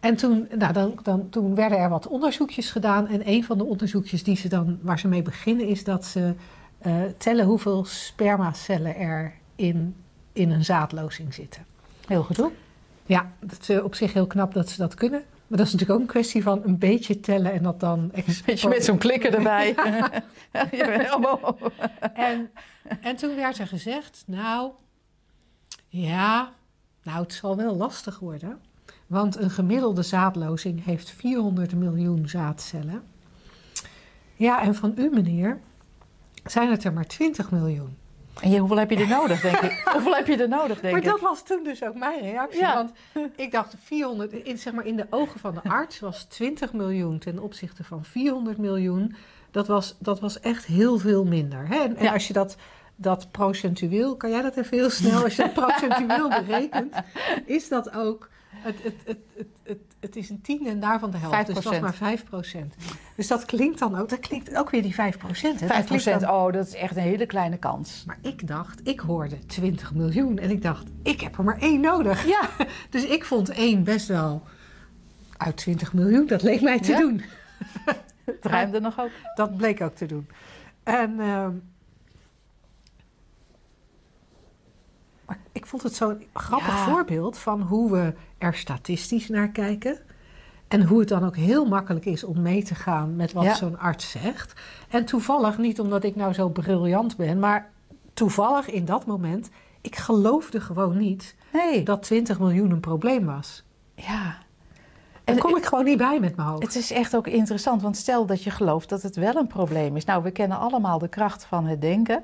en 0.00 0.16
toen, 0.16 0.48
nou, 0.58 0.72
dan, 0.72 0.98
dan, 1.02 1.28
toen 1.28 1.54
werden 1.54 1.78
er 1.78 1.88
wat 1.88 2.06
onderzoekjes 2.06 2.70
gedaan. 2.70 3.06
En 3.08 3.28
een 3.28 3.44
van 3.44 3.58
de 3.58 3.64
onderzoekjes 3.64 4.22
die 4.22 4.36
ze 4.36 4.48
dan, 4.48 4.78
waar 4.82 4.98
ze 4.98 5.08
mee 5.08 5.22
beginnen 5.22 5.66
is 5.66 5.84
dat 5.84 6.04
ze 6.04 6.34
eh, 6.78 7.02
tellen 7.18 7.46
hoeveel 7.46 7.84
spermacellen 7.84 8.96
er 8.96 9.34
in, 9.56 9.94
in 10.32 10.50
een 10.50 10.64
zaadlozing 10.64 11.34
zitten. 11.34 11.66
heel 12.06 12.22
gedoe. 12.22 12.50
Ja, 13.06 13.32
dat 13.40 13.60
is 13.60 13.68
eh, 13.68 13.84
op 13.84 13.94
zich 13.94 14.12
heel 14.12 14.26
knap 14.26 14.54
dat 14.54 14.68
ze 14.68 14.76
dat 14.76 14.94
kunnen. 14.94 15.24
Maar 15.46 15.58
dat 15.58 15.66
is 15.66 15.72
natuurlijk 15.72 16.00
ook 16.00 16.06
een 16.06 16.12
kwestie 16.12 16.42
van 16.42 16.60
een 16.64 16.78
beetje 16.78 17.20
tellen 17.20 17.52
en 17.52 17.62
dat 17.62 17.80
dan... 17.80 18.10
Weet 18.46 18.60
je, 18.60 18.68
met 18.68 18.84
zo'n 18.84 18.98
klikker 18.98 19.34
erbij. 19.34 19.66
Je 20.70 20.84
En, 22.14 22.50
en 23.00 23.16
toen 23.16 23.36
werd 23.36 23.58
er 23.58 23.66
gezegd, 23.66 24.22
nou, 24.26 24.70
ja, 25.88 26.52
nou 27.02 27.22
het 27.22 27.32
zal 27.32 27.56
wel 27.56 27.76
lastig 27.76 28.18
worden. 28.18 28.60
Want 29.06 29.36
een 29.36 29.50
gemiddelde 29.50 30.02
zaadlozing 30.02 30.84
heeft 30.84 31.10
400 31.10 31.74
miljoen 31.74 32.28
zaadcellen. 32.28 33.02
Ja, 34.34 34.62
en 34.62 34.74
van 34.74 34.92
u 34.96 35.10
meneer 35.10 35.60
zijn 36.44 36.70
het 36.70 36.84
er 36.84 36.92
maar 36.92 37.06
20 37.06 37.50
miljoen. 37.50 37.96
En 38.40 38.50
je, 38.50 38.58
hoeveel 38.58 38.78
heb 38.78 38.90
je 38.90 38.96
er 38.96 39.08
nodig, 39.08 39.40
denk 39.40 39.60
ik? 39.60 39.82
Hoeveel 39.92 40.14
heb 40.14 40.26
je 40.26 40.36
er 40.36 40.48
nodig, 40.48 40.80
denk 40.80 40.94
maar 40.94 41.02
ik? 41.02 41.08
dat 41.08 41.20
was 41.20 41.42
toen 41.44 41.64
dus 41.64 41.84
ook 41.84 41.94
mijn 41.94 42.20
reactie. 42.20 42.60
Ja. 42.60 42.74
Want 42.74 42.92
ik 43.36 43.52
dacht 43.52 43.74
400, 43.84 44.32
in, 44.32 44.58
zeg 44.58 44.72
maar 44.72 44.86
in 44.86 44.96
de 44.96 45.06
ogen 45.10 45.40
van 45.40 45.54
de 45.54 45.68
arts 45.70 46.00
was 46.00 46.24
20 46.24 46.72
miljoen 46.72 47.18
ten 47.18 47.38
opzichte 47.38 47.84
van 47.84 48.04
400 48.04 48.58
miljoen. 48.58 49.14
Dat 49.50 49.66
was, 49.66 49.96
dat 49.98 50.20
was 50.20 50.40
echt 50.40 50.64
heel 50.64 50.98
veel 50.98 51.24
minder. 51.24 51.66
Hè? 51.68 51.76
En, 51.78 51.96
en 51.96 52.04
Ja. 52.04 52.12
als 52.12 52.26
je 52.26 52.32
dat, 52.32 52.56
dat 52.96 53.30
procentueel, 53.30 54.16
kan 54.16 54.30
jij 54.30 54.42
dat 54.42 54.56
even 54.56 54.78
heel 54.78 54.90
snel, 54.90 55.22
als 55.24 55.36
je 55.36 55.42
dat 55.42 55.52
procentueel 55.64 56.28
berekent, 56.28 56.94
is 57.46 57.68
dat 57.68 57.92
ook. 57.94 58.28
Het, 58.64 58.82
het, 58.82 58.94
het, 59.04 59.18
het, 59.36 59.46
het, 59.62 59.78
het 60.00 60.16
is 60.16 60.30
een 60.30 60.40
tiende 60.40 60.68
en 60.70 60.80
daarvan 60.80 61.10
de 61.10 61.16
helft. 61.16 61.46
Dus 61.46 61.54
dat 61.54 61.64
was 61.64 61.76
5%. 61.76 61.80
maar 61.80 61.94
5 61.94 62.24
procent. 62.24 62.74
Dus 63.16 63.26
dat 63.26 63.44
klinkt 63.44 63.78
dan 63.78 63.98
ook, 63.98 64.08
dat 64.08 64.20
klinkt 64.20 64.56
ook 64.56 64.70
weer 64.70 64.82
die 64.82 64.94
5 64.94 65.18
procent. 65.18 65.58
5 65.64 65.86
procent, 65.86 66.22
oh, 66.22 66.52
dat 66.52 66.66
is 66.66 66.74
echt 66.74 66.96
een 66.96 67.02
hele 67.02 67.26
kleine 67.26 67.56
kans. 67.56 68.04
Maar 68.06 68.18
ik 68.22 68.46
dacht, 68.46 68.80
ik 68.88 69.00
hoorde 69.00 69.46
20 69.46 69.94
miljoen. 69.94 70.38
En 70.38 70.50
ik 70.50 70.62
dacht, 70.62 70.86
ik 71.02 71.20
heb 71.20 71.38
er 71.38 71.44
maar 71.44 71.58
één 71.58 71.80
nodig. 71.80 72.26
Ja, 72.26 72.48
Dus 72.90 73.04
ik 73.04 73.24
vond 73.24 73.48
één 73.48 73.84
best 73.84 74.08
wel 74.08 74.42
uit 75.36 75.56
20 75.56 75.92
miljoen. 75.92 76.26
Dat 76.26 76.42
leek 76.42 76.60
mij 76.60 76.80
te 76.80 76.90
Ja. 76.90 76.98
doen. 76.98 77.22
het 78.24 78.44
ruimde 78.44 78.80
nog 78.80 79.00
ook. 79.00 79.10
Dat 79.34 79.56
bleek 79.56 79.80
ook 79.80 79.94
te 79.94 80.06
doen. 80.06 80.28
En 80.82 81.20
ehm, 81.20 81.50
maar 85.34 85.38
ik 85.52 85.66
vond 85.66 85.82
het 85.82 85.94
zo'n 85.94 86.22
grappig 86.32 86.74
Ja. 86.74 86.84
voorbeeld 86.84 87.38
van 87.38 87.60
hoe 87.62 87.90
we 87.92 88.12
er 88.38 88.54
statistisch 88.54 89.28
naar 89.28 89.48
kijken. 89.48 89.98
En 90.68 90.82
hoe 90.86 90.98
het 91.00 91.08
dan 91.08 91.24
ook 91.24 91.36
heel 91.36 91.64
makkelijk 91.66 92.04
is 92.04 92.24
om 92.24 92.42
mee 92.42 92.62
te 92.62 92.74
gaan 92.74 93.16
met 93.16 93.32
wat 93.32 93.44
Ja. 93.44 93.54
zo'n 93.54 93.78
arts 93.78 94.10
zegt. 94.10 94.52
En 94.88 95.04
toevallig, 95.04 95.58
niet 95.58 95.80
omdat 95.80 96.04
ik 96.04 96.16
nou 96.16 96.32
zo 96.32 96.48
briljant 96.48 97.16
ben, 97.16 97.38
maar 97.38 97.70
toevallig 98.14 98.70
in 98.70 98.84
dat 98.84 99.06
moment, 99.06 99.50
ik 99.80 99.96
geloofde 99.96 100.60
gewoon 100.60 100.96
niet 100.98 101.34
Nee, 101.52 101.82
dat 101.82 102.02
20 102.02 102.38
miljoen 102.38 102.70
een 102.70 102.80
probleem 102.80 103.24
was. 103.24 103.64
ja. 103.94 104.42
Daar 105.24 105.34
En 105.34 105.42
kom 105.42 105.56
ik 105.56 105.64
gewoon 105.64 105.84
niet 105.84 105.98
bij 105.98 106.20
met 106.20 106.36
mijn 106.36 106.48
hoofd. 106.48 106.62
Het 106.62 106.74
is 106.74 106.90
echt 106.90 107.16
ook 107.16 107.26
interessant, 107.26 107.82
want 107.82 107.96
stel 107.96 108.26
dat 108.26 108.42
je 108.42 108.50
gelooft 108.50 108.88
dat 108.88 109.02
het 109.02 109.16
wel 109.16 109.34
een 109.36 109.46
probleem 109.46 109.96
is. 109.96 110.04
Nou, 110.04 110.22
we 110.22 110.30
kennen 110.30 110.58
allemaal 110.58 110.98
de 110.98 111.08
kracht 111.08 111.44
van 111.44 111.66
het 111.66 111.80
denken. 111.80 112.22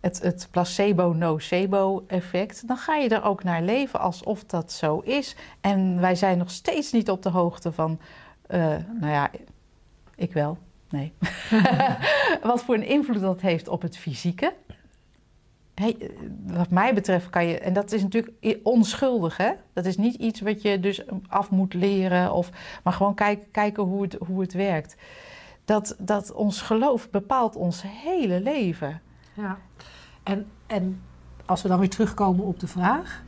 Het, 0.00 0.22
het 0.22 0.48
placebo-nocebo-effect. 0.50 2.68
Dan 2.68 2.76
ga 2.76 2.96
je 2.96 3.08
er 3.08 3.24
ook 3.24 3.44
naar 3.44 3.62
leven 3.62 4.00
alsof 4.00 4.44
dat 4.44 4.72
zo 4.72 4.98
is. 4.98 5.36
En 5.60 6.00
wij 6.00 6.14
zijn 6.14 6.38
nog 6.38 6.50
steeds 6.50 6.92
niet 6.92 7.10
op 7.10 7.22
de 7.22 7.30
hoogte 7.30 7.72
van. 7.72 8.00
eh, 8.46 8.58
nou 9.00 9.12
ja, 9.12 9.30
ik 10.16 10.32
wel. 10.32 10.58
Nee. 10.90 11.12
Wat 12.42 12.62
voor 12.62 12.74
een 12.74 12.86
invloed 12.86 13.20
dat 13.20 13.40
heeft 13.40 13.68
op 13.68 13.82
het 13.82 13.96
fysieke. 13.96 14.52
Hey, 15.74 16.10
wat 16.46 16.70
mij 16.70 16.94
betreft 16.94 17.30
kan 17.30 17.46
je, 17.46 17.58
en 17.58 17.72
dat 17.72 17.92
is 17.92 18.02
natuurlijk 18.02 18.56
onschuldig, 18.62 19.36
hè? 19.36 19.50
Dat 19.72 19.84
is 19.84 19.96
niet 19.96 20.14
iets 20.14 20.40
wat 20.40 20.62
je 20.62 20.80
dus 20.80 21.02
af 21.28 21.50
moet 21.50 21.74
leren, 21.74 22.32
of, 22.32 22.50
maar 22.82 22.92
gewoon 22.92 23.14
kijken 23.50 23.82
hoe, 23.82 24.02
het, 24.02 24.16
hoe 24.26 24.40
het 24.40 24.52
werkt. 24.52 24.96
Dat, 25.64 25.94
dat 25.98 26.32
ons 26.32 26.62
geloof 26.62 27.10
bepaalt 27.10 27.56
ons 27.56 27.82
hele 27.86 28.40
leven. 28.40 29.00
Ja. 29.40 29.58
En, 30.22 30.46
en 30.66 31.00
als 31.44 31.62
we 31.62 31.68
dan 31.68 31.78
weer 31.78 31.90
terugkomen 31.90 32.44
op 32.44 32.60
de 32.60 32.66
vraag. 32.66 33.22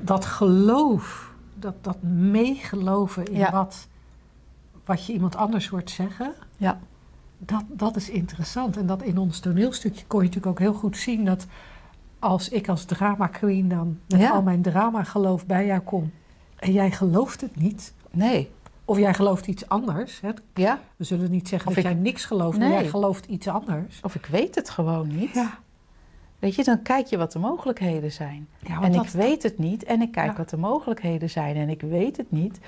Dat 0.00 0.24
geloof, 0.24 1.32
dat, 1.54 1.74
dat 1.84 2.02
meegeloven 2.02 3.24
in 3.24 3.38
Ja. 3.38 3.50
wat, 3.52 3.88
wat 4.84 5.06
je 5.06 5.12
iemand 5.12 5.36
anders 5.36 5.68
hoort 5.68 5.90
zeggen. 5.90 6.32
Ja. 6.56 6.78
Dat, 7.38 7.64
dat 7.68 7.96
is 7.96 8.10
interessant. 8.10 8.76
En 8.76 8.86
dat 8.86 9.02
in 9.02 9.18
ons 9.18 9.40
toneelstukje 9.40 10.06
kon 10.06 10.18
je 10.20 10.26
natuurlijk 10.26 10.52
ook 10.52 10.58
heel 10.66 10.74
goed 10.80 10.96
zien 10.96 11.24
dat 11.24 11.46
als 12.18 12.48
ik 12.48 12.68
als 12.68 12.84
drama 12.84 13.26
queen 13.26 13.68
dan 13.68 13.98
met 14.08 14.20
Ja. 14.20 14.30
al 14.30 14.42
mijn 14.42 14.62
drama 14.62 15.04
geloof 15.04 15.46
bij 15.46 15.66
jou 15.66 15.80
kom. 15.80 16.12
En 16.56 16.72
jij 16.72 16.90
gelooft 16.90 17.40
het 17.40 17.56
niet. 17.56 17.94
Nee. 18.10 18.50
Of 18.84 18.98
jij 18.98 19.14
gelooft 19.14 19.46
iets 19.46 19.68
anders. 19.68 20.20
Hè? 20.20 20.30
Ja. 20.54 20.80
We 20.96 21.04
zullen 21.04 21.30
niet 21.30 21.48
zeggen 21.48 21.68
Of 21.68 21.74
dat 21.74 21.84
ik- 21.84 21.90
jij 21.90 22.00
niks 22.00 22.24
gelooft, 22.24 22.58
maar 22.58 22.68
jij 22.68 22.86
gelooft 22.88 23.26
iets 23.26 23.48
anders. 23.48 24.00
Of 24.02 24.14
ik 24.14 24.26
weet 24.26 24.54
het 24.54 24.70
gewoon 24.70 25.16
niet. 25.16 25.34
Ja. 25.34 25.58
Weet 26.38 26.54
je, 26.54 26.64
dan 26.64 26.82
kijk 26.82 27.06
je 27.06 27.16
wat 27.16 27.32
de 27.32 27.38
mogelijkheden 27.38 28.12
zijn. 28.12 28.48
Ja, 28.66 28.82
en 28.82 28.94
ik 28.94 29.08
weet 29.08 29.42
het 29.42 29.58
niet 29.58 29.84
en 29.84 30.02
ik 30.02 30.12
kijk 30.12 30.30
Ja. 30.30 30.36
wat 30.36 30.50
de 30.50 30.56
mogelijkheden 30.56 31.30
zijn 31.30 31.56
en 31.56 31.68
ik 31.68 31.80
weet 31.80 32.16
het 32.16 32.30
niet. 32.30 32.58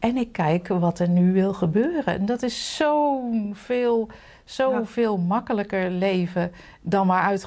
En 0.00 0.16
ik 0.16 0.32
kijk 0.32 0.68
wat 0.68 0.98
er 0.98 1.08
nu 1.08 1.32
wil 1.32 1.52
gebeuren. 1.54 2.04
En 2.18 2.26
dat 2.26 2.42
is 2.42 2.76
zo 2.76 3.20
veel, 3.52 4.08
zo 4.44 4.70
Ja. 4.70 4.84
veel 4.84 5.16
makkelijker 5.18 5.90
leven 5.90 6.52
dan 6.80 7.06
maar 7.06 7.22
uit. 7.22 7.46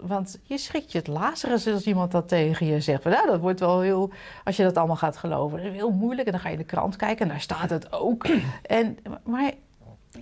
Want 0.00 0.38
je 0.42 0.58
schrikt 0.58 0.92
je 0.92 0.98
het 0.98 1.06
Lazarus 1.06 1.66
als 1.66 1.86
iemand 1.86 2.10
dat 2.12 2.28
tegen 2.28 2.66
je 2.66 2.80
zegt. 2.80 3.04
Nou, 3.04 3.26
dat 3.26 3.40
wordt 3.40 3.60
wel 3.60 3.80
heel, 3.80 4.10
als 4.44 4.56
je 4.56 4.62
dat 4.62 4.76
allemaal 4.76 4.96
gaat 4.96 5.16
geloven, 5.16 5.58
dat 5.58 5.66
is 5.66 5.72
heel 5.72 5.90
moeilijk. 5.90 6.26
En 6.26 6.32
dan 6.32 6.40
ga 6.40 6.48
je 6.48 6.54
in 6.54 6.60
de 6.60 6.66
krant 6.66 6.96
kijken 6.96 7.22
en 7.24 7.28
daar 7.28 7.40
staat 7.40 7.70
het 7.70 7.92
ook. 7.92 8.26
En, 8.62 8.98
maar 9.24 9.50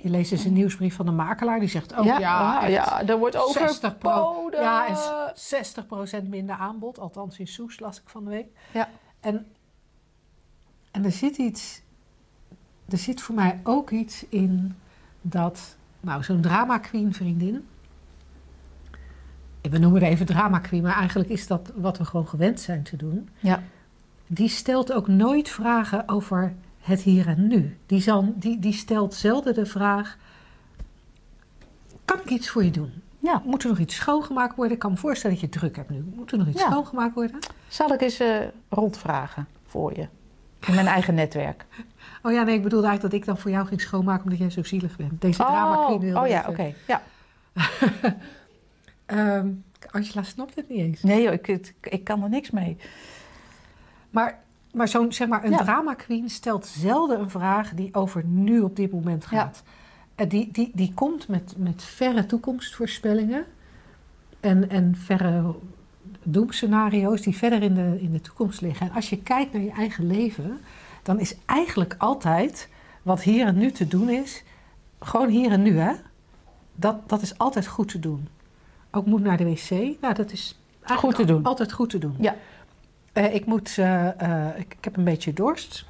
Je 0.03 0.11
leest 0.11 0.33
eens 0.33 0.45
een 0.45 0.53
nieuwsbrief 0.53 0.95
van 0.97 1.07
de 1.07 1.13
makelaar 1.13 1.61
die 1.61 1.69
zegt 1.69 1.95
ook 1.97 2.05
ja, 2.05 2.19
ja, 2.19 2.59
ah, 2.61 2.69
ja, 2.69 3.03
er 3.07 3.19
wordt 3.19 3.37
60 3.53 3.99
pro, 3.99 4.49
ja, 4.53 4.87
en 4.87 4.97
s- 4.97 5.49
60% 6.21 6.29
minder 6.29 6.57
aanbod. 6.57 6.99
Althans 6.99 7.39
in 7.39 7.47
Soes 7.47 7.81
las 7.81 7.97
ik 7.97 8.03
van 8.07 8.25
de 8.25 8.31
week. 8.31 8.47
Ja. 8.73 8.89
En, 9.21 9.47
en 10.95 11.05
er 11.05 11.13
zit 11.13 11.37
iets, 11.37 11.81
er 12.89 12.99
zit 12.99 13.21
voor 13.21 13.35
mij 13.35 13.61
ook 13.63 13.91
iets 13.91 14.25
in 14.29 14.75
dat, 15.21 15.77
nou, 16.01 16.23
zo'n 16.23 16.41
drama 16.41 16.79
queen 16.79 17.15
vriendin. 17.15 17.67
We 19.61 19.79
noemen 19.79 20.03
het 20.03 20.11
even 20.11 20.27
drama 20.27 20.59
queen, 20.59 20.83
maar 20.83 20.95
eigenlijk 20.97 21.29
is 21.31 21.47
dat 21.47 21.73
wat 21.75 21.99
we 21.99 22.05
gewoon 22.05 22.29
gewend 22.29 22.61
zijn 22.61 22.83
te 22.83 22.97
doen. 22.97 23.29
Ja. 23.41 23.63
Die 24.27 24.49
stelt 24.49 24.93
ook 24.93 25.09
nooit 25.09 25.49
vragen 25.49 26.09
over 26.09 26.55
het 26.81 27.01
hier 27.01 27.27
en 27.29 27.47
nu. 27.47 27.77
Die, 27.87 28.01
zal, 28.01 28.35
die, 28.37 28.59
die 28.59 28.73
stelt 28.73 29.15
zelden 29.15 29.55
de 29.55 29.67
vraag: 29.67 30.17
kan 32.05 32.19
ik 32.21 32.31
iets 32.31 32.49
voor 32.49 32.65
je 32.65 32.71
doen? 32.71 32.93
Ja. 33.19 33.43
Moet 33.45 33.63
er 33.63 33.69
nog 33.69 33.79
iets 33.79 33.95
schoongemaakt 33.95 34.57
worden? 34.57 34.75
Ik 34.75 34.79
kan 34.79 34.91
me 34.91 34.97
voorstellen 34.97 35.41
dat 35.41 35.51
je 35.51 35.59
druk 35.59 35.77
hebt 35.77 35.91
nu. 35.91 36.05
Moet 36.15 36.33
er 36.33 36.39
nog 36.39 36.47
iets 36.49 36.61
Ja. 36.61 36.71
schoongemaakt 36.71 37.15
worden? 37.15 37.39
Zal 37.69 37.93
ik 37.93 38.01
eens 38.01 38.19
eh, 38.21 38.39
rondvragen 38.69 39.47
voor 39.67 39.97
je? 39.97 40.09
In 40.67 40.75
mijn 40.75 40.87
eigen 40.87 41.15
netwerk. 41.15 41.65
Oh 42.23 42.33
ja, 42.33 42.43
nee, 42.43 42.55
ik 42.55 42.63
bedoelde 42.63 42.87
eigenlijk 42.87 43.15
dat 43.15 43.23
ik 43.23 43.27
dan 43.35 43.43
voor 43.43 43.51
jou 43.51 43.67
ging 43.67 43.81
schoonmaken 43.81 44.25
omdat 44.25 44.39
jij 44.39 44.51
zo 44.51 44.63
zielig 44.63 44.97
bent. 44.97 45.21
Deze 45.21 45.39
drama 45.39 45.85
queen 45.87 46.19
oh 46.19 46.27
ja, 46.29 46.45
oké. 46.49 46.75
Ja. 46.87 47.03
Ehm, 49.07 49.49
Angela 49.91 50.23
snapt 50.23 50.55
het 50.55 50.69
niet 50.69 50.79
eens. 50.79 51.03
Nee 51.03 51.23
joh, 51.23 51.33
ik, 51.33 51.49
ik, 51.49 51.75
ik 51.81 52.05
kan 52.05 52.23
er 52.23 52.29
niks 52.29 52.51
mee. 52.51 52.77
Maar, 54.11 54.39
maar 54.73 54.89
zo'n 54.89 55.13
zeg 55.13 55.29
maar, 55.29 55.45
een 55.45 55.51
Ja. 55.51 55.57
drama 55.63 55.95
queen 55.95 56.31
stelt 56.31 56.67
zelden 56.67 57.21
een 57.21 57.31
vraag 57.31 57.71
die 57.75 57.95
over 57.95 58.25
nu 58.25 58.61
op 58.61 58.77
dit 58.77 58.93
moment 58.93 59.27
Ja. 59.31 59.39
gaat. 59.39 59.63
En 60.15 60.29
die, 60.29 60.49
die, 60.53 60.71
die 60.75 60.93
komt 60.95 61.29
met, 61.29 61.55
met 61.57 61.83
verre 61.83 62.27
toekomstvoorspellingen 62.27 63.45
en, 64.41 64.69
en 64.71 64.97
verre 64.97 65.55
doemscenario's 66.25 67.23
die 67.23 67.37
verder 67.37 67.63
in 67.63 67.75
de, 67.75 67.97
in 68.01 68.13
de 68.13 68.21
toekomst 68.21 68.61
liggen. 68.61 68.89
En 68.89 68.95
als 68.95 69.11
je 69.11 69.19
kijkt 69.19 69.53
naar 69.53 69.63
je 69.63 69.71
eigen 69.71 70.07
leven, 70.07 70.61
dan 71.03 71.21
is 71.21 71.35
eigenlijk 71.47 71.95
altijd 71.99 72.69
wat 73.03 73.23
hier 73.23 73.47
en 73.47 73.59
nu 73.59 73.71
te 73.71 73.89
doen 73.89 74.11
is, 74.11 74.43
gewoon 75.01 75.29
hier 75.29 75.51
en 75.51 75.63
nu 75.63 75.79
hè. 75.79 75.93
Dat, 76.75 77.09
dat 77.09 77.23
is 77.23 77.39
altijd 77.39 77.67
goed 77.67 77.89
te 77.89 77.99
doen. 77.99 78.29
Ook 78.91 79.07
moet 79.07 79.23
naar 79.23 79.37
de 79.37 79.45
wc, 79.45 79.71
nou 80.01 80.15
dat 80.15 80.33
is 80.33 80.59
eigenlijk 80.85 81.17
Goed 81.17 81.27
te 81.27 81.33
doen. 81.33 81.45
altijd 81.45 81.73
goed 81.73 81.91
te 81.91 81.99
doen. 81.99 82.17
Ja. 82.19 82.37
Eh, 83.13 83.35
ik, 83.35 83.47
moet, 83.47 83.79
eh, 83.79 84.21
eh, 84.21 84.59
ik, 84.59 84.75
ik 84.79 84.85
heb 84.85 84.97
een 84.97 85.05
beetje 85.05 85.33
dorst. 85.33 85.87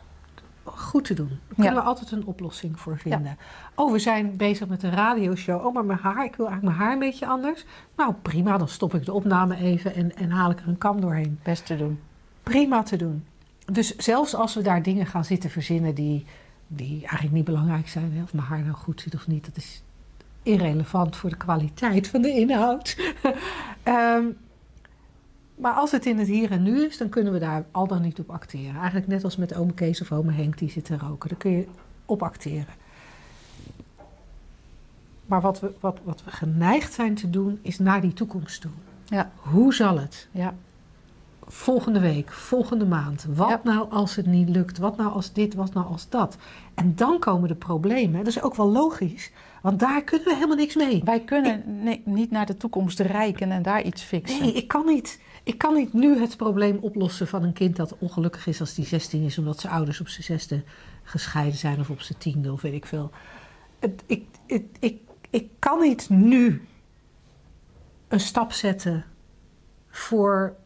Goed 0.64 1.04
te 1.04 1.14
doen. 1.14 1.28
Daar 1.28 1.54
kunnen 1.54 1.72
Ja. 1.72 1.80
we 1.80 1.86
altijd 1.86 2.10
een 2.10 2.26
oplossing 2.26 2.80
voor 2.80 2.98
vinden. 2.98 3.36
Oh, 3.74 3.92
we 3.92 3.98
zijn 3.98 4.36
bezig 4.36 4.68
met 4.68 4.82
een 4.82 4.90
radioshow. 4.90 5.66
Oh, 5.66 5.74
maar 5.74 5.84
mijn 5.84 5.98
haar, 5.98 6.24
ik 6.24 6.36
wil 6.36 6.46
eigenlijk 6.46 6.76
mijn 6.76 6.86
haar 6.86 6.92
een 6.92 7.08
beetje 7.08 7.26
anders. 7.26 7.64
Nou, 7.96 8.14
prima, 8.22 8.58
dan 8.58 8.68
stop 8.68 8.94
ik 8.94 9.04
de 9.04 9.12
opname 9.12 9.56
even 9.56 9.94
en, 9.94 10.16
en 10.16 10.30
haal 10.30 10.50
ik 10.50 10.60
er 10.60 10.68
een 10.68 10.78
kam 10.78 11.00
doorheen. 11.00 11.38
Best 11.42 11.66
te 11.66 11.76
doen. 11.76 12.00
Prima 12.42 12.82
te 12.82 12.96
doen. 12.96 13.24
Dus 13.72 13.96
zelfs 13.96 14.34
als 14.34 14.54
we 14.54 14.62
daar 14.62 14.82
dingen 14.82 15.06
gaan 15.06 15.24
zitten 15.24 15.50
verzinnen 15.50 15.94
die, 15.94 16.24
die 16.66 17.00
eigenlijk 17.00 17.32
niet 17.32 17.44
belangrijk 17.44 17.88
zijn, 17.88 18.12
hè, 18.14 18.22
of 18.22 18.34
mijn 18.34 18.46
haar 18.46 18.60
nou 18.62 18.74
goed 18.74 19.00
zit 19.00 19.14
of 19.14 19.26
niet, 19.26 19.44
dat 19.44 19.56
is 19.56 19.82
irrelevant 20.42 21.16
voor 21.16 21.30
de 21.30 21.36
kwaliteit 21.36 22.08
van 22.08 22.22
de 22.22 22.30
inhoud. 22.30 22.96
Ehm, 23.82 24.24
maar 25.54 25.72
als 25.72 25.90
het 25.90 26.06
in 26.06 26.18
het 26.18 26.28
hier 26.28 26.50
en 26.50 26.62
nu 26.62 26.84
is, 26.84 26.98
dan 26.98 27.08
kunnen 27.08 27.32
we 27.32 27.38
daar 27.38 27.64
al 27.70 27.86
dan 27.86 28.02
niet 28.02 28.18
op 28.18 28.30
acteren. 28.30 28.74
Eigenlijk 28.76 29.06
net 29.06 29.24
als 29.24 29.36
met 29.36 29.54
oom 29.54 29.74
Kees 29.74 30.00
of 30.00 30.12
ome 30.12 30.32
Henk 30.32 30.58
die 30.58 30.70
zitten 30.70 30.98
roken. 30.98 31.28
Daar 31.28 31.38
kun 31.38 31.50
je 31.50 31.66
op 32.06 32.22
acteren. 32.22 32.74
Maar 35.26 35.40
wat 35.40 35.60
we, 35.60 35.72
wat, 35.80 35.98
wat 36.04 36.24
we 36.24 36.30
geneigd 36.30 36.92
zijn 36.92 37.14
te 37.14 37.30
doen, 37.30 37.58
is 37.62 37.78
naar 37.78 38.00
die 38.00 38.12
toekomst 38.12 38.60
toe. 38.60 38.70
Ja. 39.04 39.30
Hoe 39.36 39.74
zal 39.74 39.98
het? 39.98 40.28
Ja. 40.30 40.54
Volgende 41.46 42.00
week, 42.00 42.32
volgende 42.32 42.86
maand. 42.86 43.26
Wat 43.34 43.48
Ja. 43.48 43.60
nou 43.64 43.90
als 43.90 44.16
het 44.16 44.26
niet 44.26 44.48
lukt? 44.48 44.78
Wat 44.78 44.96
nou 44.96 45.12
als 45.12 45.32
dit? 45.32 45.54
Wat 45.54 45.74
nou 45.74 45.86
als 45.86 46.08
dat? 46.08 46.36
En 46.74 46.94
dan 46.94 47.18
komen 47.18 47.48
de 47.48 47.54
problemen. 47.54 48.18
Dat 48.18 48.26
is 48.26 48.42
ook 48.42 48.54
wel 48.54 48.70
logisch, 48.70 49.30
want 49.62 49.80
daar 49.80 50.02
kunnen 50.02 50.26
we 50.26 50.34
helemaal 50.34 50.56
niks 50.56 50.74
mee. 50.74 51.00
Wij 51.04 51.20
kunnen 51.20 51.82
nee, 51.82 52.02
niet 52.04 52.30
naar 52.30 52.46
de 52.46 52.56
toekomst 52.56 52.98
reiken 53.00 53.50
en 53.50 53.62
daar 53.62 53.82
iets 53.82 54.02
fixen. 54.02 54.40
Nee, 54.40 54.52
ik 54.52 54.68
kan 54.68 54.86
niet. 54.86 55.20
Ik 55.44 55.58
kan 55.58 55.74
niet 55.74 55.92
nu 55.92 56.18
het 56.18 56.36
probleem 56.36 56.78
oplossen 56.80 57.26
van 57.26 57.42
een 57.42 57.52
kind 57.52 57.76
dat 57.76 57.98
ongelukkig 57.98 58.46
is 58.46 58.60
als 58.60 58.74
die 58.74 58.86
16 58.86 59.22
is, 59.22 59.38
omdat 59.38 59.60
zijn 59.60 59.72
ouders 59.72 60.00
op 60.00 60.08
zijn 60.08 60.24
zesde 60.24 60.62
gescheiden 61.02 61.58
zijn 61.58 61.80
of 61.80 61.90
op 61.90 62.00
zijn 62.00 62.18
tiende 62.18 62.52
of 62.52 62.62
weet 62.62 62.72
ik 62.72 62.86
veel. 62.86 63.10
Het, 63.78 64.02
ik, 64.06 64.24
ik, 64.46 64.66
ik, 64.80 65.00
ik 65.30 65.48
kan 65.58 65.80
niet 65.80 66.08
nu 66.08 66.66
een 68.08 68.20
stap 68.20 68.52
zetten 68.52 69.04
voor 69.88 70.56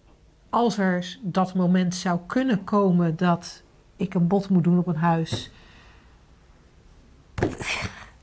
als 0.51 0.79
er 0.79 1.19
dat 1.23 1.55
moment 1.55 1.95
zou 1.95 2.21
kunnen 2.27 2.65
komen 2.65 3.17
dat 3.17 3.63
ik 3.97 4.15
een 4.15 4.27
bod 4.27 4.49
moet 4.49 4.65
doen 4.65 4.79
op 4.79 4.87
een 4.87 4.97
huis. 4.97 5.51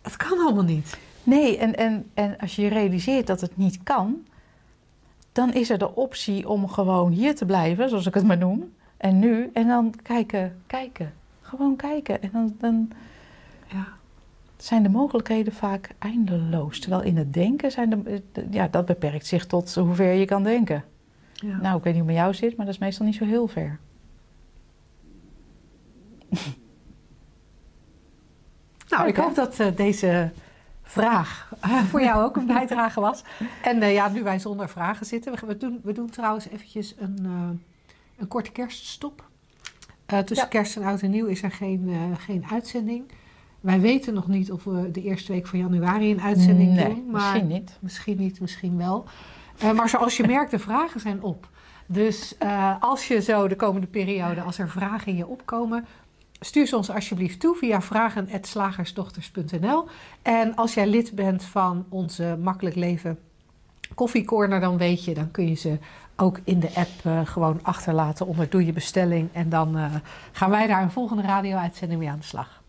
Het 0.01 0.17
kan 0.17 0.39
allemaal 0.39 0.63
niet. 0.63 0.97
Nee, 1.23 1.57
en, 1.57 1.75
en, 1.75 2.09
en 2.13 2.37
als 2.37 2.55
je 2.55 2.67
realiseert 2.67 3.27
dat 3.27 3.41
het 3.41 3.57
niet 3.57 3.83
kan, 3.83 4.25
dan 5.35 5.53
is 5.53 5.69
er 5.69 5.77
de 5.77 5.95
optie 5.95 6.49
om 6.49 6.67
gewoon 6.67 7.11
hier 7.11 7.35
te 7.35 7.45
blijven, 7.45 7.89
zoals 7.89 8.05
ik 8.05 8.13
het 8.13 8.23
maar 8.23 8.37
noem. 8.37 8.73
En 8.97 9.19
nu, 9.19 9.49
en 9.53 9.67
dan 9.67 9.93
kijken, 10.03 10.61
kijken. 10.67 11.13
Gewoon 11.41 11.75
kijken. 11.75 12.21
En 12.21 12.29
dan, 12.33 12.55
dan 12.59 12.89
Ja. 13.67 13.87
zijn 14.57 14.83
de 14.83 14.89
mogelijkheden 14.89 15.53
vaak 15.53 15.89
eindeloos. 15.99 16.79
Terwijl 16.79 17.01
in 17.01 17.17
het 17.17 17.33
denken 17.33 17.71
zijn 17.71 17.89
de, 17.89 18.21
ja, 18.49 18.67
dat 18.67 18.85
beperkt 18.85 19.25
zich 19.25 19.45
tot 19.45 19.75
hoever 19.75 20.11
je 20.11 20.25
kan 20.25 20.43
denken. 20.43 20.83
Ja. 21.33 21.57
Nou, 21.61 21.77
ik 21.77 21.83
weet 21.83 21.93
niet 21.93 22.03
hoe 22.03 22.11
het 22.11 22.21
met 22.21 22.25
jou 22.25 22.33
zit, 22.33 22.57
maar 22.57 22.65
dat 22.65 22.75
is 22.75 22.81
meestal 22.81 23.05
niet 23.05 23.15
zo 23.15 23.25
heel 23.25 23.47
ver. 23.47 23.79
Nou, 28.89 29.07
ik 29.07 29.15
hoop 29.15 29.35
dat 29.35 29.59
eh, 29.59 29.75
deze 29.75 30.31
vraag 30.85 31.49
eh, 31.59 31.83
voor 31.89 32.01
jou 32.01 32.23
ook 32.23 32.35
een 32.35 32.45
bijdrage 32.45 32.99
was. 32.99 33.23
En 33.61 33.81
eh, 33.81 33.93
ja, 33.93 34.09
nu 34.09 34.23
wij 34.23 34.39
zonder 34.39 34.69
vragen 34.69 35.05
zitten. 35.05 35.47
We, 35.47 35.57
doen, 35.57 35.79
we 35.83 35.91
doen 35.91 36.09
trouwens 36.09 36.47
eventjes 36.47 36.95
een, 36.97 37.19
eh, 37.23 37.49
een 38.17 38.27
korte 38.27 38.51
kerststop. 38.51 39.23
Tussen 40.05 40.35
Ja. 40.35 40.45
kerst 40.45 40.75
en 40.75 40.83
oud 40.83 41.01
en 41.01 41.09
nieuw 41.09 41.25
is 41.25 41.43
er 41.43 41.51
geen, 41.51 41.95
geen 42.17 42.45
uitzending. 42.51 43.11
Wij 43.59 43.79
weten 43.79 44.13
nog 44.13 44.27
niet 44.27 44.51
of 44.51 44.63
we 44.63 44.91
de 44.91 45.01
eerste 45.01 45.31
week 45.31 45.47
van 45.47 45.59
januari 45.59 46.11
een 46.11 46.21
uitzending 46.21 46.73
nee, 46.73 46.85
doen. 46.85 47.05
Maar 47.11 47.21
misschien 47.21 47.47
niet. 47.47 47.77
Misschien 47.79 48.17
niet, 48.17 48.39
misschien 48.39 48.77
wel. 48.77 49.05
Maar 49.75 49.89
zoals 49.89 50.17
je 50.17 50.27
merkt, 50.35 50.51
de 50.51 50.59
vragen 50.59 50.99
zijn 50.99 51.21
op. 51.21 51.49
Dus 51.85 52.35
als 52.79 53.07
je 53.07 53.21
zo 53.21 53.47
de 53.47 53.55
komende 53.55 53.87
periode, 53.87 54.41
als 54.41 54.57
er 54.57 54.69
vragen 54.69 55.07
in 55.07 55.17
je 55.17 55.27
opkomen, 55.27 55.85
stuur 56.39 56.67
ze 56.67 56.75
ons 56.75 56.89
alsjeblieft 56.89 57.39
toe 57.39 57.55
via 57.55 57.81
vragen.slagersdochters.nl. 57.81 59.87
En 60.21 60.55
als 60.55 60.73
jij 60.73 60.87
lid 60.87 61.15
bent 61.15 61.43
van 61.43 61.85
onze 61.89 62.37
Makkelijk 62.41 62.75
Leven 62.75 63.19
Koffiecorner, 63.93 64.59
dan 64.59 64.77
weet 64.77 65.03
je, 65.03 65.13
dan 65.13 65.31
kun 65.31 65.47
je 65.47 65.55
ze 65.55 65.77
ook 66.15 66.39
in 66.43 66.59
de 66.59 66.75
app 66.75 66.89
eh, 67.03 67.25
gewoon 67.25 67.59
achterlaten 67.63 68.25
onder 68.25 68.49
doe 68.49 68.65
je 68.65 68.73
bestelling. 68.73 69.29
En 69.33 69.49
dan 69.49 69.77
eh, 69.77 69.95
gaan 70.31 70.49
wij 70.49 70.67
daar 70.67 70.81
een 70.81 70.91
volgende 70.91 71.23
radio-uitzending 71.23 71.99
mee 71.99 72.09
aan 72.09 72.19
de 72.19 72.25
slag. 72.25 72.63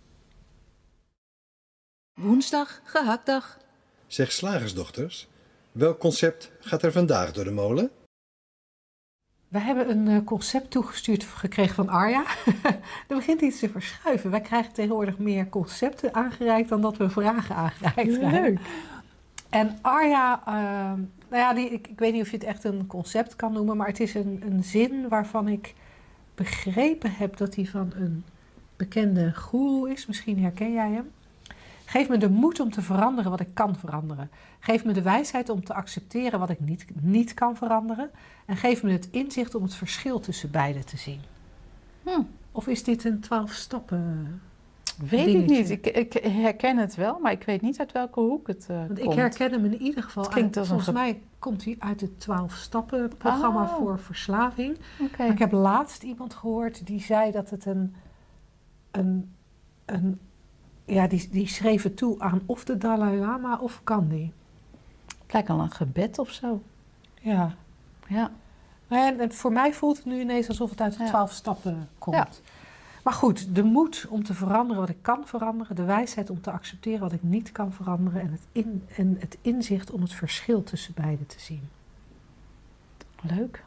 Woensdag, 2.21 2.81
gehaktdag. 2.85 3.59
Zeg 4.07 4.33
slagersdochters, 4.33 5.29
welk 5.73 5.99
concept 5.99 6.51
gaat 6.61 6.83
er 6.83 6.93
vandaag 6.93 7.33
door 7.33 7.45
de 7.45 7.51
molen? 7.51 7.91
We 9.57 9.63
hebben 9.63 9.91
een 9.91 10.09
eh, 10.09 10.25
concept 10.25 10.71
toegestuurd 10.71 11.25
gekregen 11.25 11.75
van 11.75 11.89
Arja. 11.89 12.25
er 13.09 13.17
begint 13.17 13.41
iets 13.41 13.59
te 13.59 13.69
verschuiven. 13.69 14.31
Wij 14.31 14.41
krijgen 14.41 14.73
tegenwoordig 14.73 15.19
meer 15.19 15.49
concepten 15.49 16.15
aangereikt 16.15 16.69
dan 16.69 16.81
dat 16.81 16.97
we 16.97 17.11
vragen 17.11 17.57
aangereikt 17.57 18.19
krijgen. 18.19 18.59
En 19.49 19.79
Arja, 19.83 20.43
ehm, 20.47 21.01
nou 21.29 21.43
ja, 21.43 21.55
die, 21.55 21.71
ik, 21.71 21.89
ik 21.89 21.99
weet 21.99 22.13
niet 22.13 22.23
of 22.23 22.31
je 22.31 22.37
het 22.37 22.47
echt 22.47 22.65
een 22.65 22.87
concept 22.87 23.37
kan 23.37 23.53
noemen, 23.53 23.77
maar 23.77 23.87
het 23.87 24.01
is 24.01 24.15
een, 24.15 24.43
een 24.47 24.65
zin 24.65 25.09
waarvan 25.09 25.49
ik 25.49 25.75
begrepen 26.35 27.13
heb 27.13 27.37
dat 27.37 27.55
hij 27.55 27.67
van 27.67 27.93
een 27.95 28.25
bekende 28.77 29.35
goeroe 29.35 29.91
is. 29.91 30.07
Misschien 30.07 30.43
herken 30.43 30.73
jij 30.73 30.91
hem. 30.91 31.11
Geef 31.89 32.09
me 32.09 32.17
de 32.19 32.31
moed 32.31 32.61
om 32.61 32.71
te 32.71 32.83
veranderen 32.83 33.31
wat 33.31 33.41
ik 33.41 33.55
kan 33.55 33.77
veranderen. 33.77 34.31
Geef 34.61 34.85
me 34.85 34.93
de 34.93 35.03
wijsheid 35.03 35.49
om 35.49 35.65
te 35.65 35.75
accepteren 35.75 36.39
wat 36.39 36.51
ik 36.51 36.61
niet, 36.61 36.87
niet 37.01 37.35
kan 37.35 37.57
veranderen. 37.57 38.11
En 38.47 38.57
geef 38.57 38.83
me 38.83 38.91
het 38.93 39.09
inzicht 39.11 39.55
om 39.55 39.63
het 39.63 39.75
verschil 39.75 40.21
tussen 40.21 40.51
beide 40.51 40.85
te 40.85 40.97
zien. 40.97 41.21
Hm. 42.03 42.23
Of 42.53 42.67
is 42.67 42.85
dit 42.85 43.05
een 43.05 43.21
twaalf 43.21 43.53
stappen? 43.53 44.41
Weet 44.99 45.25
Dingetje. 45.25 45.39
ik 45.43 45.49
niet. 45.49 45.71
Ik, 45.71 45.87
ik 45.87 46.13
herken 46.25 46.77
het 46.77 46.95
wel, 46.95 47.19
maar 47.19 47.33
ik 47.33 47.43
weet 47.43 47.63
niet 47.63 47.79
uit 47.79 47.93
welke 47.93 48.21
hoek 48.21 48.47
het 48.47 48.67
eh 48.71 48.77
Want 48.77 48.99
ik 48.99 49.05
komt. 49.05 49.17
herken 49.17 49.53
hem 49.53 49.65
in 49.65 49.83
ieder 49.83 50.03
geval 50.03 50.23
Het 50.23 50.33
klinkt 50.33 50.57
uit, 50.57 50.69
als 50.71 50.77
een 50.77 50.83
volgens 50.85 50.99
ge- 51.07 51.13
mij 51.13 51.23
komt 51.39 51.65
hij 51.65 51.77
uit 51.79 52.01
het 52.01 52.21
12 52.21 52.55
stappen 52.55 53.11
programma 53.19 53.63
Oh. 53.63 53.75
voor 53.77 53.99
verslaving. 53.99 54.79
Maar 55.19 55.27
ik 55.27 55.39
heb 55.39 55.53
laatst 55.53 56.03
iemand 56.03 56.35
gehoord 56.35 56.87
die 56.87 57.01
zei 57.01 57.31
dat 57.31 57.51
het 57.51 57.65
een, 57.67 57.95
een, 58.91 59.33
een 59.85 60.21
ja, 60.87 61.07
die, 61.07 61.29
die 61.31 61.49
schreef 61.49 61.83
het 61.83 61.97
toe 61.97 62.21
aan 62.21 62.43
of 62.47 62.65
de 62.65 62.79
Dalai 62.79 63.19
Lama 63.19 63.59
of 63.59 63.81
Gandhi. 63.85 64.33
Het 65.23 65.33
lijkt 65.33 65.51
al 65.51 65.61
een 65.61 65.71
gebed 65.71 66.19
of 66.19 66.31
zo. 66.31 66.63
Ja. 67.21 67.55
Ja. 68.07 68.31
En, 68.89 69.21
en 69.21 69.33
voor 69.33 69.53
mij 69.53 69.73
voelt 69.73 69.97
het 69.97 70.07
nu 70.07 70.21
ineens 70.21 70.49
alsof 70.49 70.71
het 70.71 70.81
uit 70.81 70.97
de 70.97 71.03
Ja. 71.03 71.09
12 71.09 71.33
stappen 71.33 71.89
komt. 71.99 72.17
Ja. 72.17 72.29
Maar 73.03 73.15
goed, 73.15 73.55
de 73.55 73.63
moed 73.63 74.07
om 74.09 74.25
te 74.25 74.35
veranderen 74.35 74.81
wat 74.81 74.91
ik 74.91 75.03
kan 75.03 75.27
veranderen, 75.27 75.77
de 75.77 75.85
wijsheid 75.85 76.31
om 76.31 76.41
te 76.41 76.51
accepteren 76.51 77.01
wat 77.01 77.13
ik 77.13 77.23
niet 77.23 77.53
kan 77.53 77.73
veranderen 77.73 78.21
en 78.21 78.31
het, 78.31 78.43
in, 78.53 78.85
en 78.97 79.17
het 79.19 79.39
inzicht 79.41 79.91
om 79.91 80.01
het 80.01 80.13
verschil 80.13 80.63
tussen 80.63 80.95
beide 80.95 81.27
te 81.27 81.41
zien. 81.41 81.69
Leuk. 83.23 83.65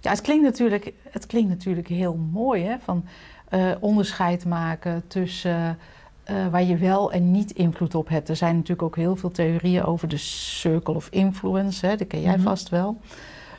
Ja, 0.00 0.10
het 0.10 0.20
klinkt 0.20 0.44
natuurlijk, 0.44 0.92
het 1.10 1.26
klinkt 1.26 1.48
natuurlijk 1.48 1.88
heel 1.88 2.14
mooi, 2.14 2.62
hè? 2.62 2.78
Van 2.78 3.04
eh, 3.48 3.70
onderscheid 3.80 4.44
maken 4.44 5.02
tussen 5.06 5.78
eh, 6.24 6.46
waar 6.50 6.62
je 6.62 6.76
wel 6.76 7.12
en 7.12 7.30
niet 7.30 7.50
invloed 7.50 7.94
op 7.94 8.08
hebt. 8.08 8.28
Er 8.28 8.36
zijn 8.36 8.54
natuurlijk 8.54 8.82
ook 8.82 8.96
heel 8.96 9.16
veel 9.16 9.30
theorieën 9.30 9.84
over 9.84 10.08
de 10.08 10.16
circle 10.16 10.94
of 10.94 11.08
influence, 11.10 11.86
hè? 11.86 11.96
dat 11.96 12.06
ken 12.06 12.20
jij 12.20 12.34
Mhm. 12.36 12.42
vast 12.42 12.68
wel. 12.68 12.96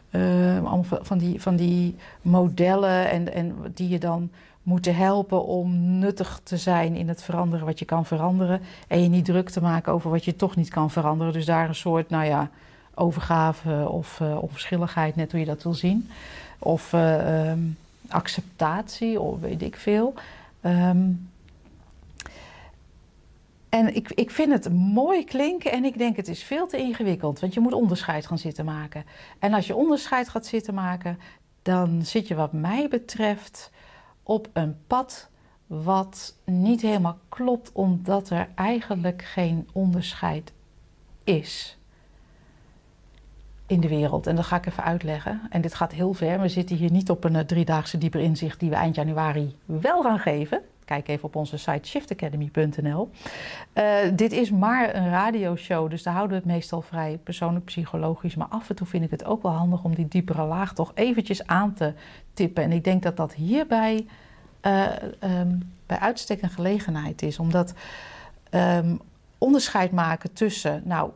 Eh, 0.10 0.22
allemaal 0.56 0.84
van- 1.02 1.18
die, 1.18 1.42
van 1.42 1.56
die 1.56 1.96
modellen 2.22 3.10
en, 3.10 3.34
en 3.34 3.56
die 3.74 3.90
je 3.90 4.00
dan 4.00 4.30
moeten 4.64 4.96
helpen 4.96 5.46
om 5.46 5.98
nuttig 6.00 6.40
te 6.44 6.58
zijn 6.58 6.96
in 6.96 7.08
het 7.08 7.24
veranderen 7.24 7.66
wat 7.66 7.80
je 7.80 7.86
kan 7.86 8.06
veranderen. 8.06 8.62
En 8.88 9.02
je 9.04 9.10
niet 9.10 9.26
druk 9.26 9.50
te 9.50 9.62
maken 9.62 9.94
over 9.94 10.10
wat 10.12 10.26
je 10.26 10.36
toch 10.36 10.56
niet 10.56 10.70
kan 10.70 10.92
veranderen. 10.92 11.34
Dus 11.34 11.46
daar 11.46 11.68
een 11.68 11.76
soort, 11.76 12.10
nou 12.10 12.26
ja, 12.26 12.50
overgave 12.96 13.90
of 13.90 14.20
eh, 14.22 14.38
onverschilligheid, 14.42 15.16
net 15.16 15.32
hoe 15.32 15.40
je 15.40 15.46
dat 15.46 15.64
wil 15.64 15.74
zien. 15.74 16.10
Of 16.60 16.94
eh, 16.94 17.50
ehm, 17.50 17.60
acceptatie, 18.10 19.20
of 19.20 19.40
weet 19.40 19.62
ik 19.62 19.76
veel. 19.76 20.14
Ehm, 20.62 21.12
en 23.70 23.96
ik, 23.96 24.12
ik 24.12 24.32
vind 24.32 24.52
het 24.52 24.74
mooi 24.74 25.24
klinken 25.24 25.72
en 25.72 25.86
ik 25.86 25.98
denk 25.98 26.16
het 26.16 26.28
is 26.28 26.44
veel 26.44 26.68
te 26.68 26.78
ingewikkeld. 26.78 27.40
Want 27.40 27.54
je 27.54 27.60
moet 27.60 27.74
onderscheid 27.74 28.28
gaan 28.28 28.38
zitten 28.38 28.66
maken. 28.66 29.06
En 29.40 29.54
als 29.54 29.68
je 29.68 29.76
onderscheid 29.76 30.30
gaat 30.30 30.46
zitten 30.46 30.74
maken, 30.74 31.20
dan 31.62 32.06
zit 32.06 32.28
je 32.28 32.36
wat 32.36 32.54
mij 32.54 32.88
betreft 32.88 33.72
op 34.24 34.50
een 34.54 34.78
pad 34.88 35.30
wat 35.68 36.36
niet 36.44 36.82
helemaal 36.82 37.18
klopt, 37.30 37.72
omdat 37.72 38.30
er 38.30 38.50
eigenlijk 38.56 39.22
geen 39.22 39.68
onderscheid 39.74 40.52
is 41.24 41.77
in 43.68 43.80
de 43.80 43.88
wereld. 43.88 44.28
En 44.28 44.36
dat 44.36 44.46
ga 44.46 44.56
ik 44.56 44.66
even 44.66 44.84
uitleggen. 44.84 45.42
En 45.50 45.62
dit 45.62 45.74
gaat 45.74 45.92
heel 45.92 46.14
ver. 46.14 46.42
We 46.42 46.48
zitten 46.48 46.76
hier 46.76 46.92
niet 46.92 47.10
op 47.10 47.24
een 47.24 47.36
eh, 47.36 47.44
driedaagse 47.44 47.98
dieper 47.98 48.20
inzicht 48.20 48.60
die 48.60 48.70
we 48.70 48.76
eind 48.76 48.96
januari 48.96 49.56
wel 49.66 50.02
gaan 50.02 50.20
geven. 50.20 50.62
Kijk 50.86 51.08
even 51.08 51.24
op 51.24 51.36
onze 51.36 51.58
site 51.58 51.88
shiftacademy.nl. 51.88 53.10
Eh, 53.74 53.86
dit 54.14 54.32
is 54.32 54.52
maar 54.52 54.96
een 54.96 55.10
radioshow, 55.10 55.90
dus 55.90 56.04
daar 56.04 56.14
houden 56.14 56.38
we 56.38 56.44
het 56.44 56.54
meestal 56.54 56.82
vrij 56.82 57.20
persoonlijk 57.24 57.66
psychologisch. 57.66 58.36
Maar 58.36 58.48
af 58.48 58.70
en 58.70 58.76
toe 58.76 58.88
vind 58.88 59.04
ik 59.04 59.12
het 59.12 59.26
ook 59.26 59.42
wel 59.42 59.52
handig 59.52 59.84
om 59.84 59.96
die 59.96 60.08
diepere 60.08 60.44
laag 60.44 60.74
toch 60.74 60.92
eventjes 60.94 61.48
aan 61.48 61.74
te 61.74 61.94
tippen. 62.34 62.64
En 62.64 62.72
ik 62.72 62.84
denk 62.84 63.04
dat 63.04 63.18
dat 63.18 63.34
hierbij 63.34 64.06
eh, 64.62 64.86
ehm, 65.20 65.60
bij 65.86 66.00
uitstek 66.00 66.42
een 66.42 66.50
gelegenheid 66.50 67.22
is. 67.22 67.40
Omdat 67.40 67.74
ehm, 68.50 68.96
onderscheid 69.38 69.92
maken 69.92 70.34
tussen, 70.34 70.82
nou, 70.86 71.12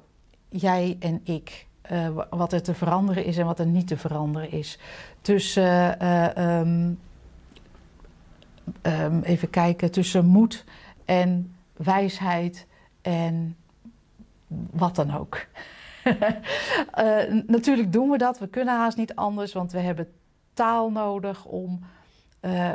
jij 0.50 0.98
en 1.00 1.22
ik. 1.24 1.68
Eh, 1.92 2.08
wa- 2.10 2.28
wat 2.30 2.54
er 2.54 2.62
te 2.62 2.74
veranderen 2.74 3.26
is 3.26 3.38
en 3.38 3.46
wat 3.46 3.60
er 3.60 3.66
niet 3.66 3.88
te 3.88 3.98
veranderen 3.98 4.52
is. 4.52 4.80
Tussen, 5.22 6.00
eh, 6.00 6.38
ehm, 6.60 6.92
ehm, 8.82 9.20
even 9.22 9.50
kijken, 9.50 9.92
tussen 9.92 10.26
moed 10.26 10.64
en 11.06 11.56
wijsheid 11.76 12.68
en 13.02 13.56
wat 14.72 14.96
dan 14.96 15.18
ook. 15.18 15.38
Eh, 16.92 17.34
natuurlijk 17.48 17.94
doen 17.94 18.10
we 18.10 18.18
dat, 18.18 18.40
we 18.40 18.48
kunnen 18.48 18.76
haast 18.76 18.98
niet 18.98 19.16
anders, 19.16 19.54
want 19.54 19.72
we 19.72 19.80
hebben 19.80 20.08
taal 20.54 20.92
nodig 20.92 21.46
om. 21.46 21.80
eh, 22.40 22.72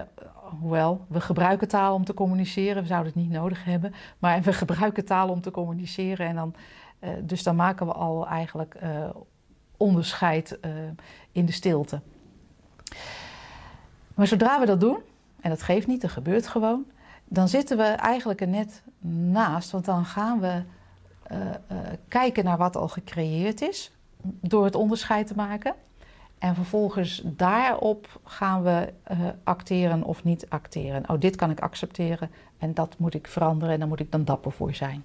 hoewel, 0.60 1.04
we 1.08 1.20
gebruiken 1.20 1.68
taal 1.68 1.94
om 1.94 2.04
te 2.04 2.14
communiceren, 2.14 2.82
we 2.82 2.88
zouden 2.88 3.12
het 3.12 3.22
niet 3.22 3.30
nodig 3.30 3.64
hebben, 3.64 3.94
maar 4.18 4.42
we 4.42 4.52
gebruiken 4.52 5.04
taal 5.04 5.28
om 5.28 5.40
te 5.40 5.50
communiceren 5.50 6.26
en 6.26 6.34
dan. 6.34 6.54
Eh, 6.98 7.10
dus 7.22 7.42
dan 7.42 7.56
maken 7.56 7.86
we 7.86 7.92
al 7.92 8.26
eigenlijk 8.26 8.74
eh, 8.74 9.08
onderscheid 9.76 10.60
eh, 10.60 10.70
in 11.32 11.46
de 11.46 11.52
stilte. 11.52 12.00
Maar 14.14 14.26
zodra 14.26 14.60
we 14.60 14.66
dat 14.66 14.80
doen, 14.80 14.98
en 15.40 15.50
dat 15.50 15.62
geeft 15.62 15.86
niet, 15.86 16.00
dat 16.00 16.10
gebeurt 16.10 16.46
gewoon, 16.46 16.84
dan 17.24 17.48
zitten 17.48 17.76
we 17.76 17.82
eigenlijk 17.82 18.40
er 18.40 18.48
net 18.48 18.82
naast, 19.30 19.70
want 19.70 19.84
dan 19.84 20.04
gaan 20.04 20.40
we 20.40 20.62
kijken 22.08 22.44
naar 22.44 22.56
wat 22.56 22.76
al 22.76 22.88
gecreëerd 22.88 23.60
is 23.60 23.92
door 24.22 24.64
het 24.64 24.74
onderscheid 24.74 25.26
te 25.26 25.34
maken. 25.34 25.74
En 26.38 26.54
vervolgens 26.54 27.22
daarop 27.24 28.20
gaan 28.24 28.62
we 28.62 28.92
acteren 29.44 30.02
of 30.02 30.24
niet 30.24 30.50
acteren. 30.50 31.10
Oh, 31.10 31.20
dit 31.20 31.36
kan 31.36 31.50
ik 31.50 31.60
accepteren 31.60 32.30
en 32.58 32.74
dat 32.74 32.98
moet 32.98 33.14
ik 33.14 33.26
veranderen 33.26 33.74
en 33.74 33.78
daar 33.78 33.88
moet 33.88 34.00
ik 34.00 34.12
dan 34.12 34.24
dapper 34.24 34.52
voor 34.52 34.74
zijn. 34.74 35.04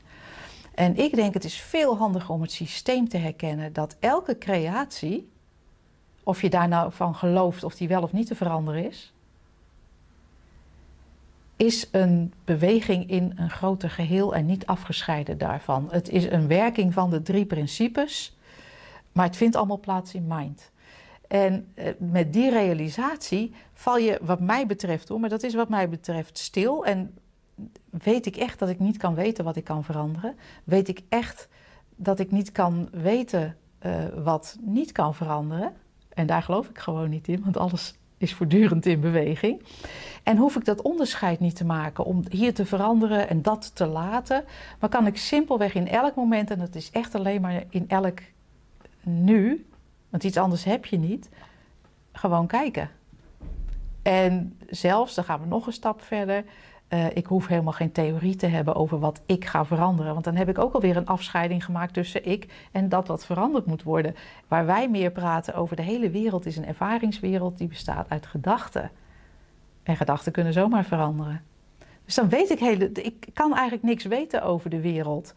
En 0.76 0.97
ik 0.97 1.15
denk 1.15 1.34
het 1.34 1.43
is 1.43 1.61
veel 1.61 1.97
handiger 1.97 2.30
om 2.30 2.41
het 2.41 2.51
systeem 2.51 3.09
te 3.09 3.17
herkennen 3.17 3.74
dat 3.74 3.95
elke 3.99 4.38
creatie, 4.38 5.30
of 6.24 6.41
je 6.41 6.49
daar 6.49 6.67
nou 6.67 6.91
van 6.91 7.15
gelooft 7.15 7.63
of 7.63 7.76
die 7.76 7.88
wel 7.88 8.01
of 8.01 8.11
niet 8.11 8.28
te 8.28 8.36
veranderen 8.36 8.88
is, 8.88 9.13
is 11.55 11.88
een 11.91 12.34
beweging 12.45 13.09
in 13.09 13.34
een 13.36 13.49
groter 13.49 13.89
geheel 13.89 14.36
en 14.36 14.45
niet 14.45 14.65
afgescheiden 14.65 15.38
daarvan. 15.38 15.88
Het 15.91 16.09
is 16.09 16.26
een 16.26 16.47
werking 16.47 16.93
van 16.93 17.09
de 17.09 17.22
drie 17.22 17.45
principes, 17.45 18.38
maar 19.11 19.26
het 19.26 19.38
vindt 19.38 19.55
allemaal 19.55 19.80
plaats 19.80 20.13
in 20.13 20.26
mind. 20.28 20.72
En 21.28 21.67
eh, 21.74 21.93
met 21.97 22.34
die 22.34 22.49
realisatie 22.49 23.53
val 23.74 23.97
je, 23.97 24.19
wat 24.22 24.39
mij 24.39 24.65
betreft, 24.65 25.07
hoor, 25.07 25.19
maar 25.19 25.30
dat 25.30 25.43
is 25.43 25.53
wat 25.53 25.69
mij 25.69 25.89
betreft 25.89 26.38
stil. 26.38 26.86
En 26.86 27.17
weet 27.89 28.26
ik 28.26 28.36
echt 28.36 28.59
dat 28.59 28.70
ik 28.70 28.80
niet 28.80 28.97
kan 28.97 29.16
weten 29.16 29.43
wat 29.43 29.55
ik 29.55 29.64
kan 29.64 29.84
veranderen. 29.84 30.36
Weet 30.64 30.88
ik 30.88 31.01
echt 31.09 31.47
dat 31.95 32.20
ik 32.20 32.32
niet 32.32 32.51
kan 32.51 32.89
weten 32.91 33.57
eh, 33.80 34.05
wat 34.24 34.57
niet 34.62 34.91
kan 34.91 35.16
veranderen. 35.16 35.74
En 36.09 36.28
daar 36.28 36.43
geloof 36.43 36.70
ik 36.70 36.78
gewoon 36.78 37.09
niet 37.09 37.28
in, 37.28 37.41
want 37.43 37.57
alles 37.57 37.95
is 38.18 38.34
voortdurend 38.34 38.86
in 38.86 38.99
beweging. 38.99 39.62
En 40.24 40.38
hoef 40.38 40.55
ik 40.55 40.66
dat 40.66 40.82
onderscheid 40.82 41.39
niet 41.39 41.55
te 41.55 41.66
maken 41.66 42.03
om 42.03 42.24
hier 42.30 42.53
te 42.53 42.66
veranderen 42.66 43.30
en 43.30 43.41
dat 43.41 43.76
te 43.76 43.86
laten. 43.86 44.43
Maar 44.80 44.89
kan 44.89 45.07
ik 45.07 45.18
simpelweg 45.18 45.74
in 45.74 45.88
elk 45.88 46.16
moment, 46.16 46.51
en 46.51 46.59
dat 46.59 46.76
is 46.76 46.91
echt 46.91 47.16
alleen 47.16 47.41
maar 47.41 47.64
in 47.70 47.86
elk 47.88 48.20
nu, 49.01 49.66
want 50.09 50.24
iets 50.24 50.38
anders 50.38 50.64
heb 50.64 50.86
je 50.86 50.97
niet, 50.97 51.30
gewoon 52.12 52.47
kijken. 52.47 52.89
En 54.01 54.57
zelfs, 54.70 55.16
dan 55.16 55.24
gaan 55.24 55.39
we 55.39 55.47
nog 55.47 55.68
een 55.68 55.74
stap 55.74 56.01
verder. 56.01 56.43
Eh, 56.91 57.05
ik 57.13 57.25
hoef 57.25 57.47
helemaal 57.47 57.73
geen 57.73 57.91
theorie 57.91 58.35
te 58.35 58.45
hebben 58.45 58.75
over 58.75 58.99
wat 58.99 59.21
ik 59.25 59.45
ga 59.45 59.65
veranderen. 59.65 60.13
Want 60.13 60.25
dan 60.25 60.35
heb 60.35 60.49
ik 60.49 60.57
ook 60.57 60.73
alweer 60.73 60.97
een 60.97 61.05
afscheiding 61.05 61.65
gemaakt 61.65 61.93
tussen 61.93 62.25
ik 62.25 62.67
en 62.71 62.89
dat 62.89 63.07
wat 63.07 63.25
veranderd 63.25 63.65
moet 63.65 63.83
worden. 63.83 64.15
Waar 64.47 64.65
wij 64.65 64.89
meer 64.89 65.11
praten 65.11 65.53
over 65.53 65.75
de 65.75 65.81
hele 65.81 66.09
wereld 66.09 66.45
is 66.45 66.57
een 66.57 66.65
ervaringswereld 66.65 67.57
die 67.57 67.67
bestaat 67.67 68.09
uit 68.09 68.25
gedachten. 68.25 68.91
En 69.83 69.95
gedachten 69.95 70.31
kunnen 70.31 70.53
zomaar 70.53 70.83
veranderen. 70.83 71.43
Dus 72.05 72.15
dan 72.15 72.29
weet 72.29 72.49
ik 72.49 72.59
hele, 72.59 72.91
ik 72.91 73.27
kan 73.33 73.53
eigenlijk 73.53 73.83
niks 73.83 74.05
weten 74.05 74.43
over 74.43 74.69
de 74.69 74.81
wereld. 74.81 75.33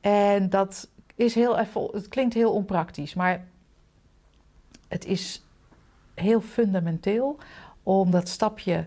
En 0.00 0.50
dat 0.50 0.88
is 1.14 1.34
heel 1.34 1.56
het 1.92 2.08
klinkt 2.08 2.34
heel 2.34 2.52
onpraktisch, 2.52 3.14
maar 3.14 3.46
het 4.88 5.04
is 5.04 5.44
heel 6.14 6.40
fundamenteel 6.40 7.38
om 7.82 8.10
dat 8.10 8.28
stapje 8.28 8.86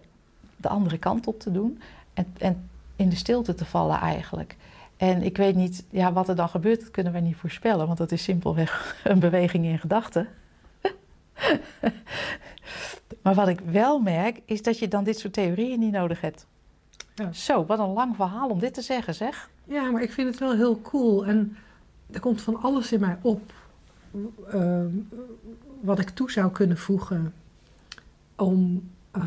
de 0.58 0.68
andere 0.68 0.98
kant 0.98 1.28
op 1.28 1.40
te 1.40 1.52
doen 1.52 1.80
en, 2.14 2.26
en 2.38 2.70
in 2.96 3.10
de 3.10 3.16
stilte 3.16 3.54
te 3.54 3.66
vallen 3.66 4.00
eigenlijk. 4.00 4.56
En 4.98 5.24
ik 5.24 5.38
weet 5.38 5.56
niet, 5.56 5.86
ja, 5.90 6.14
wat 6.14 6.30
er 6.30 6.36
dan 6.36 6.50
gebeurt, 6.50 6.80
dat 6.80 6.92
kunnen 6.92 7.12
wij 7.12 7.22
niet 7.22 7.36
voorspellen, 7.36 7.86
want 7.86 7.98
dat 7.98 8.12
is 8.12 8.24
simpelweg 8.24 8.96
een 9.04 9.20
beweging 9.20 9.66
in 9.66 9.80
gedachten. 9.80 10.28
maar 13.24 13.34
wat 13.34 13.48
ik 13.48 13.60
wel 13.60 14.00
merk, 14.00 14.42
is 14.46 14.62
dat 14.62 14.80
je 14.80 14.88
dan 14.88 15.04
dit 15.04 15.20
soort 15.20 15.34
theorieën 15.34 15.80
niet 15.80 15.92
nodig 15.92 16.22
hebt. 16.22 16.48
Ja. 17.16 17.34
Zo, 17.34 17.66
wat 17.66 17.80
een 17.80 17.94
lang 17.94 18.16
verhaal 18.16 18.50
om 18.50 18.60
dit 18.60 18.74
te 18.74 18.82
zeggen, 18.82 19.16
zeg. 19.16 19.50
Ja, 19.64 19.92
maar 19.92 20.02
ik 20.02 20.12
vind 20.12 20.30
het 20.30 20.40
wel 20.40 20.54
heel 20.54 20.82
cool. 20.82 21.26
En 21.26 21.58
er 22.12 22.20
komt 22.20 22.42
van 22.42 22.62
alles 22.62 22.92
in 22.92 23.00
mij 23.00 23.18
op 23.22 23.54
ehm, 24.50 24.90
wat 25.82 26.00
ik 26.00 26.10
toe 26.10 26.32
zou 26.32 26.52
kunnen 26.52 26.78
voegen 26.78 27.34
om, 28.36 28.90
eh, 29.12 29.22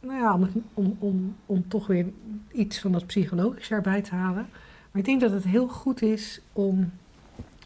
nou 0.00 0.18
ja, 0.20 0.34
om, 0.34 0.42
het- 0.42 0.52
om, 0.74 0.96
om, 0.98 1.36
om 1.46 1.68
toch 1.68 1.86
weer 1.86 2.06
iets 2.52 2.78
van 2.80 2.92
dat 2.92 3.06
psychologische 3.06 3.74
erbij 3.74 4.02
te 4.02 4.14
halen. 4.14 4.46
Maar 4.90 5.00
ik 5.00 5.04
denk 5.04 5.20
dat 5.20 5.30
het 5.32 5.44
heel 5.44 5.68
goed 5.68 6.02
is 6.02 6.40
om, 6.52 6.90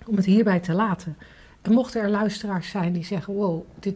om 0.07 0.17
het 0.17 0.25
hierbij 0.25 0.61
te 0.61 0.73
laten. 0.73 1.17
En 1.63 1.73
mochten 1.73 2.01
er 2.03 2.11
luisteraars 2.11 2.69
zijn 2.71 2.93
die 2.93 3.05
zeggen: 3.05 3.35
wow, 3.35 3.63
dit, 3.79 3.95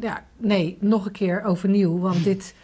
ja, 0.00 0.24
nee, 0.36 0.76
nog 0.80 1.06
een 1.06 1.12
keer 1.12 1.42
overnieuw, 1.44 1.98
want 1.98 2.24
dit, 2.30 2.54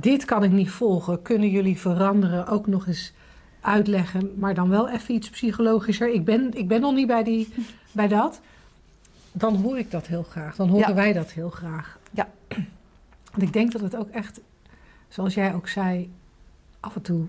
dit 0.00 0.24
kan 0.24 0.44
ik 0.44 0.50
niet 0.50 0.70
volgen. 0.70 1.22
Kunnen 1.22 1.50
jullie 1.50 1.78
veranderen? 1.78 2.46
Ook 2.46 2.66
nog 2.66 2.86
eens 2.86 3.12
uitleggen, 3.60 4.32
maar 4.38 4.54
dan 4.54 4.68
wel 4.68 4.88
even 4.88 5.14
iets 5.14 5.30
psychologischer. 5.30 6.08
Ik 6.14 6.24
ben, 6.24 6.54
ik 6.54 6.68
ben 6.68 6.80
nog 6.80 6.94
niet 6.94 7.06
bij, 7.06 7.22
die, 7.24 7.48
bij 7.92 8.08
dat. 8.08 8.40
Dan 9.32 9.54
hoor 9.56 9.78
ik 9.78 9.90
dat 9.90 10.06
heel 10.06 10.22
graag. 10.22 10.56
Dan 10.56 10.68
horen 10.68 10.88
Ja. 10.88 10.94
wij 10.94 11.12
dat 11.12 11.30
heel 11.32 11.50
graag. 11.50 11.98
Ja. 12.10 12.28
Want 13.32 13.42
ik 13.42 13.52
denk 13.52 13.72
dat 13.72 13.80
het 13.80 13.96
ook 13.96 14.08
echt, 14.10 14.40
zoals 15.08 15.34
jij 15.34 15.54
ook 15.54 15.68
zei, 15.68 16.12
af 16.80 16.96
en 16.96 17.02
toe 17.02 17.26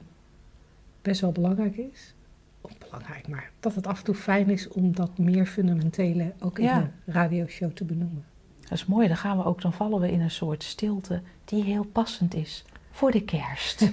best 1.01 1.21
wel 1.21 1.31
belangrijk 1.31 1.75
is. 1.77 2.13
Of 2.61 2.77
belangrijk, 2.77 3.27
maar 3.27 3.51
dat 3.59 3.75
het 3.75 3.87
af 3.87 3.97
en 3.97 4.03
toe 4.05 4.15
fijn 4.15 4.49
is 4.49 4.67
om 4.67 4.95
dat 4.95 5.17
meer 5.17 5.45
fundamentele 5.45 6.33
ook 6.39 6.59
in 6.59 6.65
Ja. 6.65 6.91
de 7.05 7.11
radioshow 7.11 7.71
te 7.71 7.83
benoemen. 7.85 8.25
Dat 8.61 8.71
is 8.71 8.85
mooi, 8.85 9.07
dan 9.07 9.17
gaan 9.17 9.37
we 9.37 9.43
ook, 9.45 9.61
dan 9.61 9.73
vallen 9.73 9.99
we 9.99 10.11
in 10.11 10.21
een 10.21 10.31
soort 10.31 10.63
stilte 10.63 11.21
die 11.45 11.63
heel 11.63 11.83
passend 11.83 12.33
is 12.35 12.65
voor 12.91 13.11
de 13.11 13.23
kerst. 13.23 13.81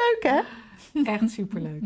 Leuk 0.00 0.18
hè? 0.20 0.40
Echt 1.04 1.30
superleuk. 1.30 1.82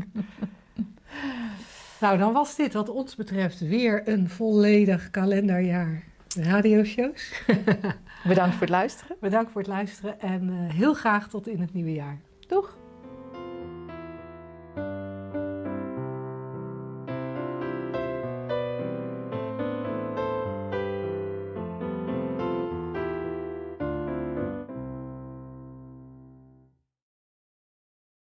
nou, 2.00 2.18
dan 2.18 2.32
was 2.32 2.56
dit 2.56 2.72
wat 2.72 2.88
ons 2.88 3.14
betreft 3.14 3.60
weer 3.60 4.08
een 4.08 4.28
volledig 4.28 5.10
kalenderjaar 5.10 6.02
radioshows. 6.34 7.42
Bedankt 8.24 8.52
voor 8.52 8.60
het 8.60 8.70
luisteren. 8.70 9.16
Bedankt 9.20 9.52
voor 9.52 9.60
het 9.60 9.70
luisteren 9.70 10.20
en 10.20 10.48
eh, 10.48 10.74
heel 10.74 10.94
graag 10.94 11.28
tot 11.28 11.48
in 11.48 11.60
het 11.60 11.72
nieuwe 11.72 11.92
jaar. 11.92 12.20
Doeg! 12.46 12.81